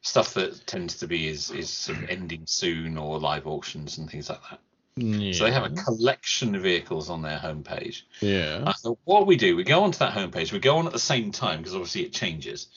Stuff 0.00 0.34
that 0.34 0.66
tends 0.66 0.98
to 0.98 1.06
be 1.06 1.28
is 1.28 1.50
is 1.50 1.68
sort 1.68 1.98
of 1.98 2.08
ending 2.08 2.44
soon 2.46 2.96
or 2.96 3.18
live 3.18 3.46
auctions 3.46 3.98
and 3.98 4.08
things 4.08 4.30
like 4.30 4.40
that. 4.50 4.60
Yeah. 4.96 5.32
So 5.32 5.44
they 5.44 5.52
have 5.52 5.64
a 5.64 5.74
collection 5.74 6.54
of 6.54 6.62
vehicles 6.62 7.10
on 7.10 7.20
their 7.20 7.38
homepage. 7.38 8.02
Yeah. 8.20 8.72
Thought, 8.72 8.98
what 9.04 9.26
we 9.26 9.36
do, 9.36 9.54
we 9.56 9.64
go 9.64 9.82
onto 9.82 9.98
that 9.98 10.14
homepage. 10.14 10.52
We 10.52 10.58
go 10.58 10.78
on 10.78 10.86
at 10.86 10.92
the 10.94 10.98
same 10.98 11.32
time 11.32 11.58
because 11.58 11.74
obviously 11.74 12.04
it 12.04 12.12
changes. 12.14 12.68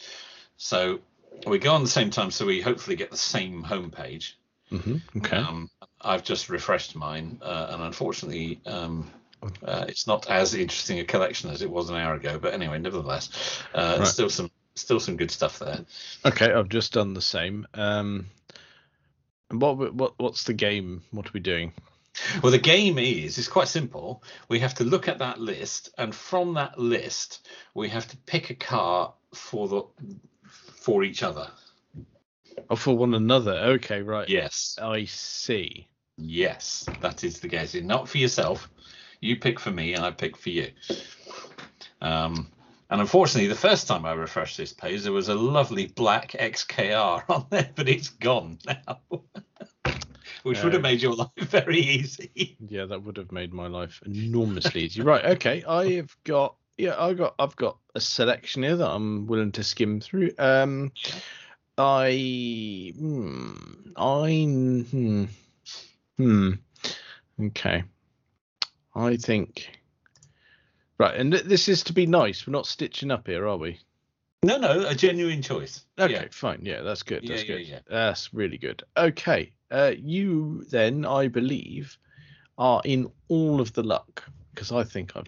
So 0.57 0.99
we 1.47 1.59
go 1.59 1.71
on 1.73 1.81
at 1.81 1.85
the 1.85 1.89
same 1.91 2.09
time, 2.09 2.31
so 2.31 2.45
we 2.45 2.59
hopefully 2.59 2.97
get 2.97 3.11
the 3.11 3.15
same 3.17 3.63
homepage. 3.63 4.33
Hmm 4.69 4.97
Okay. 5.17 5.37
Um, 5.37 5.69
I've 6.01 6.23
just 6.23 6.49
refreshed 6.49 6.95
mine, 6.95 7.39
uh, 7.41 7.67
and 7.71 7.83
unfortunately, 7.83 8.61
um, 8.65 9.11
uh, 9.63 9.85
it's 9.87 10.07
not 10.07 10.29
as 10.29 10.53
interesting 10.53 10.99
a 10.99 11.05
collection 11.05 11.49
as 11.49 11.61
it 11.61 11.69
was 11.69 11.89
an 11.89 11.95
hour 11.95 12.13
ago. 12.15 12.39
But 12.39 12.53
anyway, 12.53 12.79
nevertheless, 12.79 13.29
uh, 13.73 13.97
Right. 13.99 14.07
still 14.07 14.29
some 14.29 14.51
still 14.75 14.99
some 14.99 15.17
good 15.17 15.31
stuff 15.31 15.59
there. 15.59 15.85
Okay, 16.25 16.53
I've 16.53 16.69
just 16.69 16.93
done 16.93 17.13
the 17.13 17.21
same. 17.21 17.67
Um, 17.73 18.27
and 19.49 19.61
what 19.61 19.93
what 19.93 20.13
what's 20.17 20.43
the 20.43 20.53
game? 20.53 21.03
What 21.11 21.27
are 21.27 21.31
we 21.33 21.39
doing? 21.39 21.73
Well, 22.41 22.51
the 22.51 22.57
game 22.57 22.97
is 22.97 23.37
it's 23.37 23.47
quite 23.47 23.67
simple. 23.67 24.23
We 24.49 24.59
have 24.59 24.75
to 24.75 24.83
look 24.83 25.07
at 25.07 25.19
that 25.19 25.39
list, 25.39 25.89
and 25.97 26.13
from 26.13 26.55
that 26.55 26.77
list, 26.77 27.47
we 27.73 27.89
have 27.89 28.07
to 28.09 28.17
pick 28.17 28.49
a 28.49 28.55
car 28.55 29.13
for 29.33 29.67
the 29.67 29.83
for 30.47 31.03
each 31.03 31.23
other. 31.23 31.49
Oh, 32.69 32.75
for 32.75 32.95
one 32.97 33.13
another. 33.13 33.53
Okay, 33.53 34.01
right. 34.01 34.27
Yes. 34.29 34.77
I 34.81 35.05
see. 35.05 35.87
Yes, 36.17 36.85
that 37.01 37.23
is 37.23 37.39
the 37.39 37.49
case. 37.49 37.73
Not 37.75 38.09
for 38.09 38.17
yourself. 38.17 38.69
You 39.21 39.37
pick 39.37 39.59
for 39.59 39.71
me, 39.71 39.93
and 39.93 40.03
I 40.03 40.11
pick 40.11 40.35
for 40.37 40.49
you. 40.49 40.71
Um, 42.01 42.49
and 42.89 43.01
unfortunately, 43.01 43.47
the 43.47 43.55
first 43.55 43.87
time 43.87 44.05
I 44.05 44.13
refreshed 44.13 44.57
this 44.57 44.73
page, 44.73 45.03
there 45.03 45.11
was 45.11 45.29
a 45.29 45.35
lovely 45.35 45.87
black 45.87 46.31
XKR 46.31 47.23
on 47.29 47.45
there, 47.49 47.69
but 47.75 47.87
it's 47.89 48.09
gone 48.09 48.57
now, 48.65 48.99
which 50.43 50.63
would 50.63 50.73
have 50.73 50.81
Uh, 50.83 50.89
made 50.89 51.01
your 51.01 51.13
life 51.15 51.29
very 51.37 51.79
easy. 51.79 52.57
Yeah, 52.67 52.85
that 52.85 53.03
would 53.03 53.17
have 53.17 53.31
made 53.31 53.53
my 53.53 53.67
life 53.67 54.01
enormously 54.05 54.81
easy. 54.83 55.01
Right. 55.01 55.23
Okay. 55.25 55.63
I 55.65 55.93
have 55.93 56.15
got. 56.23 56.55
Yeah, 56.77 56.95
I 56.97 57.13
got. 57.13 57.35
I've 57.39 57.55
got 57.57 57.77
a 57.95 57.99
selection 57.99 58.63
here 58.63 58.77
that 58.77 58.89
I'm 58.89 59.27
willing 59.27 59.51
to 59.53 59.63
skim 59.63 59.99
through. 59.99 60.31
Um, 60.39 60.91
I. 61.79 62.93
Hmm. 62.97 63.53
I. 63.95 64.43
Hmm. 64.89 65.25
Hmm. 66.17 66.51
Okay. 67.41 67.83
I 68.95 69.15
think. 69.17 69.69
Right, 70.97 71.15
and 71.15 71.31
th- 71.31 71.45
this 71.45 71.69
is 71.69 71.83
to 71.85 71.93
be 71.93 72.05
nice. 72.05 72.45
We're 72.45 72.51
not 72.51 72.67
stitching 72.67 73.09
up 73.09 73.27
here, 73.27 73.47
are 73.47 73.55
we? 73.57 73.79
No, 74.43 74.57
no, 74.57 74.85
a 74.87 74.95
genuine 74.95 75.41
choice. 75.41 75.85
Okay, 75.97 76.13
Yeah. 76.13 76.25
fine. 76.31 76.59
Yeah, 76.63 76.81
that's 76.81 77.03
good. 77.03 77.25
That's 77.27 77.43
yeah, 77.43 77.55
good. 77.57 77.67
yeah. 77.67 77.79
That's 77.89 78.33
really 78.33 78.57
good. 78.57 78.83
Okay. 78.97 79.53
Uh, 79.71 79.93
you 79.97 80.65
then, 80.69 81.05
I 81.05 81.27
believe, 81.27 81.97
are 82.57 82.81
in 82.83 83.09
all 83.29 83.61
of 83.61 83.71
the 83.73 83.83
luck 83.83 84.23
because 84.53 84.71
I 84.71 84.83
think 84.83 85.15
I've, 85.15 85.25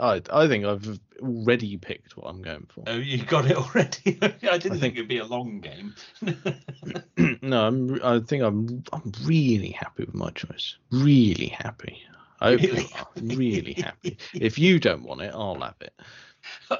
I, 0.00 0.20
I 0.32 0.48
think 0.48 0.64
I've 0.64 0.98
already 1.20 1.76
picked 1.76 2.16
what 2.16 2.28
I'm 2.28 2.42
going 2.42 2.66
for. 2.68 2.84
Oh, 2.86 2.96
you 2.96 3.22
got 3.24 3.50
it 3.50 3.56
already. 3.56 4.18
I 4.22 4.28
didn't 4.28 4.60
think- 4.62 4.80
think 4.80 4.94
it'd 4.96 5.08
be 5.08 5.18
a 5.18 5.24
long 5.24 5.60
game. 5.60 5.94
no, 7.42 7.66
I'm. 7.66 8.00
I 8.02 8.20
think 8.20 8.42
I'm. 8.42 8.82
I'm 8.92 9.12
really 9.24 9.70
happy 9.70 10.04
with 10.04 10.14
my 10.14 10.30
choice. 10.30 10.76
Really 10.90 11.48
happy. 11.48 12.02
I 12.40 12.50
hope 12.50 12.60
Really 12.62 12.88
are. 12.94 13.08
really 13.36 13.74
happy. 13.74 14.18
If 14.34 14.58
you 14.58 14.78
don't 14.80 15.04
want 15.04 15.22
it, 15.22 15.32
I'll 15.32 15.60
have 15.60 15.76
it. 15.80 15.94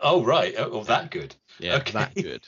oh, 0.02 0.22
right. 0.24 0.54
Oh, 0.58 0.70
oh, 0.72 0.84
that 0.84 1.10
good. 1.10 1.34
Yeah, 1.58 1.76
Okay. 1.76 1.92
that 1.92 2.14
good. 2.14 2.46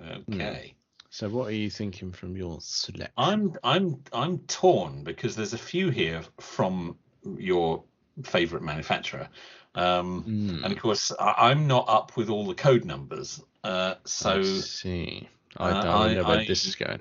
Okay. 0.00 0.74
Hmm. 0.74 0.76
So, 1.10 1.28
what 1.28 1.48
are 1.48 1.54
you 1.54 1.70
thinking 1.70 2.10
from 2.12 2.36
your 2.36 2.58
select? 2.60 3.12
I'm 3.16 3.54
I'm 3.62 4.02
I'm 4.12 4.38
torn 4.40 5.04
because 5.04 5.36
there's 5.36 5.52
a 5.54 5.58
few 5.58 5.90
here 5.90 6.22
from 6.40 6.96
your 7.38 7.84
favorite 8.24 8.62
manufacturer, 8.62 9.28
um, 9.74 10.24
Mm, 10.24 10.64
and 10.64 10.72
of 10.72 10.78
course 10.78 11.12
I, 11.18 11.50
I'm 11.50 11.66
not 11.66 11.86
up 11.88 12.16
with 12.16 12.28
all 12.30 12.46
the 12.46 12.54
code 12.54 12.84
numbers, 12.84 13.42
uh, 13.64 13.94
so 14.04 14.40
I 14.40 14.42
see. 14.42 15.28
I 15.56 15.70
uh, 15.70 15.82
don't 15.82 15.86
I- 16.10 16.14
know 16.14 16.24
where 16.24 16.38
I- 16.40 16.44
this 16.46 16.66
is 16.66 16.74
going. 16.74 17.00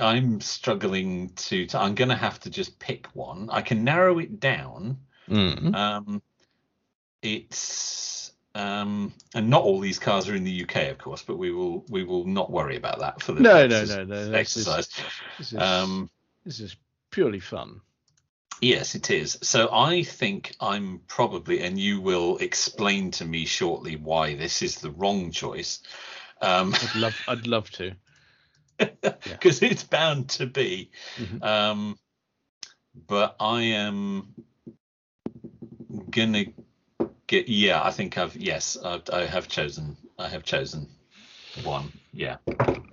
I'm 0.00 0.40
struggling 0.40 1.28
to, 1.36 1.66
to. 1.66 1.78
I'm 1.78 1.94
going 1.94 2.08
to 2.08 2.16
have 2.16 2.40
to 2.40 2.50
just 2.50 2.76
pick 2.80 3.06
one. 3.14 3.48
I 3.52 3.60
can 3.62 3.84
narrow 3.84 4.18
it 4.18 4.40
down. 4.40 4.98
Mm. 5.28 5.72
Um, 5.72 6.20
it's 7.22 8.32
um, 8.56 9.12
and 9.34 9.48
not 9.48 9.62
all 9.62 9.80
these 9.80 9.98
cars 9.98 10.28
are 10.28 10.34
in 10.34 10.44
the 10.44 10.62
UK, 10.64 10.90
of 10.90 10.98
course, 10.98 11.22
but 11.22 11.38
we 11.38 11.50
will 11.52 11.84
we 11.88 12.04
will 12.04 12.24
not 12.24 12.50
worry 12.50 12.76
about 12.76 12.98
that 13.00 13.22
for 13.22 13.32
the 13.32 13.40
No, 13.40 13.66
no, 13.66 13.84
no, 13.84 14.04
no. 14.04 14.30
This 14.30 14.56
is, 14.56 14.68
exercise. 14.68 14.88
this 15.38 15.52
is, 15.52 15.58
Um, 15.58 16.10
this 16.44 16.60
is 16.60 16.76
purely 17.10 17.40
fun. 17.40 17.80
Yes, 18.64 18.94
it 18.94 19.10
is. 19.10 19.38
So 19.42 19.68
I 19.70 20.02
think 20.02 20.56
I'm 20.58 21.00
probably, 21.06 21.60
and 21.60 21.78
you 21.78 22.00
will 22.00 22.38
explain 22.38 23.10
to 23.12 23.24
me 23.26 23.44
shortly 23.44 23.96
why 23.96 24.36
this 24.36 24.62
is 24.62 24.76
the 24.76 24.90
wrong 24.90 25.30
choice, 25.32 25.80
um, 26.40 26.74
I'd 26.74 26.96
love, 26.96 27.22
I'd 27.28 27.46
love 27.46 27.70
to. 27.72 27.92
because 28.78 29.62
it's 29.62 29.84
bound 29.84 30.30
to 30.30 30.46
be. 30.46 30.90
Mhm. 31.18 31.44
Um, 31.44 31.98
but 33.06 33.36
I 33.38 33.62
am 33.62 34.34
gonna 36.10 36.46
get. 37.26 37.48
Yeah, 37.48 37.82
I 37.82 37.90
think 37.90 38.16
I've. 38.16 38.34
Yes, 38.34 38.78
I, 38.82 39.02
I 39.12 39.26
have 39.26 39.46
chosen. 39.46 39.98
I 40.18 40.28
have 40.28 40.42
chosen 40.42 40.88
one. 41.62 41.92
Yeah, 42.12 42.36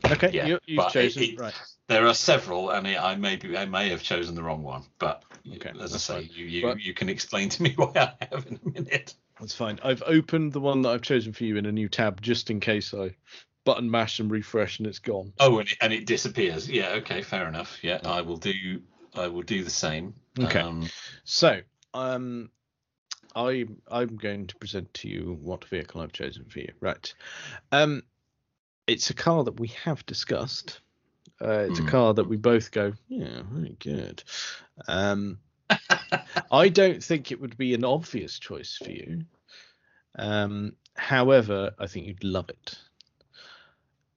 Okay, 0.05 0.31
Yeah, 0.33 0.45
you, 0.47 0.59
you've 0.65 0.77
but 0.77 0.95
it- 0.95 1.03
chosen 1.13 1.23
it- 1.23 1.39
right. 1.39 1.53
there 1.87 2.05
are 2.07 2.13
several, 2.13 2.69
and 2.71 2.87
I 2.87 3.15
may 3.15 3.35
be. 3.35 3.55
I 3.57 3.65
may 3.65 3.89
have 3.89 4.01
chosen 4.03 4.35
the 4.35 4.43
wrong 4.43 4.63
one, 4.63 4.83
but. 4.99 5.23
Okay, 5.55 5.71
as 5.79 5.93
I 5.93 5.97
say, 5.97 6.13
fine. 6.21 6.29
you 6.33 6.45
you, 6.45 6.61
But- 6.63 6.79
you 6.81 6.93
can 6.93 7.09
explain 7.09 7.49
to 7.49 7.63
me 7.63 7.73
why 7.75 7.91
I 7.95 8.25
have 8.31 8.45
in 8.47 8.59
a 8.65 8.69
minute. 8.69 9.15
That's 9.39 9.55
fine. 9.55 9.79
I've 9.83 10.03
opened 10.05 10.53
the 10.53 10.59
one 10.59 10.81
that 10.83 10.89
I've 10.89 11.01
chosen 11.01 11.33
for 11.33 11.43
you 11.45 11.57
in 11.57 11.65
a 11.65 11.71
new 11.71 11.89
tab 11.89 12.21
just 12.21 12.49
in 12.51 12.59
case 12.59 12.93
I 12.93 13.15
button 13.63 13.89
mash 13.89 14.19
and 14.19 14.29
refresh 14.29 14.77
and 14.79 14.87
it's 14.87 14.99
gone. 14.99 15.33
Oh, 15.39 15.59
and 15.59 15.67
it, 15.69 15.77
and 15.81 15.93
it 15.93 16.05
disappears. 16.05 16.69
Yeah. 16.69 16.89
Okay. 16.97 17.21
Fair 17.23 17.47
enough. 17.47 17.79
Yeah, 17.83 17.99
I 18.03 18.21
will 18.21 18.37
do. 18.37 18.53
I 19.15 19.27
will 19.27 19.41
do 19.43 19.63
the 19.63 19.69
same. 19.71 20.13
Okay. 20.39 20.59
Um, 20.59 20.87
So, 21.23 21.61
um, 21.93 22.49
I 23.35 23.65
I'm 23.89 24.15
going 24.17 24.47
to 24.47 24.55
present 24.57 24.93
to 24.95 25.07
you 25.09 25.37
what 25.41 25.65
vehicle 25.65 26.01
I've 26.01 26.11
chosen 26.13 26.45
for 26.45 26.59
you. 26.59 26.71
Right. 26.79 27.13
Um, 27.71 28.03
it's 28.87 29.09
a 29.09 29.13
car 29.13 29.43
that 29.43 29.59
we 29.59 29.67
have 29.83 30.05
discussed. 30.05 30.79
Uh, 31.41 31.65
it's 31.69 31.79
Hmm. 31.79 31.87
a 31.87 31.91
car 31.91 32.13
that 32.13 32.27
we 32.27 32.37
both 32.37 32.71
go, 32.71 32.93
yeah, 33.07 33.41
very 33.51 33.75
good. 33.79 34.23
Um, 34.87 35.39
I 36.51 36.69
don't 36.69 37.03
think 37.03 37.31
it 37.31 37.39
would 37.41 37.57
be 37.57 37.73
an 37.73 37.83
obvious 37.85 38.37
choice 38.39 38.77
for 38.77 38.91
you. 38.91 39.23
Um, 40.17 40.73
however, 40.95 41.71
I 41.79 41.87
think 41.87 42.07
you'd 42.07 42.23
love 42.23 42.49
it. 42.49 42.75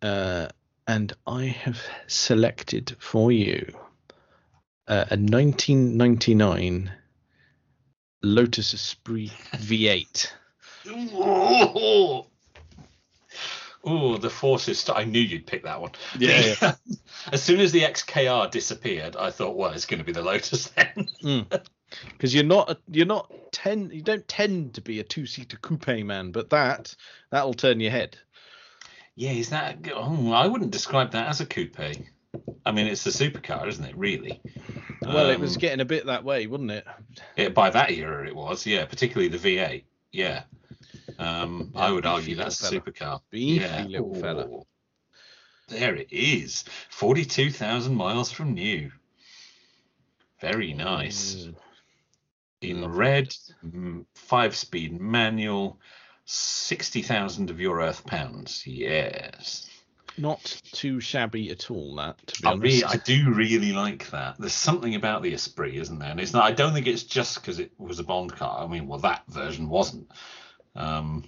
Uh, 0.03 0.49
and 0.87 1.13
I 1.27 1.45
have 1.45 1.81
selected 2.09 2.95
for 2.99 3.33
you 3.33 3.67
uh, 4.87 5.07
a 5.11 5.17
1999 5.17 6.93
Lotus 8.23 8.75
Esprit 8.75 9.31
V8. 9.57 10.31
Oh, 13.87 14.17
the 14.17 14.31
forces. 14.31 14.81
St- 14.81 14.97
I 14.97 15.05
knew 15.05 15.21
you'd 15.21 15.47
pick 15.47 15.65
that 15.65 15.81
one. 15.81 15.93
Yeah, 16.19 16.75
as 17.33 17.43
soon 17.43 17.61
as 17.61 17.71
the 17.73 17.83
XKR 17.83 18.51
disappeared, 18.51 19.15
I 19.17 19.31
thought, 19.31 19.57
well, 19.57 19.73
it's 19.73 19.87
going 19.87 19.99
to 19.99 20.05
be 20.05 20.13
the 20.13 20.23
Lotus 20.23 20.69
then. 21.23 21.47
Because 22.11 22.35
you're 22.35 22.43
not 22.43 22.71
a, 22.71 22.79
you're 22.91 23.07
not 23.07 23.31
ten 23.53 23.89
you 23.93 24.03
don't 24.03 24.27
tend 24.27 24.75
to 24.75 24.81
be 24.81 24.99
a 24.99 25.05
two 25.05 25.27
seater 25.27 25.57
coupe 25.59 25.87
man, 26.05 26.33
but 26.33 26.51
that 26.51 26.97
that'll 27.31 27.55
turn 27.55 27.79
your 27.79 27.93
head. 27.93 28.19
yeah, 29.15 29.31
is 29.31 29.51
that? 29.51 29.79
Oh, 29.95 30.33
I 30.33 30.49
wouldn't 30.49 30.73
describe 30.73 31.13
that 31.13 31.29
as 31.29 31.41
a 31.41 31.47
coupe. 31.47 31.79
I 32.67 32.73
mean, 32.73 32.89
it's 32.89 33.07
a 33.07 33.11
supercar, 33.11 33.69
isn't 33.69 33.85
it? 33.85 33.97
Really. 33.97 34.41
Well, 35.03 35.31
it 35.31 35.39
was 35.39 35.55
Um, 35.55 35.61
getting 35.61 35.81
a 35.81 35.85
bit 35.85 36.07
that 36.07 36.25
way, 36.25 36.49
wasn't 36.49 36.73
it? 36.73 36.85
it, 37.37 37.55
by 37.55 37.71
that 37.71 37.93
era, 37.93 38.27
it 38.27 38.35
was. 38.35 38.67
Yeah, 38.67 38.87
particularly 38.87 39.29
the 39.29 39.39
V8. 39.39 39.85
Yeah. 40.15 40.45
Um, 41.19 41.73
I 41.75 41.91
would 41.91 42.07
argue 42.07 42.37
that's 42.37 42.61
a 42.63 42.73
supercar. 42.73 43.21
Beefy 43.31 43.65
yeah. 43.65 43.85
little 43.85 44.15
fella. 44.15 44.47
Oh, 44.49 44.67
There 45.69 45.97
it 45.97 46.13
is. 46.13 46.65
Forty-two 46.91 47.51
thousand 47.51 47.97
miles 47.97 48.31
from 48.31 48.55
new. 48.55 48.93
Very 50.41 50.73
nice. 50.73 51.35
Mm, 51.35 51.55
in 52.61 52.81
Lovely. 52.83 52.99
red, 52.99 53.37
mm, 53.67 54.05
five-speed 54.15 55.01
manual, 55.01 55.81
sixty 56.27 57.03
thousand 57.03 57.51
of 57.51 57.61
your 57.61 57.81
Earth 57.81 58.07
pounds. 58.07 58.65
Yes, 58.67 59.69
Not 60.17 60.43
too 60.73 61.01
shabby 61.01 61.51
at 61.51 61.71
all. 61.71 61.97
That 61.97 62.25
to 62.29 62.43
be 62.43 62.47
I, 62.47 62.51
honest. 62.53 62.63
really, 62.63 62.85
I 62.85 62.97
do 62.99 63.33
really 63.35 63.73
like 63.73 64.11
that. 64.11 64.37
There's 64.39 64.53
something 64.53 64.95
about 64.95 65.23
the 65.23 65.35
Esprit, 65.35 65.75
isn't 65.75 65.99
there? 65.99 66.11
And 66.11 66.21
it's 66.21 66.33
not. 66.33 66.45
I 66.45 66.53
don't 66.53 66.73
think 66.73 66.87
it's 66.87 67.03
just 67.03 67.35
because 67.37 67.59
it 67.59 67.73
was 67.79 67.99
a 67.99 68.05
Bond 68.05 68.33
car. 68.35 68.65
I 68.65 68.69
mean, 68.69 68.87
well, 68.87 69.01
that 69.01 69.25
version 69.29 69.69
wasn't. 69.69 70.09
Um, 70.77 71.25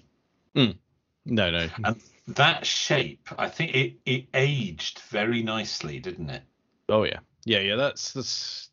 no, 0.55 1.51
no. 1.51 1.69
and 1.85 2.01
that 2.29 2.65
shape, 2.67 3.29
I 3.37 3.49
think 3.49 3.75
it 3.75 3.95
it 4.07 4.27
aged 4.35 5.01
very 5.11 5.43
nicely, 5.43 5.99
didn't 5.99 6.31
it? 6.31 6.43
Oh 6.89 7.03
yeah, 7.03 7.19
yeah, 7.45 7.59
yeah. 7.61 7.77
That's 7.77 8.13
that's. 8.13 8.71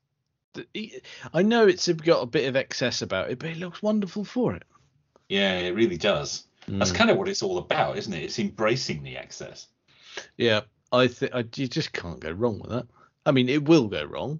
the- 0.53 1.01
I 1.33 1.41
know 1.41 1.65
it's 1.65 1.87
got 1.87 2.21
a 2.21 2.27
bit 2.27 2.47
of 2.47 2.55
excess 2.55 3.01
about 3.01 3.31
it, 3.31 3.39
but 3.39 3.49
it 3.49 3.57
looks 3.57 3.81
wonderful 3.81 4.23
for 4.23 4.53
it. 4.55 4.63
Yeah, 5.29 5.57
it 5.57 5.73
really 5.73 5.97
does. 5.97 6.45
That's 6.67 6.91
Mm. 6.91 6.95
kind 6.95 7.09
of 7.09 7.17
what 7.17 7.27
it's 7.27 7.41
all 7.43 7.57
about, 7.57 7.97
isn't 7.97 8.13
it? 8.13 8.23
It's 8.23 8.39
embracing 8.39 9.03
the 9.03 9.17
excess. 9.17 9.67
Yeah, 10.37 10.61
I 10.91 11.07
think 11.07 11.33
I 11.33 11.39
you 11.55 11.67
just 11.67 11.93
can't 11.93 12.19
go 12.19 12.31
wrong 12.31 12.59
with 12.59 12.71
that. 12.71 12.87
I 13.25 13.31
mean, 13.31 13.49
it 13.49 13.65
will 13.67 13.87
go 13.87 14.03
wrong. 14.05 14.39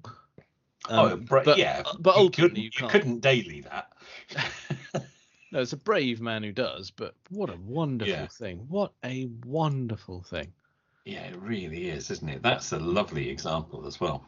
oh, 0.90 1.14
um, 1.14 1.26
bra- 1.26 1.44
but- 1.44 1.58
yeah, 1.58 1.84
but 2.00 2.22
you 2.22 2.30
couldn't, 2.30 2.58
you 2.58 2.70
you 2.80 2.88
couldn't 2.88 3.20
daily 3.22 3.62
that. 3.62 3.92
No, 5.52 5.62
it's 5.62 5.74
a 5.74 5.78
brave 5.78 6.20
man 6.20 6.42
who 6.42 6.52
does, 6.52 6.90
but 6.90 7.14
what 7.30 7.52
a 7.52 7.58
wonderful 7.58 8.12
Yeah. 8.12 8.26
thing. 8.26 8.66
What 8.70 8.92
a 9.06 9.28
wonderful 9.46 10.24
thing. 10.24 10.52
Yeah, 11.06 11.26
it 11.28 11.36
really 11.40 11.90
is, 11.90 12.10
isn't 12.10 12.28
it? 12.28 12.42
That's 12.42 12.72
a 12.72 12.80
lovely 12.80 13.30
example 13.30 13.86
as 13.86 14.00
well. 14.00 14.26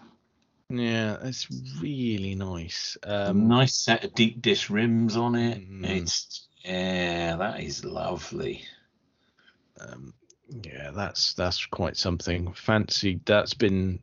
Yeah, 0.70 1.18
it's 1.24 1.48
really 1.82 2.36
nice. 2.36 2.96
A 3.02 3.30
Um, 3.32 3.48
nice 3.48 3.74
set 3.76 4.04
of 4.04 4.14
deep 4.14 4.40
dish 4.44 4.70
rims 4.70 5.18
on 5.18 5.34
it. 5.34 5.68
Mm. 5.68 5.90
It's 5.90 6.48
yeah, 6.64 7.38
that 7.38 7.60
is 7.60 7.84
lovely. 7.84 8.64
um, 9.80 10.14
yeah, 10.64 10.92
that's 10.92 11.34
that's 11.34 11.66
quite 11.66 11.98
something. 11.98 12.54
Fancy 12.54 13.20
that's 13.26 13.54
been 13.54 14.00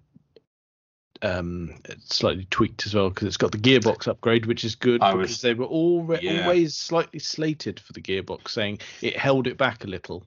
um 1.22 1.80
slightly 2.00 2.46
tweaked 2.50 2.84
as 2.86 2.94
well 2.94 3.08
because 3.08 3.28
it's 3.28 3.36
got 3.36 3.52
the 3.52 3.58
gearbox 3.58 4.08
upgrade, 4.08 4.46
which 4.46 4.64
is 4.64 4.74
good 4.74 5.00
I 5.02 5.12
because 5.12 5.30
was- 5.30 5.40
they 5.42 5.54
were 5.54 5.66
all 5.66 6.16
Yeah. 6.20 6.42
always 6.42 6.74
slightly 6.74 7.20
slated 7.20 7.78
for 7.78 7.92
the 7.92 8.00
gearbox, 8.02 8.48
saying 8.50 8.80
it 9.00 9.16
held 9.16 9.46
it 9.46 9.56
back 9.56 9.84
a 9.84 9.86
little. 9.86 10.26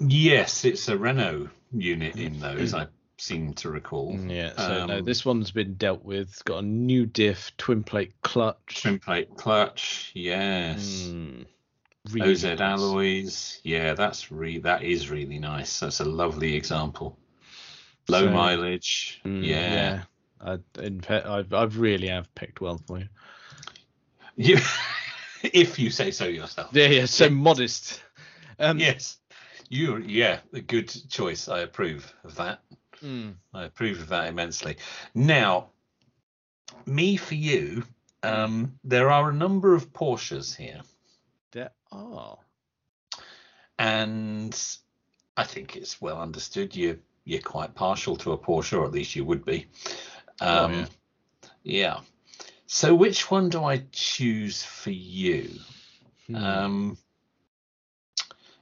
Yes, 0.00 0.64
it's 0.64 0.88
a 0.88 0.98
Renault 0.98 1.48
unit 1.72 2.16
in 2.16 2.40
those. 2.40 2.74
I 2.74 2.88
seem 3.18 3.54
to 3.54 3.70
recall. 3.70 4.14
Mm, 4.14 4.30
Yeah, 4.34 4.52
so 4.56 4.86
no, 4.86 4.98
Um, 4.98 5.04
this 5.04 5.24
one's 5.24 5.52
been 5.52 5.74
dealt 5.74 6.04
with. 6.04 6.28
It's 6.28 6.42
got 6.42 6.64
a 6.64 6.66
new 6.66 7.06
diff, 7.06 7.56
twin 7.56 7.84
plate 7.84 8.12
clutch. 8.22 8.82
Twin 8.82 8.98
plate 8.98 9.34
clutch. 9.36 10.10
Yes. 10.12 11.04
Mm, 11.08 11.46
really 12.12 12.32
OZ 12.32 12.44
nice. 12.44 12.60
alloys. 12.60 13.60
Yeah, 13.64 13.94
that's 13.94 14.30
re 14.32 14.58
that 14.58 14.82
is 14.82 15.10
really 15.10 15.38
nice. 15.38 15.80
That's 15.80 16.00
a 16.00 16.04
lovely 16.04 16.54
example. 16.54 17.18
Low 18.08 18.22
So- 18.26 18.30
mileage. 18.30 19.20
Mm, 19.24 19.44
yeah. 19.44 19.72
yeah. 19.72 20.02
I, 20.40 20.58
in 20.82 21.00
fact, 21.00 21.26
I've 21.26 21.52
I've 21.52 21.78
really 21.78 22.08
have 22.08 22.32
picked 22.34 22.60
well 22.60 22.80
for 22.86 22.98
you. 22.98 23.08
You, 24.36 24.58
if 25.42 25.78
you 25.78 25.90
say 25.90 26.10
so 26.10 26.26
yourself. 26.26 26.70
Yeah, 26.72 26.88
yeah. 26.88 27.06
So 27.06 27.30
modest. 27.30 28.02
Um, 28.58 28.78
Yes. 28.78 29.18
You 29.68 29.96
yeah, 29.98 30.40
a 30.52 30.60
good 30.60 30.88
choice. 31.10 31.48
I 31.48 31.60
approve 31.60 32.12
of 32.22 32.36
that. 32.36 32.60
mm, 33.02 33.34
I 33.52 33.64
approve 33.64 34.00
of 34.00 34.08
that 34.08 34.28
immensely. 34.28 34.76
Now, 35.14 35.70
me 36.86 37.16
for 37.16 37.34
you, 37.34 37.82
um, 38.22 38.78
there 38.84 39.10
are 39.10 39.30
a 39.30 39.34
number 39.34 39.74
of 39.74 39.92
Porsches 39.92 40.54
here, 40.54 40.82
there 41.52 41.70
are. 41.92 42.38
and 43.78 44.58
I 45.36 45.44
think 45.44 45.76
it's 45.76 46.00
well 46.00 46.20
understood 46.20 46.74
you 46.74 46.98
you're 47.24 47.40
quite 47.42 47.74
partial 47.74 48.16
to 48.16 48.32
a 48.32 48.38
Porsche, 48.38 48.78
or 48.78 48.84
at 48.84 48.92
least 48.92 49.16
you 49.16 49.24
would 49.24 49.44
be. 49.44 49.66
Oh, 50.40 50.64
Um, 50.64 50.72
yeah. 50.72 50.86
yeah. 51.64 52.00
So 52.66 52.94
which 52.94 53.30
one 53.30 53.48
do 53.48 53.64
I 53.64 53.84
choose 53.92 54.62
for 54.62 54.90
you? 54.90 55.50
Hmm. 56.28 56.36
Um, 56.36 56.98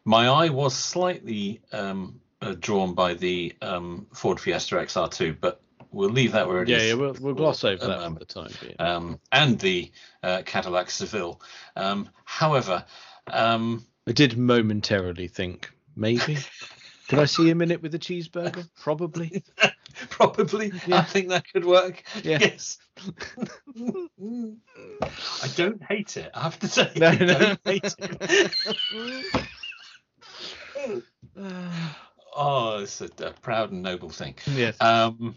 my 0.04 0.28
eye 0.28 0.48
was 0.48 0.74
slightly 0.74 1.60
um, 1.72 2.20
uh, 2.40 2.54
drawn 2.58 2.94
by 2.94 3.14
the 3.14 3.54
um, 3.62 4.06
Ford 4.14 4.40
Fiesta 4.40 4.76
XR2, 4.76 5.36
but 5.40 5.60
we'll 5.94 6.10
leave 6.10 6.32
that 6.32 6.48
where 6.48 6.62
it 6.62 6.68
yeah, 6.68 6.76
is. 6.78 6.88
yeah. 6.88 6.94
We'll, 6.94 7.16
we'll 7.20 7.34
gloss 7.34 7.64
over 7.64 7.86
that 7.86 8.12
for 8.12 8.18
the 8.18 8.24
time 8.24 8.50
being. 8.60 8.74
Um, 8.78 9.20
and 9.32 9.58
the 9.58 9.90
uh, 10.22 10.42
Cadillac 10.44 10.90
Seville. 10.90 11.40
Um, 11.76 12.08
however, 12.24 12.84
um, 13.28 13.84
I 14.06 14.12
did 14.12 14.36
momentarily 14.36 15.28
think 15.28 15.70
maybe. 15.96 16.38
Could 17.08 17.18
I 17.18 17.26
see 17.26 17.48
him 17.48 17.60
in 17.60 17.70
it 17.70 17.82
with 17.82 17.94
a 17.94 17.98
cheeseburger? 17.98 18.66
Probably. 18.80 19.44
probably 20.08 20.72
I 20.90 21.02
think 21.02 21.28
that 21.28 21.44
could 21.52 21.66
work. 21.66 22.02
Yeah. 22.22 22.38
Yes. 22.40 22.78
I 25.02 25.48
don't 25.54 25.82
hate 25.82 26.16
it. 26.16 26.30
I 26.32 26.40
have 26.42 26.58
to 26.60 26.68
say, 26.68 26.90
No, 26.96 27.08
I 27.08 27.14
no. 27.16 27.38
don't 27.38 27.60
hate 27.64 27.94
it. 27.98 28.54
oh, 32.34 32.78
it's 32.78 33.00
a, 33.02 33.10
a 33.18 33.32
proud 33.32 33.70
and 33.72 33.82
noble 33.82 34.08
thing. 34.08 34.34
yes. 34.54 34.80
Um, 34.80 35.36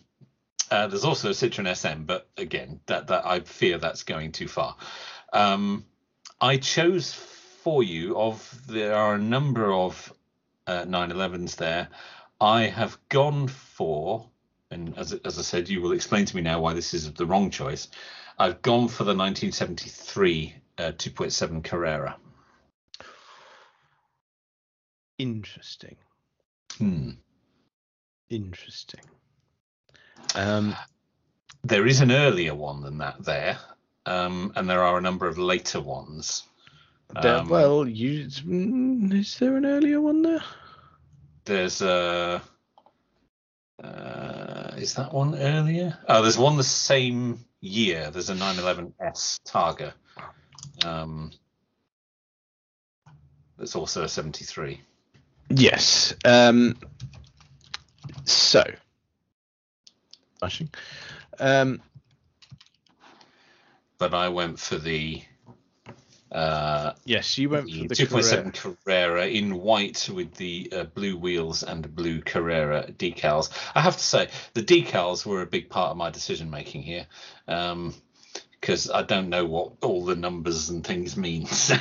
uh, 0.71 0.87
there's 0.87 1.05
also 1.05 1.29
a 1.29 1.33
Citroen 1.33 1.73
SM, 1.75 2.03
but 2.03 2.27
again, 2.37 2.79
that 2.87 3.07
that 3.07 3.25
I 3.25 3.41
fear 3.41 3.77
that's 3.77 4.03
going 4.03 4.31
too 4.31 4.47
far. 4.47 4.75
Um, 5.33 5.85
I 6.39 6.57
chose 6.57 7.13
for 7.13 7.83
you 7.83 8.17
of 8.17 8.61
there 8.67 8.95
are 8.95 9.15
a 9.15 9.19
number 9.19 9.71
of 9.71 10.13
uh, 10.67 10.83
911s 10.83 11.55
there. 11.55 11.87
I 12.39 12.63
have 12.63 12.97
gone 13.09 13.47
for, 13.47 14.29
and 14.69 14.97
as 14.97 15.13
as 15.13 15.39
I 15.39 15.41
said, 15.41 15.69
you 15.69 15.81
will 15.81 15.93
explain 15.93 16.25
to 16.25 16.35
me 16.35 16.41
now 16.41 16.59
why 16.59 16.73
this 16.73 16.93
is 16.93 17.11
the 17.13 17.25
wrong 17.25 17.49
choice. 17.49 17.87
I've 18.37 18.61
gone 18.61 18.87
for 18.87 19.03
the 19.03 19.15
1973 19.15 20.55
uh, 20.77 20.91
2.7 20.91 21.63
Carrera. 21.63 22.17
Interesting. 25.17 25.95
Hmm. 26.77 27.11
Interesting. 28.29 29.01
Um, 30.37 30.75
There 31.63 31.87
is 31.87 31.99
an 32.01 32.11
earlier 32.11 32.53
one 32.55 32.81
than 32.81 32.99
that 32.99 33.23
there, 33.23 33.57
um, 34.05 34.53
and 34.55 34.69
there 34.69 34.83
are 34.83 34.97
a 34.97 35.01
number 35.01 35.27
of 35.27 35.37
later 35.37 35.81
ones. 35.81 36.43
there- 37.21 37.37
Um, 37.39 37.49
well, 37.49 37.87
you 37.87 38.25
mm, 38.27 39.11
is 39.13 39.37
there 39.39 39.57
an 39.57 39.65
earlier 39.65 39.99
one 39.99 40.21
there? 40.21 40.43
There's 41.45 41.81
a. 41.81 42.41
Uh, 43.83 44.73
is 44.77 44.93
that 44.95 45.13
one 45.13 45.35
earlier? 45.35 45.97
Oh, 46.07 46.21
there's 46.21 46.37
one 46.37 46.57
the 46.57 46.63
same 46.63 47.43
year. 47.61 48.11
There's 48.11 48.29
a 48.29 48.35
911S 48.35 49.39
Targa. 49.45 49.93
Um, 50.85 51.31
that's 53.57 53.75
also 53.75 54.03
a 54.03 54.09
73. 54.09 54.81
Yes. 55.49 56.13
Um, 56.25 56.77
so, 58.25 58.63
flashing. 60.39 60.69
Um, 61.39 61.81
But 63.97 64.13
I 64.13 64.29
went 64.29 64.59
for 64.59 64.77
the 64.77 65.23
uh, 66.31 66.93
yes, 67.05 67.37
you 67.37 67.49
went 67.49 67.69
for 67.69 67.75
the 67.75 67.87
the 67.87 67.95
2.7 67.95 68.53
Carrera. 68.53 68.75
Carrera 68.83 69.27
in 69.27 69.55
white 69.61 70.09
with 70.09 70.33
the 70.35 70.69
uh, 70.75 70.83
blue 70.83 71.17
wheels 71.17 71.63
and 71.63 71.95
blue 71.95 72.21
Carrera 72.21 72.91
decals. 72.91 73.49
I 73.73 73.81
have 73.81 73.95
to 73.95 74.03
say, 74.03 74.27
the 74.53 74.61
decals 74.61 75.25
were 75.25 75.41
a 75.41 75.45
big 75.45 75.69
part 75.69 75.91
of 75.91 75.97
my 75.97 76.09
decision 76.09 76.49
making 76.49 76.83
here 76.83 77.07
because 77.45 78.91
I 78.91 79.03
don't 79.03 79.29
know 79.29 79.45
what 79.45 79.73
all 79.81 80.03
the 80.03 80.15
numbers 80.15 80.69
and 80.69 80.85
things 80.85 81.15
mean. 81.15 81.47
So, 81.57 81.75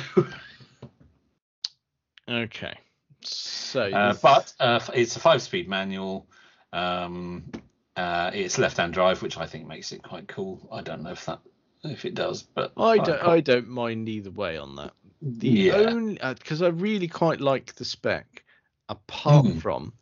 Okay. 2.29 2.77
So, 3.21 3.83
uh, 3.83 4.13
but 4.21 4.53
uh, 4.59 4.79
it's 4.93 5.15
a 5.15 5.19
five 5.19 5.41
speed 5.41 5.69
manual. 5.69 6.27
Um, 6.73 7.51
uh, 7.97 8.31
it's 8.33 8.57
left 8.57 8.77
hand 8.77 8.93
drive, 8.93 9.21
which 9.21 9.37
I 9.37 9.45
think 9.45 9.67
makes 9.67 9.91
it 9.91 10.01
quite 10.03 10.27
cool. 10.27 10.67
I 10.71 10.81
don't 10.81 11.03
know 11.03 11.11
if 11.11 11.25
that 11.25 11.39
if 11.83 12.05
it 12.05 12.15
does, 12.15 12.43
but 12.43 12.71
I 12.77 12.97
don't. 12.97 13.19
quite- 13.19 13.37
I 13.37 13.39
don't 13.41 13.67
mind 13.67 14.07
either 14.09 14.31
way 14.31 14.57
on 14.57 14.75
that. 14.75 14.93
The 15.21 15.49
yeah. 15.49 15.73
only 15.73 16.19
because 16.21 16.61
I 16.61 16.67
really 16.67 17.07
quite 17.07 17.41
like 17.41 17.73
the 17.75 17.85
spec, 17.85 18.43
apart 18.87 19.45
Mhm. 19.45 19.61
from 19.61 19.93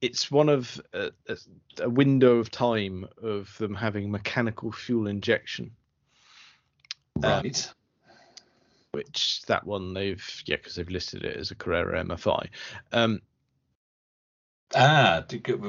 it's 0.00 0.30
one 0.30 0.48
of 0.48 0.80
a, 0.92 1.10
a, 1.28 1.36
a 1.82 1.88
window 1.90 2.36
of 2.36 2.50
time 2.50 3.06
of 3.22 3.56
them 3.58 3.74
having 3.74 4.10
mechanical 4.10 4.70
fuel 4.70 5.06
injection, 5.08 5.72
right. 7.16 7.72
which 8.92 9.42
that 9.42 9.66
one 9.66 9.94
they've 9.94 10.42
yeah 10.46 10.56
because 10.56 10.76
they've 10.76 10.88
listed 10.90 11.24
it 11.24 11.36
as 11.36 11.50
a 11.50 11.54
Carrera 11.54 12.04
MFI. 12.04 12.48
Um, 12.92 13.20
Ah, 14.74 15.24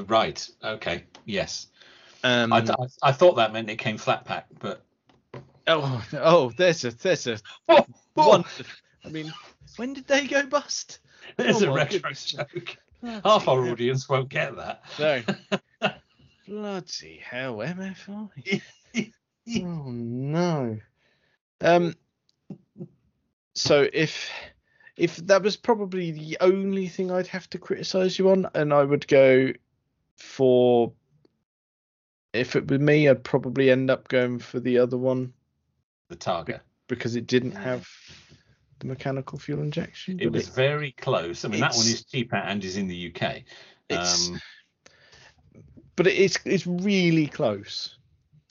right. 0.08 0.50
Okay. 0.62 1.04
Yes. 1.24 1.68
um, 2.24 2.52
I, 2.52 2.58
I, 2.58 2.86
I 3.02 3.12
thought 3.12 3.36
that 3.36 3.52
meant 3.52 3.70
it 3.70 3.76
came 3.76 3.96
flat 3.98 4.24
pack, 4.24 4.46
but 4.58 4.84
oh 5.66 6.04
oh 6.14 6.50
there's 6.56 6.84
a 6.84 6.90
there's 6.90 7.26
a 7.26 7.38
oh, 7.68 7.84
one. 8.14 8.44
I 9.04 9.08
mean, 9.08 9.32
when 9.76 9.94
did 9.94 10.06
they 10.06 10.26
go 10.26 10.44
bust? 10.46 10.98
there's 11.36 11.62
Oh 11.62 11.70
a 11.70 11.72
retro 11.72 12.00
goodness. 12.00 12.24
joke. 12.24 12.76
Bloody 13.00 13.20
Half 13.24 13.48
our 13.48 13.64
hell. 13.64 13.72
audience 13.72 14.08
won't 14.08 14.28
get 14.28 14.56
that. 14.56 14.82
No. 14.98 15.22
Bloody 16.46 17.20
hell, 17.22 17.56
MFI. 17.56 18.62
oh 19.64 19.90
no. 19.90 20.78
Um. 21.62 21.94
So 23.54 23.88
if 23.92 24.30
if 25.00 25.16
that 25.16 25.42
was 25.42 25.56
probably 25.56 26.10
the 26.10 26.36
only 26.42 26.86
thing 26.86 27.10
I'd 27.10 27.26
have 27.28 27.48
to 27.50 27.58
criticize 27.58 28.18
you 28.18 28.28
on, 28.30 28.46
and 28.54 28.72
I 28.74 28.84
would 28.84 29.08
go 29.08 29.50
for 30.18 30.92
if 32.34 32.54
it 32.54 32.70
were 32.70 32.78
me, 32.78 33.08
I'd 33.08 33.24
probably 33.24 33.70
end 33.70 33.90
up 33.90 34.08
going 34.08 34.38
for 34.38 34.60
the 34.60 34.78
other 34.78 34.98
one 34.98 35.32
The 36.08 36.16
Targa. 36.16 36.60
because 36.86 37.16
it 37.16 37.26
didn't 37.26 37.52
have 37.56 37.88
the 38.80 38.86
mechanical 38.86 39.38
fuel 39.38 39.60
injection. 39.62 40.20
It 40.20 40.26
but 40.26 40.34
was 40.34 40.48
very 40.48 40.92
close. 40.92 41.46
I 41.46 41.48
mean, 41.48 41.60
that 41.60 41.74
one 41.74 41.86
is 41.86 42.04
cheaper 42.04 42.36
and 42.36 42.62
is 42.62 42.76
in 42.76 42.86
the 42.86 43.06
UK. 43.08 43.42
It's- 43.88 44.28
Um, 44.28 44.40
but 45.96 46.06
it's 46.08 46.38
it's 46.44 46.66
really 46.66 47.26
close. 47.26 47.96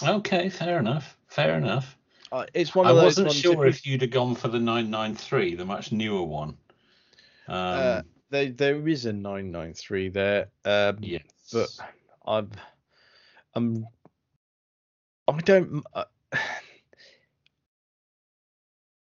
okay, 0.04 0.50
fair 0.50 0.80
enough. 0.80 1.16
Fair 1.28 1.56
enough. 1.58 1.96
Uh, 2.32 2.46
it's 2.54 2.76
one 2.76 2.86
I 2.86 2.94
those 2.94 3.04
wasn't 3.04 3.28
ones 3.28 3.40
sure 3.40 3.66
if 3.66 3.78
if 3.80 3.88
you'd 3.88 4.02
have 4.02 4.12
gone 4.12 4.36
for 4.36 4.50
the 4.50 4.60
993, 4.60 5.56
the 5.56 5.66
much 5.66 5.92
newer 5.92 6.24
one. 6.24 6.50
Um, 7.48 7.56
Uh, 7.58 8.02
there 8.30 8.52
there 8.52 8.88
is 8.88 9.06
a 9.06 9.14
993 9.14 10.10
there. 10.10 10.50
Um, 10.66 10.98
yes. 11.02 11.24
but 11.52 11.70
I'm 12.26 12.52
I'm 13.56 13.88
I 15.28 15.40
don't 15.40 15.84
uh, 15.94 16.06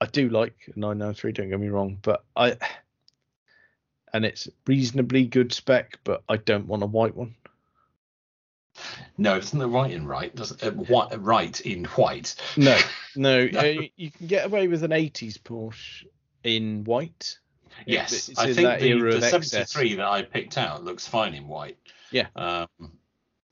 I 0.01 0.05
do 0.12 0.30
like 0.30 0.55
993 0.76 1.32
don't 1.34 1.49
get 1.49 1.59
me 1.59 1.70
wrong 1.70 1.97
but 2.01 2.24
I 2.36 2.57
and 4.14 4.26
it's 4.26 4.47
reasonably 4.66 5.26
good 5.26 5.53
spec 5.53 5.99
but 6.03 6.24
I 6.28 6.38
don't 6.38 6.68
want 6.68 6.84
a 6.84 6.88
white 6.88 7.16
one 7.16 7.36
no, 9.22 9.36
it's 9.36 9.53
not 9.53 9.72
right 9.72 9.91
in 9.91 10.05
right. 10.07 10.36
Doesn't 10.36 10.63
uh, 10.63 10.72
right 11.19 11.61
in 11.61 11.86
white. 11.86 12.36
no 12.57 12.78
no, 13.15 13.47
No. 13.47 13.59
Uh, 13.59 13.82
you- 13.95 14.11
can 14.11 14.28
get 14.28 14.45
away 14.45 14.67
with 14.67 14.84
an 14.84 14.91
80s 14.91 15.38
Porsche 15.39 16.05
in 16.43 16.84
white 16.84 17.38
Yes, 17.86 18.30
it's 18.30 18.38
I 18.39 18.47
in 18.49 18.53
think 18.55 18.80
the, 18.80 18.93
the 18.93 19.07
of 19.17 19.24
excess. 19.24 19.51
73 19.51 19.95
that 19.95 20.07
I 20.07 20.22
picked 20.24 20.57
out 20.57 20.84
looks 20.84 21.07
fine 21.07 21.34
in 21.34 21.47
white. 21.47 21.78
Yeah. 22.11 22.28
Um, 22.36 22.67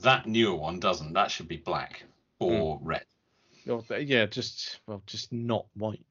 that 0.02 0.28
newer 0.28 0.56
one 0.56 0.80
doesn't. 0.80 1.14
That 1.14 1.32
should 1.32 1.48
be 1.48 1.58
black 1.58 2.04
or 2.40 2.78
Hmm. 2.80 2.88
red. 2.88 3.06
Or, 3.68 3.84
yeah 4.00 4.26
just 4.26 4.80
well 4.88 5.04
just 5.06 5.32
not 5.32 5.66
white 5.76 6.04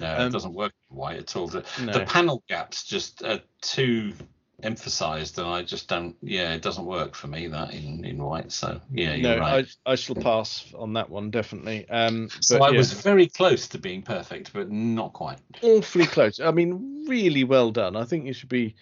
No, 0.00 0.16
Um, 0.16 0.28
it 0.28 0.30
doesn't 0.30 0.54
work 0.54 0.72
in 0.90 0.96
white 0.96 1.18
at 1.18 1.36
all. 1.36 1.46
The, 1.48 1.64
no 1.82 1.92
the 1.92 2.06
panel 2.06 2.42
gaps 2.48 2.84
just 2.84 3.22
are 3.22 3.40
too 3.60 4.14
emphasized, 4.62 5.38
and 5.38 5.46
I 5.46 5.62
just 5.62 5.88
don't. 5.88 6.16
Yeah, 6.22 6.54
it 6.54 6.62
doesn't 6.62 6.84
work 6.84 7.14
for 7.14 7.26
me 7.28 7.46
that 7.48 7.74
in 7.74 8.04
in 8.04 8.22
white. 8.22 8.52
So 8.52 8.80
yeah, 8.90 9.14
you're 9.14 9.36
no 9.36 9.38
right. 9.38 9.66
I, 9.86 9.92
I 9.92 9.94
shall 9.94 10.16
pass 10.16 10.72
on 10.76 10.94
that 10.94 11.10
one 11.10 11.30
definitely 11.30 11.88
um 11.88 12.28
so 12.40 12.58
but 12.58 12.64
I 12.64 12.70
yeah. 12.70 12.78
was 12.78 12.92
very 12.92 13.26
close 13.26 13.68
to 13.68 13.78
being 13.78 14.02
perfect, 14.02 14.52
but 14.52 14.70
not 14.70 15.12
quite. 15.12 15.38
awfully 15.62 16.06
close. 16.06 16.40
I 16.40 16.50
mean, 16.50 17.06
really 17.08 17.44
well 17.44 17.70
done. 17.70 17.96
I 17.96 18.04
think 18.04 18.26
you 18.26 18.32
should 18.32 18.48
be 18.48 18.76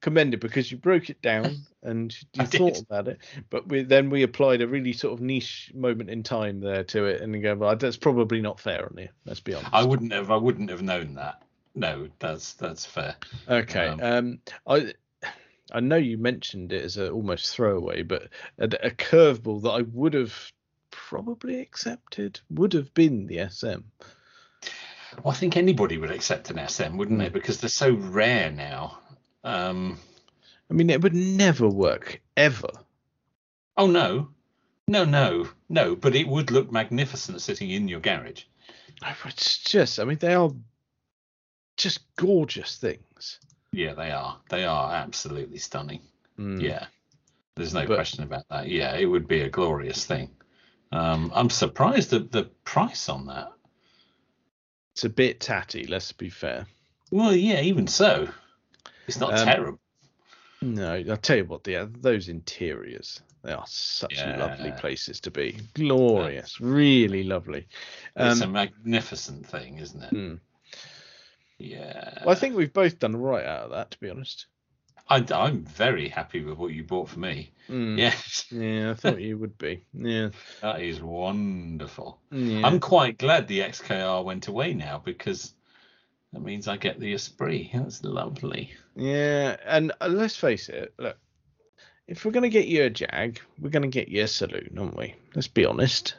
commended 0.00 0.38
because 0.38 0.70
you 0.70 0.76
broke 0.76 1.08
it 1.08 1.22
down 1.22 1.64
and 1.82 2.14
you 2.34 2.44
thought 2.46 2.74
did. 2.74 2.82
about 2.82 3.08
it. 3.08 3.18
But 3.48 3.68
we, 3.68 3.82
then 3.82 4.10
we 4.10 4.22
applied 4.22 4.60
a 4.60 4.68
really 4.68 4.92
sort 4.92 5.14
of 5.14 5.20
niche 5.20 5.72
moment 5.74 6.10
in 6.10 6.22
time 6.22 6.60
there 6.60 6.84
to 6.84 7.06
it, 7.06 7.22
and 7.22 7.34
you 7.34 7.40
go, 7.40 7.54
well, 7.54 7.74
that's 7.76 7.96
probably 7.96 8.40
not 8.40 8.60
fair 8.60 8.84
on 8.84 8.96
you. 8.98 9.08
Let's 9.24 9.40
be 9.40 9.54
honest. 9.54 9.72
I 9.72 9.84
wouldn't 9.84 10.12
have. 10.12 10.30
I 10.30 10.36
wouldn't 10.36 10.70
have 10.70 10.82
known 10.82 11.14
that. 11.14 11.42
No, 11.74 12.08
that's 12.20 12.52
that's 12.52 12.84
fair. 12.84 13.16
Okay. 13.48 13.88
um, 13.88 14.00
Um, 14.00 14.38
I 14.66 14.92
I 15.74 15.80
know 15.80 15.96
you 15.96 16.16
mentioned 16.16 16.72
it 16.72 16.84
as 16.84 16.96
a 16.96 17.10
almost 17.10 17.52
throwaway, 17.52 18.02
but 18.02 18.28
a, 18.58 18.64
a 18.86 18.90
curveball 18.90 19.62
that 19.62 19.70
I 19.70 19.82
would 19.82 20.14
have 20.14 20.52
probably 20.92 21.58
accepted 21.60 22.40
would 22.48 22.72
have 22.74 22.94
been 22.94 23.26
the 23.26 23.48
SM. 23.50 23.80
Well, 25.22 25.32
I 25.32 25.34
think 25.34 25.56
anybody 25.56 25.98
would 25.98 26.12
accept 26.12 26.50
an 26.50 26.68
SM, 26.68 26.96
wouldn't 26.96 27.18
they? 27.18 27.28
Because 27.28 27.60
they're 27.60 27.68
so 27.68 27.92
rare 27.92 28.52
now. 28.52 28.98
Um, 29.42 29.98
I 30.70 30.74
mean, 30.74 30.90
it 30.90 31.02
would 31.02 31.14
never 31.14 31.68
work 31.68 32.20
ever. 32.36 32.70
oh 33.76 33.88
no, 33.88 34.28
no, 34.86 35.04
no, 35.04 35.48
no. 35.68 35.96
But 35.96 36.14
it 36.14 36.28
would 36.28 36.52
look 36.52 36.70
magnificent 36.70 37.42
sitting 37.42 37.70
in 37.70 37.88
your 37.88 38.00
garage. 38.00 38.44
It's 39.26 39.58
just, 39.58 39.98
I 39.98 40.04
mean, 40.04 40.18
they 40.18 40.34
are 40.34 40.50
just 41.76 42.14
gorgeous 42.14 42.76
things. 42.76 43.40
Yeah, 43.74 43.94
they 43.94 44.10
are. 44.10 44.38
They 44.50 44.64
are 44.64 44.92
absolutely 44.94 45.58
stunning. 45.58 46.00
Mm. 46.38 46.60
Yeah, 46.62 46.86
there's 47.56 47.74
no 47.74 47.86
But- 47.86 47.96
question 47.96 48.22
about 48.24 48.48
that. 48.50 48.68
Yeah, 48.68 48.94
it 48.96 49.06
would 49.06 49.26
be 49.28 49.40
a 49.42 49.48
glorious 49.50 50.04
thing. 50.04 50.30
Um, 50.92 51.32
I'm 51.34 51.50
surprised 51.50 52.12
at 52.12 52.30
the 52.30 52.44
price 52.64 53.08
on 53.08 53.26
that. 53.26 53.52
It's 54.92 55.04
a 55.04 55.08
bit 55.08 55.40
tatty, 55.40 55.86
let's 55.86 56.12
be 56.12 56.30
fair. 56.30 56.66
Well, 57.10 57.34
yeah, 57.34 57.60
even 57.62 57.88
so, 57.88 58.28
it's 59.08 59.18
not 59.18 59.34
Um, 59.38 59.44
terrible. 59.44 59.80
No, 60.62 60.94
I'll 61.10 61.16
tell 61.16 61.36
you 61.36 61.44
what, 61.44 61.66
yeah, 61.66 61.86
those 61.90 62.28
interiors, 62.28 63.20
they 63.42 63.52
are 63.52 63.66
such 63.66 64.16
lovely 64.16 64.72
places 64.78 65.20
to 65.20 65.30
be. 65.30 65.58
Glorious, 65.74 66.60
really 66.60 67.24
lovely. 67.24 67.66
It's 68.16 68.40
a 68.40 68.44
Um, 68.44 68.52
magnificent 68.52 69.46
thing, 69.46 69.78
isn't 69.78 70.02
it? 70.02 70.12
mm. 70.14 70.40
Yeah. 71.58 72.22
Well, 72.24 72.34
I 72.34 72.38
think 72.38 72.56
we've 72.56 72.72
both 72.72 72.98
done 72.98 73.16
right 73.16 73.44
out 73.44 73.64
of 73.64 73.70
that, 73.70 73.90
to 73.92 74.00
be 74.00 74.10
honest. 74.10 74.46
I, 75.08 75.24
I'm 75.34 75.64
very 75.64 76.08
happy 76.08 76.42
with 76.42 76.56
what 76.56 76.72
you 76.72 76.82
bought 76.82 77.10
for 77.10 77.20
me. 77.20 77.52
Mm. 77.68 77.98
Yes, 77.98 78.46
Yeah, 78.50 78.92
I 78.92 78.94
thought 78.94 79.20
you 79.20 79.36
would 79.38 79.58
be. 79.58 79.84
Yeah. 79.92 80.30
that 80.62 80.80
is 80.80 81.00
wonderful. 81.02 82.20
yeah. 82.30 82.66
I'm 82.66 82.80
quite 82.80 83.18
glad 83.18 83.46
the 83.46 83.60
XKR 83.60 84.24
went 84.24 84.48
away 84.48 84.72
now 84.72 85.02
because 85.04 85.52
that 86.32 86.40
means 86.40 86.68
I 86.68 86.76
get 86.78 86.98
the 86.98 87.12
Esprit. 87.12 87.70
That's 87.74 88.02
lovely. 88.02 88.72
Yeah, 88.96 89.56
and 89.66 89.92
uh, 90.00 90.08
let's 90.08 90.36
face 90.36 90.68
it, 90.68 90.94
look, 90.98 91.18
if 92.08 92.24
we're 92.24 92.32
going 92.32 92.42
to 92.42 92.48
get 92.48 92.66
you 92.66 92.84
a 92.84 92.90
Jag, 92.90 93.40
we're 93.60 93.70
going 93.70 93.82
to 93.82 93.88
get 93.88 94.08
you 94.08 94.22
a 94.24 94.28
saloon, 94.28 94.76
aren't 94.78 94.96
we? 94.96 95.14
Let's 95.34 95.48
be 95.48 95.66
honest. 95.66 96.16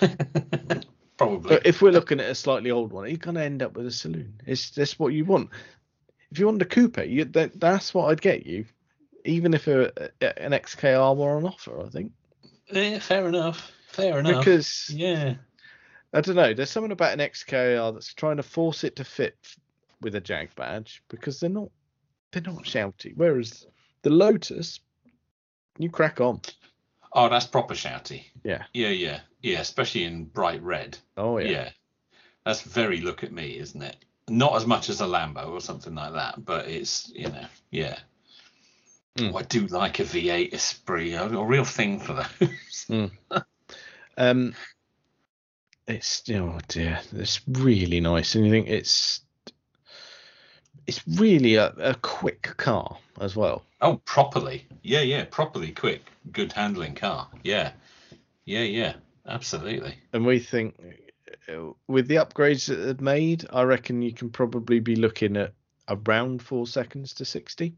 Probably. 1.20 1.48
But 1.50 1.66
if 1.66 1.82
we're 1.82 1.92
looking 1.92 2.18
at 2.20 2.30
a 2.30 2.34
slightly 2.34 2.70
old 2.70 2.92
one, 2.92 3.06
you're 3.08 3.18
going 3.18 3.34
to 3.36 3.42
end 3.42 3.62
up 3.62 3.76
with 3.76 3.86
a 3.86 3.90
saloon. 3.90 4.40
It's 4.46 4.70
that's 4.70 4.98
what 4.98 5.12
you 5.12 5.24
want. 5.26 5.50
If 6.30 6.38
you 6.38 6.46
want 6.46 6.62
a 6.62 6.64
coupe, 6.64 6.96
you, 7.06 7.24
that, 7.26 7.60
that's 7.60 7.92
what 7.92 8.10
I'd 8.10 8.22
get 8.22 8.46
you, 8.46 8.64
even 9.26 9.52
if 9.52 9.66
a, 9.66 9.92
a- 10.22 10.42
an 10.42 10.52
XKR 10.52 11.14
were 11.16 11.36
on 11.36 11.44
offer. 11.44 11.84
I 11.84 11.90
think 11.90 12.12
Yeah, 12.70 12.98
fair 13.00 13.28
enough. 13.28 13.70
Fair 13.88 14.18
enough. 14.20 14.38
because 14.38 14.88
yeah. 14.88 15.34
I 16.14 16.20
don't 16.22 16.36
know. 16.36 16.54
There's 16.54 16.70
something 16.70 16.92
about 16.92 17.12
an 17.12 17.18
XKR 17.20 17.92
that's 17.92 18.14
trying 18.14 18.38
to 18.38 18.42
force 18.42 18.82
it 18.84 18.96
to 18.96 19.04
fit 19.04 19.36
with 20.00 20.14
a 20.14 20.20
Jag 20.20 20.54
badge 20.56 21.02
because 21.08 21.38
they're 21.38 21.50
not 21.50 21.68
they're 22.32 22.42
not 22.42 22.62
shouty. 22.64 23.12
Whereas 23.14 23.66
the 24.02 24.10
Lotus, 24.10 24.80
you 25.78 25.90
crack 25.90 26.20
on. 26.20 26.40
Oh, 27.12 27.28
that's 27.28 27.46
proper 27.46 27.74
shouty. 27.74 28.24
Yeah. 28.44 28.64
Yeah, 28.72 28.88
yeah, 28.88 29.20
yeah. 29.42 29.60
Especially 29.60 30.04
in 30.04 30.24
bright 30.24 30.62
red. 30.62 30.98
Oh 31.16 31.38
Yeah. 31.38 31.48
yeah. 31.48 31.68
That's 32.44 32.62
very 32.62 33.00
look 33.00 33.22
at 33.22 33.32
me, 33.32 33.58
isn't 33.58 33.82
it? 33.82 33.96
Not 34.28 34.56
as 34.56 34.66
much 34.66 34.88
as 34.88 35.00
a 35.00 35.04
Lambo 35.04 35.48
or 35.48 35.60
something 35.60 35.94
like 35.94 36.12
that, 36.14 36.44
but 36.44 36.68
it's 36.68 37.10
you 37.14 37.28
know, 37.28 37.46
yeah. 37.70 37.98
Mm. 39.18 39.32
Oh, 39.34 39.38
I 39.38 39.42
do 39.42 39.66
like 39.66 39.98
a 39.98 40.04
V8 40.04 40.54
Esprit. 40.54 41.16
I've 41.16 41.32
got 41.32 41.40
a 41.40 41.46
real 41.46 41.64
thing 41.64 41.98
for 42.00 42.24
those. 42.40 43.12
Um, 44.16 44.54
it's 45.86 46.22
oh 46.30 46.58
dear, 46.68 47.00
it's 47.12 47.40
really 47.48 48.00
nice, 48.00 48.34
and 48.34 48.44
you 48.44 48.50
think 48.52 48.68
it's 48.68 49.22
it's 50.86 51.06
really 51.08 51.56
a, 51.56 51.68
a 51.78 51.94
quick 51.94 52.54
car 52.56 52.98
as 53.20 53.34
well. 53.36 53.64
Oh, 53.80 53.96
properly. 54.04 54.66
Yeah, 54.82 55.00
yeah, 55.00 55.24
properly 55.30 55.72
quick, 55.72 56.02
good 56.32 56.52
handling 56.52 56.94
car. 56.94 57.28
Yeah, 57.42 57.72
yeah, 58.44 58.62
yeah, 58.62 58.94
absolutely. 59.26 59.94
And 60.12 60.24
we 60.26 60.38
think 60.38 60.76
uh, 61.48 61.72
with 61.86 62.08
the 62.08 62.16
upgrades 62.16 62.66
that 62.68 62.76
they've 62.76 63.00
made, 63.00 63.46
I 63.52 63.62
reckon 63.62 64.02
you 64.02 64.12
can 64.12 64.30
probably 64.30 64.80
be 64.80 64.96
looking 64.96 65.36
at 65.36 65.52
around 65.88 66.42
four 66.42 66.66
seconds 66.66 67.14
to 67.14 67.24
sixty. 67.24 67.74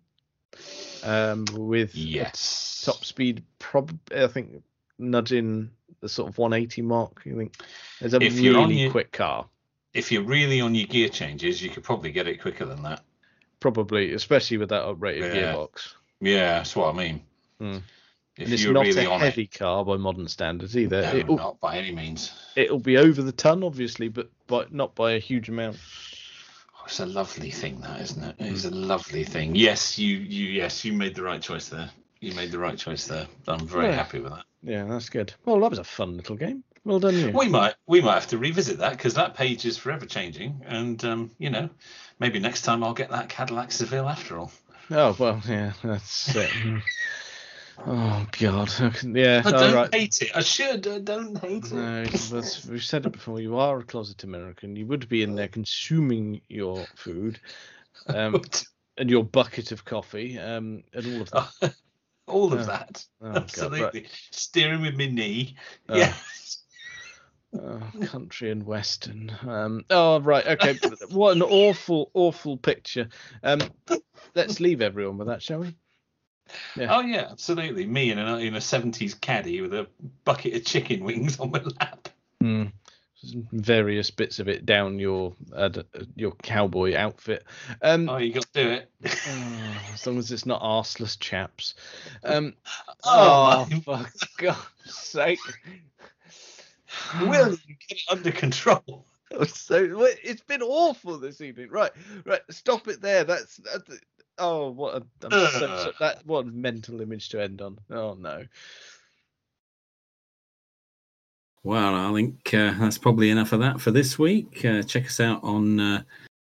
Um, 1.02 1.46
with 1.52 1.94
Yes. 1.94 2.82
top 2.84 3.04
speed, 3.04 3.42
prob 3.58 3.98
I 4.14 4.26
think 4.26 4.62
nudging 4.98 5.70
the 6.00 6.08
sort 6.08 6.28
of 6.28 6.36
180 6.38 6.82
mark. 6.82 7.22
You 7.24 7.36
think 7.36 7.56
it's 8.00 8.12
a 8.14 8.20
If 8.20 8.38
you're 8.38 8.58
on 8.58 8.68
really 8.68 8.82
your- 8.82 8.90
quick 8.90 9.12
car. 9.12 9.48
If 9.94 10.10
you're 10.12 10.22
really 10.22 10.60
on 10.60 10.74
your 10.74 10.86
gear 10.86 11.08
changes, 11.08 11.62
you 11.62 11.68
could 11.70 11.84
probably 11.84 12.12
get 12.12 12.26
it 12.26 12.40
quicker 12.40 12.64
than 12.64 12.82
that. 12.82 13.02
Probably, 13.60 14.12
especially 14.14 14.56
with 14.58 14.70
that 14.70 14.82
uprated 14.84 15.34
Yeah. 15.34 15.52
gearbox. 15.54 15.94
Yeah, 16.20 16.58
that's 16.58 16.74
what 16.76 16.94
I 16.94 16.98
mean. 16.98 17.22
Hmm. 17.58 17.78
If 18.36 18.44
And 18.46 18.54
it's 18.54 18.64
not 18.64 18.86
really 18.86 19.04
a 19.04 19.18
heavy 19.18 19.46
car 19.46 19.84
by 19.84 19.96
modern 19.96 20.26
standards 20.26 20.76
either. 20.76 21.02
no, 21.02 21.16
it'll, 21.16 21.36
not 21.36 21.60
by 21.60 21.76
any 21.76 21.92
means. 21.94 22.32
it'll 22.56 22.78
be 22.78 22.96
over 22.96 23.22
the 23.22 23.32
ton, 23.32 23.62
obviously, 23.62 24.08
but 24.08 24.30
but 24.46 24.72
not 24.72 24.94
by 24.94 25.12
a 25.12 25.18
huge 25.18 25.48
amount. 25.50 25.76
Oh, 26.76 26.82
it's 26.86 27.00
a 27.00 27.06
lovely 27.06 27.50
thing, 27.50 27.80
that 27.82 28.00
isn't 28.00 28.22
it? 28.24 28.36
It's 28.38 28.64
a 28.64 28.70
Hmm. 28.70 28.88
lovely 28.88 29.24
thing. 29.24 29.54
Yes, 29.54 29.98
you, 29.98 30.16
you, 30.16 30.46
yes, 30.48 30.84
you 30.84 30.92
made 30.94 31.14
the 31.14 31.22
right 31.22 31.42
choice 31.42 31.68
there. 31.68 31.90
You 32.20 32.32
made 32.34 32.50
the 32.52 32.58
right 32.58 32.78
choice 32.78 33.06
there. 33.06 33.26
I'm 33.46 33.66
very 33.66 33.86
Yeah. 33.86 33.96
happy 33.96 34.20
with 34.20 34.32
that. 34.32 34.44
Yeah, 34.62 34.84
that's 34.84 35.08
good. 35.10 35.34
Well, 35.44 35.60
that 35.60 35.70
was 35.70 35.78
a 35.78 35.84
fun 35.84 36.16
little 36.16 36.36
game. 36.36 36.64
Well 36.84 37.00
done, 37.00 37.14
you. 37.14 37.30
We 37.32 37.48
might, 37.48 37.74
we 37.86 38.00
might 38.00 38.14
have 38.14 38.28
to 38.28 38.38
revisit 38.38 38.78
that 38.78 38.92
because 38.92 39.14
that 39.14 39.34
page 39.34 39.64
is 39.66 39.76
forever 39.76 40.06
changing, 40.06 40.62
and 40.66 41.04
um, 41.04 41.30
you 41.38 41.50
know, 41.50 41.68
maybe 42.18 42.38
next 42.38 42.62
time 42.62 42.82
I'll 42.82 42.94
get 42.94 43.10
that 43.10 43.28
Cadillac 43.28 43.70
Seville 43.72 44.08
after 44.08 44.38
all. 44.38 44.50
Oh 44.90 45.14
well, 45.18 45.40
yeah, 45.46 45.72
that's 45.84 46.34
it. 46.34 46.50
oh 47.78 48.26
God, 48.38 48.70
yeah. 49.04 49.42
I 49.44 49.50
don't 49.50 49.74
right. 49.74 49.94
hate 49.94 50.22
it. 50.22 50.30
I 50.34 50.42
should. 50.42 50.86
I 50.86 50.98
don't 50.98 51.36
hate 51.38 51.66
it. 51.66 51.72
No, 51.72 52.04
but 52.30 52.66
we've 52.70 52.84
said 52.84 53.06
it 53.06 53.12
before. 53.12 53.40
You 53.40 53.58
are 53.58 53.78
a 53.78 53.84
closet 53.84 54.24
American. 54.24 54.76
You 54.76 54.86
would 54.86 55.08
be 55.08 55.22
in 55.22 55.34
there 55.34 55.48
consuming 55.48 56.40
your 56.48 56.84
food, 56.96 57.40
um, 58.06 58.42
and 58.98 59.10
your 59.10 59.24
bucket 59.24 59.72
of 59.72 59.84
coffee, 59.84 60.38
um, 60.38 60.82
and 60.92 61.06
all 61.06 61.22
of 61.22 61.30
that. 61.30 61.74
all 62.26 62.52
of 62.52 62.60
Oh. 62.60 62.64
that. 62.64 63.04
Oh, 63.20 63.32
God. 63.32 63.36
Absolutely. 63.36 64.06
Steering 64.30 64.82
with 64.82 64.96
my 64.96 65.06
knee. 65.06 65.56
Oh. 65.88 65.96
Yeah. 65.96 66.14
Oh, 67.54 67.82
country 68.06 68.50
and 68.50 68.64
western. 68.64 69.30
Um, 69.46 69.84
oh 69.90 70.20
right, 70.20 70.46
okay. 70.46 70.78
what 71.10 71.36
an 71.36 71.42
awful, 71.42 72.10
awful 72.14 72.56
picture. 72.56 73.08
Um, 73.42 73.60
let's 74.34 74.58
leave 74.58 74.80
everyone 74.80 75.18
with 75.18 75.28
that, 75.28 75.42
shall 75.42 75.58
we? 75.58 75.76
Yeah. 76.76 76.96
Oh 76.96 77.00
yeah, 77.00 77.28
absolutely. 77.30 77.86
Me 77.86 78.10
in 78.10 78.18
a 78.18 78.36
in 78.38 78.54
a 78.54 78.60
seventies 78.60 79.14
caddy 79.14 79.60
with 79.60 79.72
a 79.74 79.86
bucket 80.24 80.54
of 80.54 80.64
chicken 80.64 81.04
wings 81.04 81.38
on 81.40 81.50
my 81.50 81.62
lap. 81.80 82.08
Hmm. 82.40 82.64
Various 83.52 84.10
bits 84.10 84.40
of 84.40 84.48
it 84.48 84.66
down 84.66 84.98
your 84.98 85.34
uh, 85.54 85.70
your 86.16 86.32
cowboy 86.42 86.96
outfit. 86.96 87.44
Um, 87.80 88.08
Oh, 88.08 88.16
you 88.16 88.32
got 88.32 88.52
to 88.52 88.64
do 88.64 88.70
it. 88.70 88.90
oh, 89.04 89.76
as 89.94 90.06
long 90.06 90.18
as 90.18 90.32
it's 90.32 90.44
not 90.44 90.60
arseless 90.60 91.16
chaps. 91.18 91.74
Um, 92.24 92.54
Oh, 93.04 93.68
oh, 93.70 93.80
for 93.80 94.06
God's 94.38 94.58
sake! 94.84 95.38
Will 97.20 97.50
you 97.50 97.76
get 97.88 97.98
it 97.98 98.02
under 98.10 98.32
control? 98.32 99.06
so 99.46 100.06
it's 100.22 100.42
been 100.42 100.62
awful 100.62 101.18
this 101.18 101.40
evening. 101.40 101.70
Right, 101.70 101.92
right. 102.24 102.40
Stop 102.50 102.88
it 102.88 103.00
there. 103.00 103.24
That's, 103.24 103.56
that's 103.56 104.00
oh, 104.38 104.70
what 104.70 104.94
a 104.94 105.26
I'm 105.26 105.30
so, 105.30 105.58
so, 105.58 105.92
that 106.00 106.26
what 106.26 106.46
a 106.46 106.48
mental 106.48 107.00
image 107.00 107.28
to 107.30 107.42
end 107.42 107.62
on. 107.62 107.78
Oh 107.90 108.14
no. 108.14 108.44
Well, 111.64 111.94
I 111.94 112.12
think 112.12 112.52
uh, 112.52 112.74
that's 112.78 112.98
probably 112.98 113.30
enough 113.30 113.52
of 113.52 113.60
that 113.60 113.80
for 113.80 113.92
this 113.92 114.18
week. 114.18 114.64
Uh, 114.64 114.82
check 114.82 115.06
us 115.06 115.20
out 115.20 115.42
on 115.44 115.78
uh, 115.78 116.02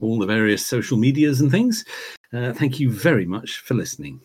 all 0.01 0.19
the 0.19 0.25
various 0.25 0.65
social 0.65 0.97
medias 0.97 1.39
and 1.39 1.49
things. 1.49 1.85
Uh, 2.33 2.51
thank 2.51 2.79
you 2.79 2.91
very 2.91 3.25
much 3.25 3.59
for 3.59 3.73
listening. 3.73 4.19